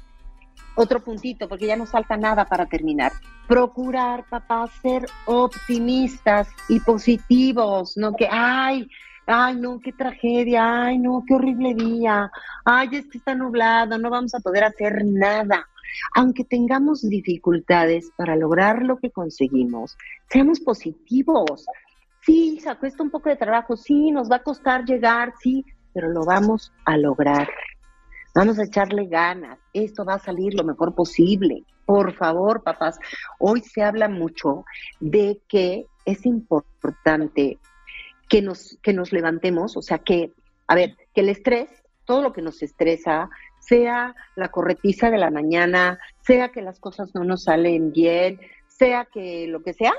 Otro 0.76 1.04
puntito, 1.04 1.50
porque 1.50 1.66
ya 1.66 1.76
no 1.76 1.88
falta 1.88 2.18
nada 2.18 2.46
para 2.46 2.68
terminar. 2.68 3.12
Procurar, 3.48 4.26
papá, 4.30 4.70
ser 4.82 5.08
optimistas 5.26 6.50
y 6.70 6.80
positivos, 6.82 7.98
no 7.98 8.14
que, 8.16 8.28
ay, 8.30 8.88
ay, 9.28 9.58
no, 9.58 9.80
qué 9.80 9.92
tragedia, 9.92 10.86
ay, 10.86 10.98
no, 10.98 11.24
qué 11.28 11.36
horrible 11.36 11.74
día, 11.76 12.32
ay, 12.66 12.90
es 12.94 13.08
que 13.08 13.18
está 13.18 13.36
nublado, 13.36 13.98
no 13.98 14.10
vamos 14.10 14.34
a 14.34 14.40
poder 14.40 14.64
hacer 14.64 15.04
nada. 15.06 15.68
Aunque 16.16 16.44
tengamos 16.44 17.02
dificultades 17.02 18.12
para 18.16 18.36
lograr 18.36 18.84
lo 18.84 18.98
que 18.98 19.12
conseguimos, 19.12 19.98
seamos 20.30 20.60
positivos. 20.60 21.66
Sí, 22.22 22.60
se 22.62 22.76
cuesta 22.76 23.04
un 23.04 23.10
poco 23.10 23.30
de 23.30 23.36
trabajo, 23.36 23.78
sí, 23.78 24.12
nos 24.12 24.30
va 24.30 24.38
a 24.38 24.44
costar 24.44 24.86
llegar, 24.86 25.34
sí, 25.42 25.66
pero 25.94 26.10
lo 26.10 26.26
vamos 26.26 26.74
a 26.86 26.98
lograr. 26.98 27.50
Vamos 28.36 28.60
a 28.60 28.64
echarle 28.64 29.08
ganas, 29.08 29.60
esto 29.74 30.06
va 30.06 30.16
a 30.16 30.20
salir 30.20 30.54
lo 30.54 30.64
mejor 30.64 30.94
posible. 30.94 31.64
Por 31.86 32.14
favor, 32.14 32.64
papás, 32.64 33.00
hoy 33.40 33.62
se 33.62 33.82
habla 33.82 34.10
mucho 34.10 34.66
de 35.00 35.42
que 35.48 35.86
es 36.06 36.26
importante 36.26 37.60
que 38.30 38.42
nos, 38.42 38.78
que 38.82 38.94
nos 38.94 39.12
levantemos, 39.12 39.78
o 39.78 39.82
sea, 39.82 40.00
que, 40.00 40.34
a 40.68 40.76
ver, 40.76 40.96
que 41.14 41.22
el 41.22 41.30
estrés, 41.30 41.70
todo 42.06 42.22
lo 42.22 42.34
que 42.34 42.42
nos 42.42 42.62
estresa, 42.62 43.30
sea 43.60 44.16
la 44.36 44.50
corretiza 44.50 45.10
de 45.10 45.18
la 45.18 45.32
mañana, 45.32 46.00
sea 46.22 46.50
que 46.50 46.62
las 46.62 46.80
cosas 46.80 47.14
no 47.14 47.24
nos 47.24 47.44
salen 47.44 47.92
bien, 47.92 48.40
sea 48.68 49.06
que 49.06 49.48
lo 49.48 49.62
que 49.62 49.74
sea, 49.74 49.94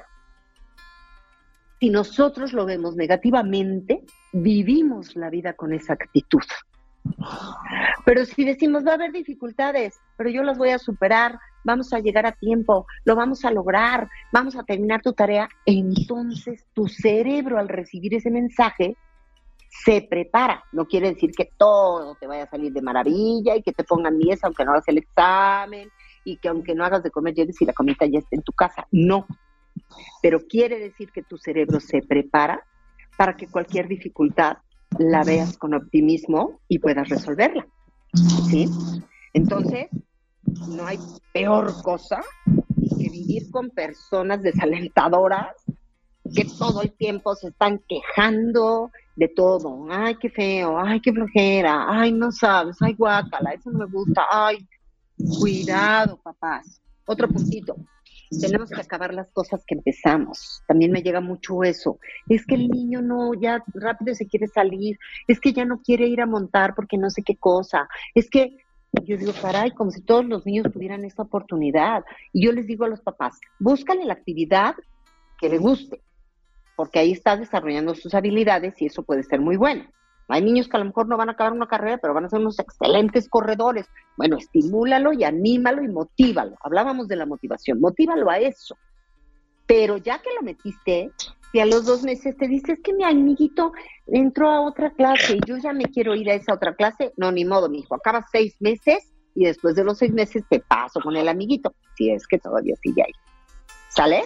si 1.81 1.91
nosotros 1.91 2.53
lo 2.53 2.66
vemos 2.66 2.97
negativamente, 2.97 4.05
vivimos 4.33 5.14
la 5.16 5.31
vida 5.31 5.53
con 5.53 5.72
esa 5.72 5.93
actitud. 5.93 6.43
Pero 8.05 8.24
si 8.24 8.45
decimos, 8.45 8.85
va 8.85 8.93
a 8.93 8.95
haber 8.95 9.12
dificultades, 9.12 10.01
pero 10.16 10.31
yo 10.31 10.43
las 10.43 10.59
voy 10.59 10.70
a 10.70 10.79
superar, 10.79 11.39
vamos 11.68 11.92
a 11.92 12.00
llegar 12.00 12.24
a 12.24 12.32
tiempo, 12.32 12.86
lo 13.04 13.14
vamos 13.14 13.44
a 13.44 13.50
lograr, 13.50 14.08
vamos 14.32 14.56
a 14.56 14.62
terminar 14.62 15.02
tu 15.02 15.12
tarea, 15.12 15.50
entonces 15.66 16.66
tu 16.72 16.88
cerebro 16.88 17.58
al 17.58 17.68
recibir 17.68 18.14
ese 18.14 18.30
mensaje 18.30 18.96
se 19.84 20.00
prepara. 20.00 20.64
No 20.72 20.86
quiere 20.86 21.12
decir 21.12 21.30
que 21.36 21.50
todo 21.58 22.16
te 22.18 22.26
vaya 22.26 22.44
a 22.44 22.50
salir 22.50 22.72
de 22.72 22.80
maravilla 22.80 23.54
y 23.54 23.62
que 23.62 23.72
te 23.72 23.84
pongan 23.84 24.18
10 24.18 24.44
aunque 24.44 24.64
no 24.64 24.72
hagas 24.72 24.88
el 24.88 24.96
examen 24.96 25.90
y 26.24 26.38
que 26.38 26.48
aunque 26.48 26.74
no 26.74 26.86
hagas 26.86 27.02
de 27.02 27.10
comer 27.10 27.34
llegues 27.34 27.60
y 27.60 27.66
la 27.66 27.74
comida 27.74 28.06
ya 28.06 28.18
esté 28.18 28.36
en 28.36 28.42
tu 28.42 28.52
casa. 28.52 28.86
No. 28.90 29.26
pero 30.22 30.40
quiere 30.48 30.78
decir 30.78 31.12
que 31.12 31.22
tu 31.22 31.36
cerebro 31.36 31.80
se 31.80 32.00
prepara 32.00 32.64
para 33.16 33.36
que 33.36 33.46
cualquier 33.46 33.88
dificultad 33.88 34.56
la 34.98 35.22
veas 35.22 35.58
con 35.58 35.74
optimismo 35.74 36.60
y 36.66 36.78
puedas 36.78 37.08
resolverla. 37.08 37.66
¿Sí? 38.48 38.68
Entonces, 39.34 39.88
no 40.66 40.86
hay 40.86 40.98
peor 41.32 41.82
cosa 41.82 42.20
que 42.98 43.09
vivir 43.09 43.50
con 43.50 43.70
personas 43.70 44.42
desalentadoras 44.42 45.54
que 46.34 46.44
todo 46.44 46.82
el 46.82 46.92
tiempo 46.92 47.34
se 47.34 47.48
están 47.48 47.80
quejando 47.88 48.90
de 49.16 49.28
todo. 49.28 49.86
Ay, 49.90 50.16
qué 50.16 50.30
feo, 50.30 50.78
ay, 50.78 51.00
qué 51.00 51.12
flojera, 51.12 51.86
ay, 51.88 52.12
no 52.12 52.30
sabes, 52.30 52.76
ay, 52.80 52.94
guácala, 52.94 53.52
eso 53.52 53.70
no 53.70 53.80
me 53.80 53.86
gusta, 53.86 54.24
ay, 54.30 54.66
cuidado, 55.38 56.20
papás. 56.22 56.80
Otro 57.06 57.28
puntito, 57.28 57.76
tenemos 58.40 58.70
que 58.70 58.80
acabar 58.80 59.14
las 59.14 59.30
cosas 59.30 59.64
que 59.66 59.74
empezamos. 59.74 60.62
También 60.66 60.92
me 60.92 61.02
llega 61.02 61.20
mucho 61.20 61.62
eso. 61.62 61.98
Es 62.28 62.44
que 62.44 62.54
el 62.54 62.68
niño 62.68 63.00
no, 63.00 63.32
ya 63.34 63.64
rápido 63.74 64.14
se 64.14 64.26
quiere 64.26 64.46
salir, 64.46 64.98
es 65.26 65.40
que 65.40 65.52
ya 65.52 65.64
no 65.64 65.80
quiere 65.80 66.06
ir 66.06 66.20
a 66.20 66.26
montar 66.26 66.74
porque 66.74 66.98
no 66.98 67.11
sé 67.11 67.22
qué 67.22 67.36
cosa, 67.36 67.88
es 68.14 68.28
que 68.28 68.56
yo 69.05 69.16
digo, 69.16 69.32
caray, 69.41 69.70
como 69.72 69.91
si 69.91 70.03
todos 70.03 70.24
los 70.24 70.45
niños 70.47 70.72
tuvieran 70.72 71.05
esta 71.05 71.22
oportunidad. 71.22 72.05
Y 72.32 72.45
yo 72.45 72.53
les 72.53 72.66
digo 72.66 72.84
a 72.84 72.89
los 72.89 73.01
papás, 73.01 73.39
búscale 73.59 74.05
la 74.05 74.14
actividad 74.14 74.74
que 75.39 75.49
le 75.49 75.59
guste, 75.59 76.03
porque 76.76 76.99
ahí 76.99 77.12
está 77.12 77.36
desarrollando 77.36 77.95
sus 77.95 78.14
habilidades 78.14 78.80
y 78.80 78.86
eso 78.86 79.03
puede 79.03 79.22
ser 79.22 79.41
muy 79.41 79.57
bueno. 79.57 79.84
Hay 80.28 80.43
niños 80.43 80.68
que 80.68 80.76
a 80.76 80.80
lo 80.80 80.86
mejor 80.86 81.09
no 81.09 81.16
van 81.16 81.30
a 81.30 81.32
acabar 81.32 81.55
una 81.55 81.68
carrera, 81.68 81.97
pero 81.99 82.12
van 82.12 82.26
a 82.26 82.28
ser 82.28 82.41
unos 82.41 82.59
excelentes 82.59 83.28
corredores. 83.30 83.89
Bueno, 84.16 84.36
estimúlalo 84.36 85.14
y 85.14 85.24
anímalo 85.24 85.82
y 85.82 85.89
motívalo. 85.89 86.57
Hablábamos 86.61 87.09
de 87.09 87.16
la 87.16 87.24
motivación, 87.24 87.80
motívalo 87.80 88.28
a 88.28 88.39
eso. 88.39 88.76
Pero 89.66 89.97
ya 89.97 90.18
que 90.18 90.34
lo 90.34 90.43
metiste, 90.43 91.11
si 91.53 91.61
a 91.61 91.66
los 91.66 91.86
dos 91.86 92.03
meses 92.03 92.36
te 92.36 92.49
dices 92.49 92.78
que 92.82 92.92
mi 92.92 93.05
amiguito 93.05 93.72
entró 94.07 94.51
a 94.51 94.61
otra 94.61 94.90
clase 94.92 95.36
y 95.36 95.40
yo 95.46 95.57
ya 95.57 95.72
me 95.72 95.84
quiero 95.84 96.14
ir 96.14 96.30
a 96.30 96.34
esa 96.34 96.55
otra 96.55 96.74
clase, 96.74 97.12
no, 97.16 97.32
ni 97.32 97.44
modo, 97.44 97.68
mi 97.68 97.80
hijo, 97.80 97.94
acabas 97.94 98.26
seis 98.30 98.57
meses 98.61 99.12
y 99.34 99.44
después 99.44 99.74
de 99.74 99.84
los 99.84 99.99
seis 99.99 100.12
meses 100.12 100.44
te 100.49 100.61
paso 100.61 101.01
con 101.01 101.16
el 101.16 101.28
amiguito, 101.28 101.74
si 101.96 102.11
es 102.11 102.26
que 102.26 102.38
todavía 102.38 102.74
sigue 102.82 103.03
ahí. 103.03 103.12
¿Sale? 103.88 104.24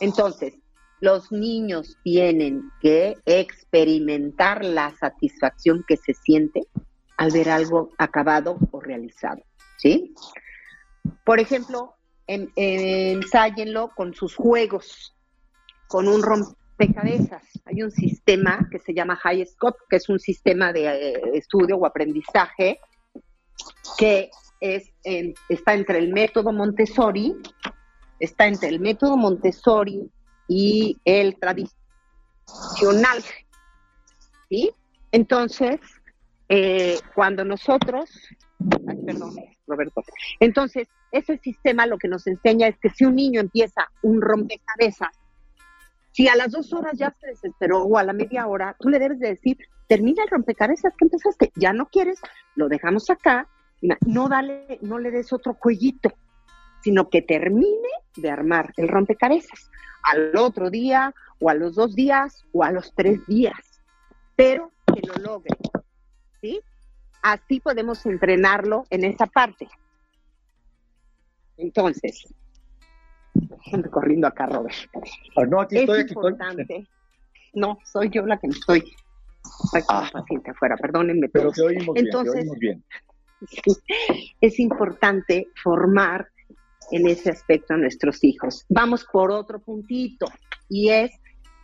Entonces, 0.00 0.54
los 1.00 1.32
niños 1.32 1.96
tienen 2.02 2.70
que 2.80 3.16
experimentar 3.24 4.64
la 4.64 4.94
satisfacción 4.96 5.84
que 5.86 5.96
se 5.96 6.14
siente 6.14 6.62
al 7.16 7.30
ver 7.32 7.48
algo 7.48 7.90
acabado 7.98 8.58
o 8.70 8.80
realizado, 8.80 9.42
¿sí? 9.78 10.14
Por 11.24 11.40
ejemplo, 11.40 11.94
en, 12.26 12.50
ensáyenlo 12.56 13.92
con 13.94 14.14
sus 14.14 14.34
juegos, 14.34 15.15
con 15.88 16.08
un 16.08 16.22
rompecabezas. 16.22 17.42
Hay 17.64 17.82
un 17.82 17.90
sistema 17.90 18.68
que 18.70 18.78
se 18.78 18.94
llama 18.94 19.18
HighScope, 19.22 19.78
que 19.88 19.96
es 19.96 20.08
un 20.08 20.18
sistema 20.18 20.72
de 20.72 20.86
eh, 20.86 21.20
estudio 21.34 21.76
o 21.76 21.86
aprendizaje 21.86 22.80
que 23.98 24.30
es, 24.60 24.90
está 25.48 25.74
entre 25.74 25.98
el 25.98 26.12
método 26.12 26.52
Montessori, 26.52 27.34
está 28.20 28.46
entre 28.46 28.68
el 28.68 28.80
método 28.80 29.16
Montessori 29.16 30.10
y 30.48 30.98
el 31.04 31.38
tradicional. 31.38 33.22
¿Sí? 34.48 34.70
Entonces, 35.12 35.80
eh, 36.48 36.98
cuando 37.14 37.44
nosotros, 37.44 38.10
perdón, 39.04 39.34
Roberto, 39.66 40.02
entonces, 40.40 40.88
ese 41.10 41.38
sistema 41.38 41.86
lo 41.86 41.98
que 41.98 42.08
nos 42.08 42.26
enseña 42.26 42.68
es 42.68 42.78
que 42.78 42.90
si 42.90 43.04
un 43.04 43.16
niño 43.16 43.40
empieza 43.40 43.90
un 44.02 44.20
rompecabezas, 44.20 45.10
si 46.16 46.28
a 46.28 46.34
las 46.34 46.50
dos 46.50 46.72
horas 46.72 46.94
ya 46.96 47.14
se 47.20 47.26
desesperó 47.26 47.82
o 47.82 47.98
a 47.98 48.02
la 48.02 48.14
media 48.14 48.46
hora, 48.46 48.74
tú 48.80 48.88
le 48.88 48.98
debes 48.98 49.18
de 49.18 49.28
decir, 49.28 49.58
termina 49.86 50.22
el 50.22 50.30
rompecabezas 50.30 50.94
que 50.96 51.04
empezaste, 51.04 51.52
ya 51.56 51.74
no 51.74 51.88
quieres, 51.88 52.18
lo 52.54 52.70
dejamos 52.70 53.10
acá, 53.10 53.50
no 54.06 54.26
dale, 54.26 54.78
no 54.80 54.98
le 54.98 55.10
des 55.10 55.30
otro 55.34 55.52
cuellito, 55.52 56.10
sino 56.82 57.10
que 57.10 57.20
termine 57.20 57.90
de 58.16 58.30
armar 58.30 58.72
el 58.78 58.88
rompecabezas 58.88 59.70
al 60.04 60.34
otro 60.38 60.70
día 60.70 61.14
o 61.38 61.50
a 61.50 61.54
los 61.54 61.74
dos 61.74 61.94
días 61.94 62.46
o 62.50 62.64
a 62.64 62.70
los 62.70 62.94
tres 62.94 63.20
días, 63.26 63.82
pero 64.36 64.72
que 64.94 65.06
lo 65.06 65.16
logre, 65.16 65.54
¿sí? 66.40 66.62
Así 67.20 67.60
podemos 67.60 68.06
entrenarlo 68.06 68.86
en 68.88 69.04
esa 69.04 69.26
parte. 69.26 69.68
Entonces, 71.58 72.26
corriendo 73.90 74.26
acá, 74.26 74.46
Robert. 74.46 74.74
Ah, 75.36 75.44
no, 75.46 75.60
aquí 75.60 75.76
es 75.76 75.82
estoy, 75.82 76.00
aquí 76.00 76.12
importante. 76.12 76.86
No, 77.54 77.78
soy 77.84 78.10
yo 78.10 78.26
la 78.26 78.38
que 78.38 78.48
me 78.48 78.54
estoy. 78.54 78.84
Ah. 79.88 80.08
paciente 80.12 80.50
afuera, 80.50 80.76
perdónenme. 80.76 81.28
Pero 81.28 81.52
te 81.52 81.62
oímos 81.62 81.96
Entonces, 81.96 82.44
bien, 82.58 82.84
te 83.44 83.48
oímos 83.60 83.76
bien. 83.76 84.36
es 84.40 84.58
importante 84.58 85.48
formar 85.62 86.28
en 86.90 87.08
ese 87.08 87.30
aspecto 87.30 87.74
a 87.74 87.76
nuestros 87.76 88.22
hijos. 88.24 88.64
Vamos 88.68 89.04
por 89.04 89.30
otro 89.30 89.60
puntito 89.60 90.26
y 90.68 90.90
es 90.90 91.12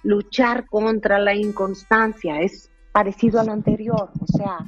luchar 0.02 0.66
contra 0.66 1.18
la 1.18 1.34
inconstancia. 1.34 2.40
Es 2.40 2.70
parecido 2.92 3.40
al 3.40 3.48
anterior, 3.48 4.10
o 4.20 4.26
sea, 4.26 4.58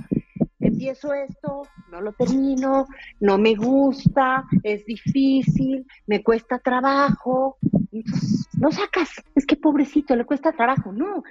empiezo 0.75 1.15
esto, 1.15 1.63
no 1.91 2.01
lo 2.01 2.13
termino, 2.13 2.87
no 3.21 3.39
me 3.39 3.55
gusta, 3.55 4.45
es 4.63 4.85
difícil, 4.85 5.87
me 6.07 6.23
cuesta 6.23 6.59
trabajo, 6.59 7.57
entonces 7.93 8.49
no 8.59 8.73
sacas, 8.73 9.11
es 9.35 9.47
que 9.47 9.57
pobrecito, 9.57 10.17
le 10.17 10.25
cuesta 10.25 10.53
trabajo, 10.53 10.93
no, 10.93 11.23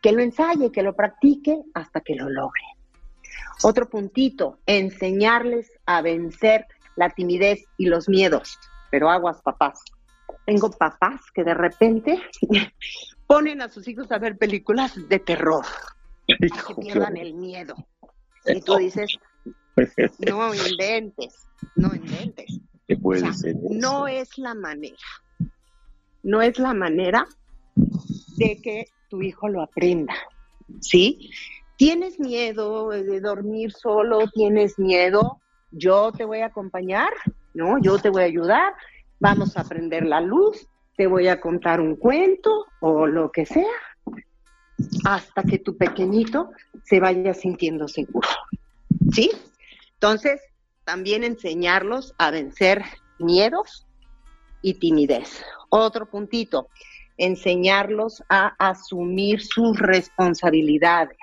que 0.00 0.12
lo 0.12 0.22
ensaye, 0.22 0.72
que 0.72 0.82
lo 0.82 0.94
practique 0.94 1.62
hasta 1.74 2.00
que 2.00 2.14
lo 2.14 2.30
logre. 2.30 2.62
Otro 3.62 3.88
puntito, 3.88 4.58
enseñarles 4.66 5.70
a 5.84 6.00
vencer 6.00 6.66
la 6.96 7.10
timidez 7.10 7.64
y 7.76 7.86
los 7.86 8.08
miedos, 8.08 8.58
pero 8.90 9.10
aguas 9.10 9.42
papás. 9.42 9.80
Tengo 10.46 10.70
papás 10.70 11.20
que 11.34 11.44
de 11.44 11.54
repente 11.54 12.22
ponen 13.26 13.60
a 13.60 13.68
sus 13.68 13.86
hijos 13.86 14.10
a 14.12 14.18
ver 14.18 14.38
películas 14.38 14.96
de 15.08 15.18
terror, 15.18 15.64
que 16.26 16.36
pierdan 16.80 17.16
el 17.18 17.34
miedo. 17.34 17.74
Y 18.54 18.60
tú 18.60 18.76
dices, 18.76 19.18
no 20.18 20.54
inventes, 20.54 21.46
no 21.76 21.94
inventes. 21.94 22.60
¿Qué 22.86 22.96
puede 22.96 23.20
O 23.20 23.24
sea, 23.24 23.32
ser 23.34 23.56
eso? 23.56 23.68
no 23.70 24.08
es 24.08 24.38
la 24.38 24.54
manera, 24.54 24.96
no 26.22 26.40
es 26.42 26.58
la 26.58 26.72
manera 26.74 27.26
de 28.36 28.60
que 28.62 28.86
tu 29.08 29.22
hijo 29.22 29.48
lo 29.48 29.62
aprenda, 29.62 30.14
¿sí? 30.80 31.30
¿Tienes 31.76 32.18
miedo 32.18 32.88
de 32.90 33.20
dormir 33.20 33.72
solo? 33.72 34.28
¿Tienes 34.34 34.78
miedo? 34.78 35.40
Yo 35.70 36.12
te 36.12 36.24
voy 36.24 36.40
a 36.40 36.46
acompañar, 36.46 37.10
¿no? 37.54 37.78
Yo 37.80 37.98
te 37.98 38.10
voy 38.10 38.22
a 38.22 38.26
ayudar, 38.26 38.72
vamos 39.20 39.56
a 39.56 39.64
prender 39.64 40.04
la 40.06 40.20
luz, 40.20 40.66
te 40.96 41.06
voy 41.06 41.28
a 41.28 41.40
contar 41.40 41.80
un 41.80 41.94
cuento 41.96 42.66
o 42.80 43.06
lo 43.06 43.30
que 43.30 43.46
sea, 43.46 43.70
hasta 45.04 45.42
que 45.42 45.58
tu 45.58 45.76
pequeñito 45.76 46.50
se 46.84 47.00
vaya 47.00 47.34
sintiendo 47.34 47.88
seguro, 47.88 48.28
¿sí? 49.12 49.30
Entonces, 49.94 50.40
también 50.84 51.24
enseñarlos 51.24 52.14
a 52.18 52.30
vencer 52.30 52.82
miedos 53.18 53.86
y 54.62 54.74
timidez. 54.74 55.44
Otro 55.68 56.06
puntito, 56.06 56.68
enseñarlos 57.16 58.22
a 58.28 58.54
asumir 58.58 59.42
sus 59.42 59.78
responsabilidades 59.78 61.18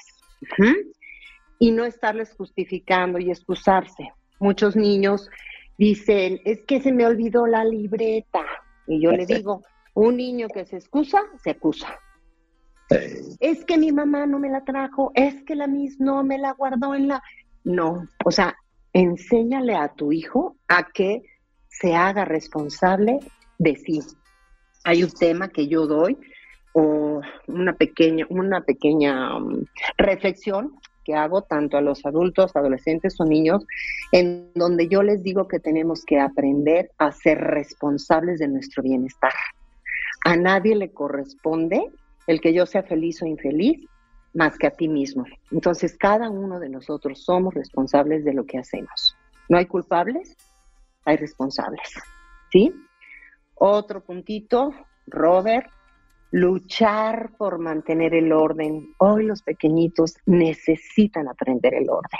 y 1.57 1.71
no 1.71 1.85
estarles 1.85 2.33
justificando 2.35 3.17
y 3.17 3.31
excusarse. 3.31 4.13
Muchos 4.39 4.75
niños 4.75 5.29
dicen, 5.77 6.41
es 6.45 6.61
que 6.63 6.81
se 6.81 6.91
me 6.91 7.05
olvidó 7.05 7.47
la 7.47 7.63
libreta. 7.63 8.45
Y 8.87 9.01
yo 9.01 9.11
le 9.11 9.25
digo, 9.25 9.63
un 9.93 10.17
niño 10.17 10.47
que 10.49 10.65
se 10.65 10.75
excusa, 10.75 11.21
se 11.43 11.51
acusa. 11.51 11.97
Es 12.89 13.65
que 13.65 13.77
mi 13.77 13.91
mamá 13.91 14.25
no 14.25 14.39
me 14.39 14.49
la 14.49 14.63
trajo, 14.63 15.11
es 15.15 15.43
que 15.43 15.55
la 15.55 15.67
mis 15.67 15.99
no 15.99 16.23
me 16.23 16.37
la 16.37 16.53
guardó 16.53 16.93
en 16.95 17.07
la... 17.07 17.23
No, 17.63 18.07
o 18.23 18.31
sea, 18.31 18.55
enséñale 18.93 19.75
a 19.75 19.89
tu 19.89 20.11
hijo 20.11 20.55
a 20.67 20.87
que 20.91 21.23
se 21.67 21.95
haga 21.95 22.25
responsable 22.25 23.19
de 23.57 23.75
sí. 23.75 24.01
Hay 24.83 25.03
un 25.03 25.11
tema 25.11 25.49
que 25.49 25.67
yo 25.67 25.87
doy 25.87 26.17
o 26.73 27.21
una 27.47 27.73
pequeña, 27.73 28.25
una 28.29 28.61
pequeña 28.61 29.37
um, 29.37 29.65
reflexión 29.97 30.75
que 31.03 31.15
hago 31.15 31.43
tanto 31.43 31.77
a 31.77 31.81
los 31.81 32.05
adultos, 32.05 32.55
adolescentes 32.55 33.19
o 33.19 33.25
niños, 33.25 33.65
en 34.11 34.51
donde 34.55 34.87
yo 34.87 35.03
les 35.03 35.23
digo 35.23 35.47
que 35.47 35.59
tenemos 35.59 36.03
que 36.03 36.19
aprender 36.19 36.91
a 36.97 37.11
ser 37.11 37.37
responsables 37.37 38.39
de 38.39 38.47
nuestro 38.47 38.81
bienestar. 38.83 39.33
A 40.25 40.35
nadie 40.35 40.75
le 40.75 40.91
corresponde 40.91 41.91
el 42.27 42.41
que 42.41 42.53
yo 42.53 42.65
sea 42.65 42.83
feliz 42.83 43.21
o 43.21 43.25
infeliz 43.25 43.87
más 44.33 44.57
que 44.57 44.67
a 44.67 44.71
ti 44.71 44.87
mismo. 44.87 45.25
Entonces, 45.51 45.97
cada 45.97 46.29
uno 46.29 46.59
de 46.59 46.69
nosotros 46.69 47.23
somos 47.23 47.53
responsables 47.53 48.25
de 48.25 48.33
lo 48.33 48.45
que 48.45 48.57
hacemos. 48.57 49.15
No 49.47 49.57
hay 49.57 49.65
culpables, 49.65 50.35
hay 51.05 51.17
responsables. 51.17 51.93
¿Sí? 52.51 52.73
Otro 53.55 54.03
puntito, 54.03 54.73
Robert, 55.07 55.69
luchar 56.31 57.31
por 57.37 57.59
mantener 57.59 58.13
el 58.13 58.33
orden. 58.33 58.93
Hoy 58.97 59.25
los 59.25 59.41
pequeñitos 59.41 60.15
necesitan 60.25 61.27
aprender 61.29 61.73
el 61.73 61.89
orden. 61.89 62.19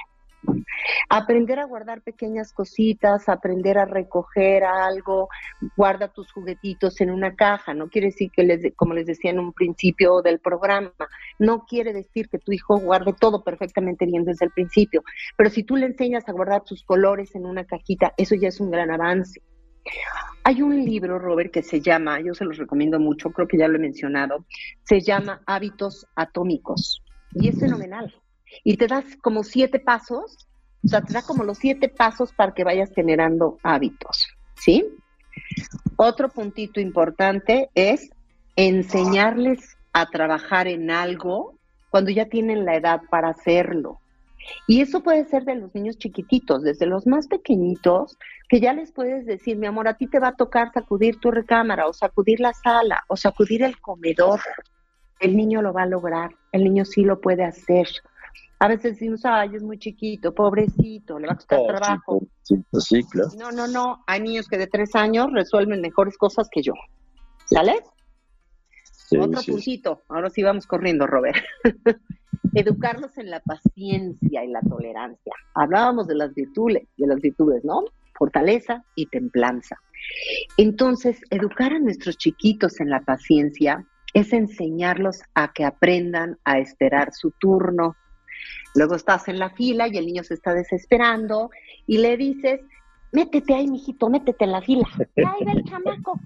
Aprender 1.10 1.60
a 1.60 1.66
guardar 1.66 2.02
pequeñas 2.02 2.54
cositas, 2.54 3.30
aprender 3.30 3.78
a 3.78 3.86
recoger 3.86 4.64
algo, 4.64 5.30
guarda 5.76 6.08
tus 6.08 6.32
juguetitos 6.32 7.00
en 7.02 7.12
una 7.12 7.36
caja. 7.36 7.74
No 7.74 7.90
quiere 7.90 8.08
decir 8.08 8.32
que, 8.32 8.44
les, 8.44 8.74
como 8.76 8.94
les 8.94 9.06
decía 9.06 9.32
en 9.32 9.40
un 9.40 9.54
principio 9.54 10.22
del 10.22 10.40
programa, 10.40 10.92
no 11.40 11.66
quiere 11.66 11.94
decir 11.94 12.30
que 12.30 12.40
tu 12.40 12.52
hijo 12.52 12.78
guarde 12.80 13.14
todo 13.20 13.44
perfectamente 13.44 14.06
bien 14.06 14.24
desde 14.24 14.46
el 14.46 14.52
principio. 14.52 15.04
Pero 15.38 15.50
si 15.50 15.64
tú 15.64 15.76
le 15.76 15.88
enseñas 15.88 16.28
a 16.28 16.34
guardar 16.34 16.64
tus 16.64 16.84
colores 16.84 17.36
en 17.36 17.46
una 17.46 17.66
cajita, 17.66 18.14
eso 18.18 18.36
ya 18.36 18.50
es 18.50 18.60
un 18.60 18.72
gran 18.72 18.92
avance. 18.92 19.42
Hay 20.44 20.62
un 20.62 20.84
libro, 20.84 21.20
Robert, 21.20 21.52
que 21.52 21.62
se 21.62 21.80
llama, 21.80 22.20
yo 22.20 22.34
se 22.34 22.46
los 22.46 22.58
recomiendo 22.58 23.00
mucho, 23.00 23.30
creo 23.30 23.48
que 23.48 23.58
ya 23.58 23.68
lo 23.68 23.78
he 23.78 23.80
mencionado, 23.80 24.46
se 24.84 25.02
llama 25.02 25.42
Hábitos 25.46 26.08
Atómicos 26.16 27.04
y 27.34 27.50
es 27.50 27.60
fenomenal 27.60 28.14
y 28.64 28.78
te 28.78 28.88
das 28.88 29.06
como 29.22 29.44
siete 29.44 29.80
pasos, 29.80 30.48
o 30.84 30.88
sea, 30.88 31.02
te 31.02 31.14
da 31.14 31.22
como 31.22 31.44
los 31.44 31.58
siete 31.58 31.90
pasos 31.90 32.32
para 32.34 32.54
que 32.54 32.64
vayas 32.64 32.92
generando 32.94 33.58
hábitos, 33.64 34.28
¿sí? 34.56 34.86
Otro 35.96 36.30
puntito 36.30 36.80
importante 36.80 37.70
es 37.74 38.10
enseñarles 38.56 39.78
a 39.94 40.06
trabajar 40.08 40.68
en 40.68 40.92
algo 40.92 41.56
cuando 41.90 42.12
ya 42.12 42.26
tienen 42.26 42.66
la 42.66 42.76
edad 42.76 43.02
para 43.10 43.30
hacerlo. 43.30 44.00
Y 44.68 44.82
eso 44.82 45.02
puede 45.02 45.26
ser 45.26 45.44
de 45.44 45.56
los 45.56 45.74
niños 45.74 45.98
chiquititos, 45.98 46.62
desde 46.62 46.86
los 46.86 47.08
más 47.08 47.28
pequeñitos, 47.28 48.18
que 48.50 48.60
ya 48.60 48.74
les 48.74 48.92
puedes 48.92 49.26
decir, 49.26 49.58
mi 49.58 49.66
amor, 49.68 49.88
a 49.88 49.96
ti 49.96 50.08
te 50.08 50.20
va 50.20 50.30
a 50.30 50.36
tocar 50.36 50.72
sacudir 50.72 51.20
tu 51.20 51.32
recámara 51.32 51.88
o 51.88 51.94
sacudir 51.94 52.40
la 52.40 52.54
sala 52.54 53.04
o 53.08 53.18
sacudir 53.18 53.64
el 53.64 53.80
comedor. 53.80 54.40
El 55.20 55.36
niño 55.36 55.62
lo 55.62 55.74
va 55.74 55.84
a 55.84 55.88
lograr, 55.88 56.32
el 56.52 56.64
niño 56.64 56.86
sí 56.86 57.04
lo 57.04 57.22
puede 57.22 57.44
hacer. 57.44 57.88
A 58.66 58.68
veces 58.68 58.94
decimos, 58.94 59.22
ay, 59.26 59.52
es 59.54 59.62
muy 59.62 59.78
chiquito, 59.78 60.34
pobrecito, 60.34 61.20
le 61.20 61.28
va 61.28 61.34
a 61.34 61.36
costar 61.36 61.60
oh, 61.60 61.68
trabajo. 61.68 62.28
Pues 62.72 62.84
sí, 62.84 63.04
claro. 63.04 63.30
No, 63.38 63.52
no, 63.52 63.68
no. 63.68 64.04
Hay 64.08 64.22
niños 64.22 64.48
que 64.48 64.58
de 64.58 64.66
tres 64.66 64.96
años 64.96 65.28
resuelven 65.32 65.82
mejores 65.82 66.18
cosas 66.18 66.50
que 66.52 66.64
yo. 66.64 66.74
¿Sale? 67.46 67.76
Otro 69.20 69.42
puntito. 69.44 70.02
Ahora 70.10 70.32
sí 70.32 70.42
vamos 70.42 70.66
corriendo, 70.66 71.06
Robert. 71.06 71.38
Educarlos 72.56 73.16
en 73.20 73.30
la 73.30 73.40
paciencia 73.40 74.44
y 74.44 74.48
la 74.48 74.62
tolerancia. 74.62 75.34
Hablábamos 75.54 76.08
de 76.08 76.16
las 76.16 76.34
virtudes, 76.34 76.88
de 76.98 77.06
las 77.06 77.22
virtudes, 77.22 77.64
¿no? 77.64 77.84
Fortaleza 78.18 78.84
y 78.96 79.06
templanza. 79.06 79.80
Entonces, 80.58 81.22
educar 81.30 81.72
a 81.72 81.78
nuestros 81.78 82.18
chiquitos 82.18 82.80
en 82.80 82.90
la 82.90 83.02
paciencia 83.02 83.86
es 84.16 84.34
enseñarlos 84.34 85.22
a 85.36 85.54
que 85.54 85.66
aprendan 85.66 86.40
a 86.46 86.58
esperar 86.58 87.14
su 87.14 87.30
turno, 87.30 87.96
Luego 88.76 88.96
estás 88.96 89.28
en 89.28 89.40
la 89.40 89.50
fila 89.52 89.88
y 89.88 89.98
el 89.98 90.06
niño 90.06 90.24
se 90.24 90.34
está 90.34 90.54
desesperando 90.54 91.50
y 91.88 91.98
le 92.00 92.18
dices, 92.18 92.62
métete 93.12 93.54
ahí, 93.54 93.68
mijito, 93.68 94.10
métete 94.10 94.46
en 94.46 94.52
la 94.52 94.62
fila. 94.62 94.88
Ahí 94.98 95.46
va 95.46 95.52
el 95.54 95.64
chamaco. 95.70 96.20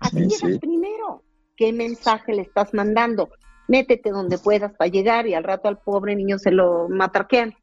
Así 0.00 0.26
llegas 0.26 0.58
primero. 0.58 1.22
¿Qué 1.56 1.72
mensaje 1.72 2.34
le 2.34 2.42
estás 2.42 2.74
mandando? 2.74 3.30
Métete 3.68 4.10
donde 4.10 4.38
puedas 4.38 4.72
para 4.74 4.90
llegar 4.90 5.26
y 5.26 5.34
al 5.34 5.44
rato 5.44 5.68
al 5.68 5.78
pobre 5.78 6.16
niño 6.16 6.38
se 6.38 6.50
lo 6.50 6.88
matarquean. 6.88 7.54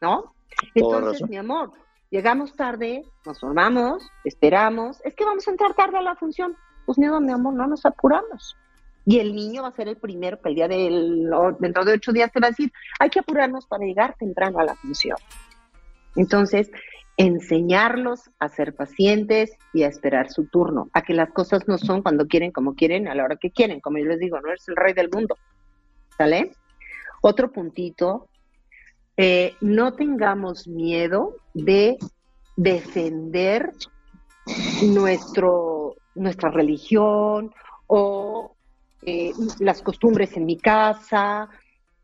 ¿No? 0.00 0.34
Entonces, 0.74 1.28
mi 1.28 1.36
amor, 1.36 1.72
llegamos 2.10 2.54
tarde, 2.54 3.04
nos 3.26 3.40
formamos, 3.40 4.08
esperamos. 4.24 5.00
Es 5.04 5.14
que 5.14 5.24
vamos 5.24 5.48
a 5.48 5.50
entrar 5.50 5.74
tarde 5.74 5.98
a 5.98 6.02
la 6.02 6.14
función. 6.14 6.56
Pues 6.86 6.98
miedo, 6.98 7.20
mi 7.20 7.32
amor, 7.32 7.54
no 7.54 7.66
nos 7.66 7.84
apuramos 7.84 8.56
y 9.08 9.20
el 9.20 9.34
niño 9.34 9.62
va 9.62 9.68
a 9.68 9.72
ser 9.72 9.88
el 9.88 9.96
primero 9.96 10.38
que 10.38 10.50
el 10.50 10.54
día 10.54 10.68
del, 10.68 11.30
dentro 11.60 11.82
de 11.86 11.94
ocho 11.94 12.12
días 12.12 12.30
te 12.30 12.40
va 12.40 12.48
a 12.48 12.50
decir, 12.50 12.70
hay 13.00 13.08
que 13.08 13.20
apurarnos 13.20 13.66
para 13.66 13.86
llegar 13.86 14.14
temprano 14.18 14.58
a 14.58 14.64
la 14.64 14.74
función. 14.74 15.16
Entonces, 16.14 16.70
enseñarlos 17.16 18.28
a 18.38 18.50
ser 18.50 18.74
pacientes 18.74 19.56
y 19.72 19.84
a 19.84 19.88
esperar 19.88 20.30
su 20.30 20.48
turno, 20.48 20.90
a 20.92 21.00
que 21.00 21.14
las 21.14 21.30
cosas 21.30 21.66
no 21.66 21.78
son 21.78 22.02
cuando 22.02 22.26
quieren, 22.26 22.52
como 22.52 22.74
quieren, 22.74 23.08
a 23.08 23.14
la 23.14 23.24
hora 23.24 23.36
que 23.36 23.50
quieren. 23.50 23.80
Como 23.80 23.96
yo 23.96 24.04
les 24.04 24.18
digo, 24.18 24.42
no 24.42 24.48
eres 24.50 24.68
el 24.68 24.76
rey 24.76 24.92
del 24.92 25.08
mundo. 25.10 25.38
¿Sale? 26.18 26.52
Otro 27.22 27.50
puntito, 27.50 28.28
eh, 29.16 29.54
no 29.62 29.94
tengamos 29.94 30.68
miedo 30.68 31.36
de 31.54 31.96
defender 32.58 33.72
nuestro, 34.82 35.94
nuestra 36.14 36.50
religión 36.50 37.54
o 37.86 38.54
eh, 39.02 39.32
las 39.60 39.82
costumbres 39.82 40.36
en 40.36 40.46
mi 40.46 40.56
casa, 40.56 41.48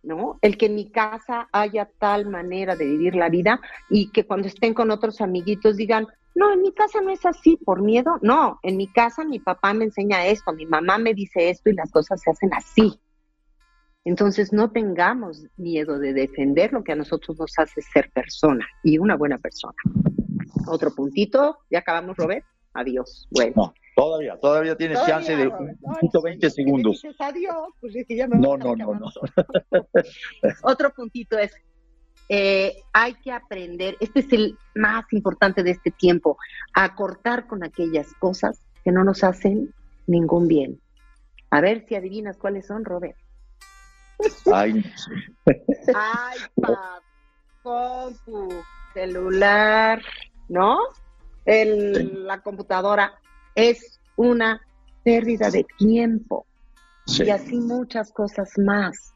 ¿no? 0.02 0.38
El 0.42 0.56
que 0.56 0.66
en 0.66 0.74
mi 0.74 0.90
casa 0.90 1.48
haya 1.52 1.90
tal 1.98 2.26
manera 2.26 2.76
de 2.76 2.84
vivir 2.84 3.16
la 3.16 3.28
vida 3.28 3.60
y 3.90 4.10
que 4.10 4.26
cuando 4.26 4.48
estén 4.48 4.74
con 4.74 4.90
otros 4.90 5.20
amiguitos 5.20 5.76
digan, 5.76 6.06
no, 6.34 6.52
en 6.52 6.62
mi 6.62 6.72
casa 6.72 7.00
no 7.00 7.10
es 7.10 7.24
así 7.24 7.56
por 7.56 7.82
miedo, 7.82 8.18
no, 8.22 8.58
en 8.62 8.76
mi 8.76 8.88
casa 8.88 9.24
mi 9.24 9.38
papá 9.38 9.72
me 9.72 9.84
enseña 9.84 10.26
esto, 10.26 10.52
mi 10.52 10.66
mamá 10.66 10.98
me 10.98 11.14
dice 11.14 11.48
esto 11.48 11.70
y 11.70 11.74
las 11.74 11.90
cosas 11.90 12.20
se 12.20 12.30
hacen 12.30 12.52
así. 12.52 13.00
Entonces 14.04 14.52
no 14.52 14.70
tengamos 14.70 15.46
miedo 15.56 15.98
de 15.98 16.12
defender 16.12 16.72
lo 16.72 16.84
que 16.84 16.92
a 16.92 16.96
nosotros 16.96 17.38
nos 17.38 17.58
hace 17.58 17.80
ser 17.80 18.10
persona 18.10 18.66
y 18.82 18.98
una 18.98 19.16
buena 19.16 19.38
persona. 19.38 19.76
Otro 20.66 20.94
puntito, 20.94 21.58
ya 21.70 21.78
acabamos, 21.78 22.16
Robert. 22.16 22.44
Adiós. 22.74 23.28
Bueno. 23.30 23.72
Todavía, 23.94 24.36
todavía 24.40 24.76
tienes 24.76 24.98
chance 25.06 25.36
de 25.36 25.46
un 25.46 25.78
20 26.22 26.50
segundos. 26.50 27.02
Dices 27.02 27.20
adiós, 27.20 27.68
pues 27.80 27.94
es 27.94 28.06
que 28.06 28.16
ya 28.16 28.26
me 28.26 28.36
no, 28.36 28.56
no, 28.56 28.74
no, 28.74 28.94
no. 28.94 29.06
Otro 30.62 30.92
puntito 30.92 31.38
es, 31.38 31.52
eh, 32.28 32.74
hay 32.92 33.14
que 33.14 33.30
aprender, 33.30 33.96
este 34.00 34.20
es 34.20 34.32
el 34.32 34.58
más 34.74 35.04
importante 35.12 35.62
de 35.62 35.70
este 35.70 35.92
tiempo, 35.92 36.36
a 36.74 36.94
cortar 36.96 37.46
con 37.46 37.62
aquellas 37.62 38.12
cosas 38.14 38.62
que 38.82 38.90
no 38.90 39.04
nos 39.04 39.22
hacen 39.22 39.72
ningún 40.06 40.48
bien. 40.48 40.80
A 41.50 41.60
ver 41.60 41.84
si 41.86 41.94
adivinas 41.94 42.36
cuáles 42.36 42.66
son, 42.66 42.84
Robert. 42.84 43.16
Ay, 44.52 44.84
Ay, 45.94 46.38
compu, 47.62 48.48
celular, 48.92 50.02
¿no? 50.48 50.78
El, 51.44 52.26
La 52.26 52.42
computadora 52.42 53.20
es 53.54 54.00
una 54.16 54.60
pérdida 55.04 55.50
de 55.50 55.64
tiempo 55.78 56.46
y 57.06 57.30
así 57.30 57.56
muchas 57.56 58.12
cosas 58.12 58.52
más. 58.58 59.14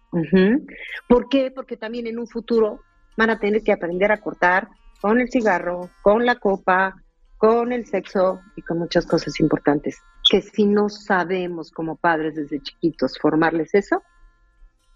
¿Por 1.08 1.28
qué? 1.28 1.50
Porque 1.50 1.76
también 1.76 2.06
en 2.06 2.18
un 2.18 2.26
futuro 2.26 2.80
van 3.16 3.30
a 3.30 3.38
tener 3.38 3.62
que 3.62 3.72
aprender 3.72 4.12
a 4.12 4.20
cortar 4.20 4.68
con 5.00 5.20
el 5.20 5.30
cigarro, 5.30 5.90
con 6.02 6.24
la 6.26 6.36
copa, 6.36 6.96
con 7.36 7.72
el 7.72 7.86
sexo 7.86 8.40
y 8.56 8.62
con 8.62 8.78
muchas 8.78 9.06
cosas 9.06 9.38
importantes. 9.40 9.98
Que 10.28 10.42
si 10.42 10.66
no 10.66 10.88
sabemos 10.88 11.70
como 11.70 11.96
padres 11.96 12.34
desde 12.34 12.60
chiquitos 12.60 13.18
formarles 13.18 13.74
eso, 13.74 14.02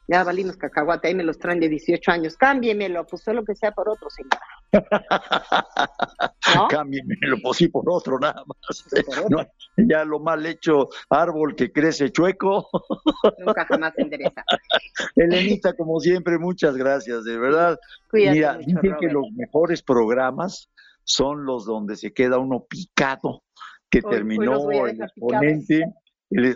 ya 0.08 0.24
valimos 0.24 0.56
cacahuate, 0.56 1.08
ahí 1.08 1.14
me 1.14 1.24
los 1.24 1.38
traen 1.38 1.60
de 1.60 1.68
18 1.68 2.10
años, 2.10 2.36
cámbiemelo, 2.36 3.06
pues 3.06 3.26
lo 3.28 3.44
que 3.44 3.54
sea 3.54 3.72
por 3.72 3.88
otro, 3.88 4.08
señora. 4.10 4.40
¿No? 6.56 6.68
Cámbiemelo, 6.68 7.36
pues 7.42 7.58
sí, 7.58 7.68
por 7.68 7.84
otro 7.88 8.18
nada 8.18 8.42
más. 8.46 8.84
ya 9.76 10.04
lo 10.04 10.18
mal 10.18 10.44
hecho 10.44 10.88
árbol 11.08 11.54
que 11.54 11.70
crece 11.72 12.10
chueco. 12.10 12.68
Nunca 13.38 13.64
jamás 13.66 13.94
se 13.94 14.02
endereza. 14.02 14.44
Elenita, 15.16 15.74
como 15.74 16.00
siempre, 16.00 16.38
muchas 16.38 16.76
gracias, 16.76 17.24
de 17.24 17.38
verdad. 17.38 17.78
Mira, 18.12 18.58
dicen 18.58 18.96
que 18.98 19.08
los 19.08 19.30
mejores 19.34 19.82
programas 19.82 20.70
son 21.04 21.44
los 21.44 21.64
donde 21.64 21.96
se 21.96 22.12
queda 22.12 22.38
uno 22.38 22.64
picado, 22.68 23.42
que 23.90 24.02
terminó 24.02 24.70
el 24.70 25.02
exponente 25.02 25.92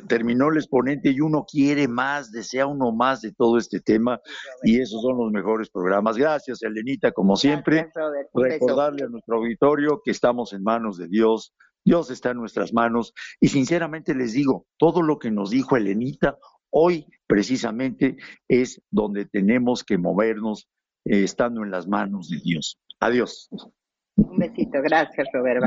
terminó 0.07 0.51
el 0.51 0.57
exponente 0.57 1.11
y 1.11 1.21
uno 1.21 1.45
quiere 1.51 1.89
más, 1.89 2.33
desea 2.33 2.67
uno 2.67 2.93
más 2.93 3.21
de 3.21 3.33
todo 3.33 3.59
este 3.59 3.81
tema 3.81 4.21
y 4.63 4.81
esos 4.81 5.03
son 5.03 5.19
los 5.19 5.31
mejores 5.31 5.71
programas. 5.71 6.17
Gracias, 6.17 6.63
Elenita, 6.63 7.13
como 7.13 7.37
siempre. 7.37 7.91
Recordarle 8.35 9.05
a 9.05 9.09
nuestro 9.09 9.37
auditorio 9.37 10.01
que 10.05 10.11
estamos 10.11 10.53
en 10.53 10.63
manos 10.63 10.99
de 10.99 11.09
Dios, 11.09 11.55
Dios 11.85 12.11
está 12.11 12.31
en 12.31 12.39
nuestras 12.39 12.73
manos 12.73 13.13
y 13.41 13.49
sinceramente 13.49 14.15
les 14.15 14.33
digo, 14.33 14.67
todo 14.77 15.03
lo 15.03 15.19
que 15.19 15.31
nos 15.31 15.51
dijo 15.51 15.77
Elenita 15.77 16.37
hoy 16.71 17.07
precisamente 17.27 18.17
es 18.49 18.83
donde 18.91 19.25
tenemos 19.25 19.85
que 19.85 19.99
movernos 19.99 20.69
eh, 21.05 21.23
estando 21.25 21.63
en 21.63 21.71
las 21.71 21.87
manos 21.87 22.29
de 22.29 22.39
Dios. 22.43 22.79
Adiós. 23.01 23.49
Un 24.17 24.39
besito, 24.39 24.81
gracias 24.83 25.29
Roberto. 25.33 25.67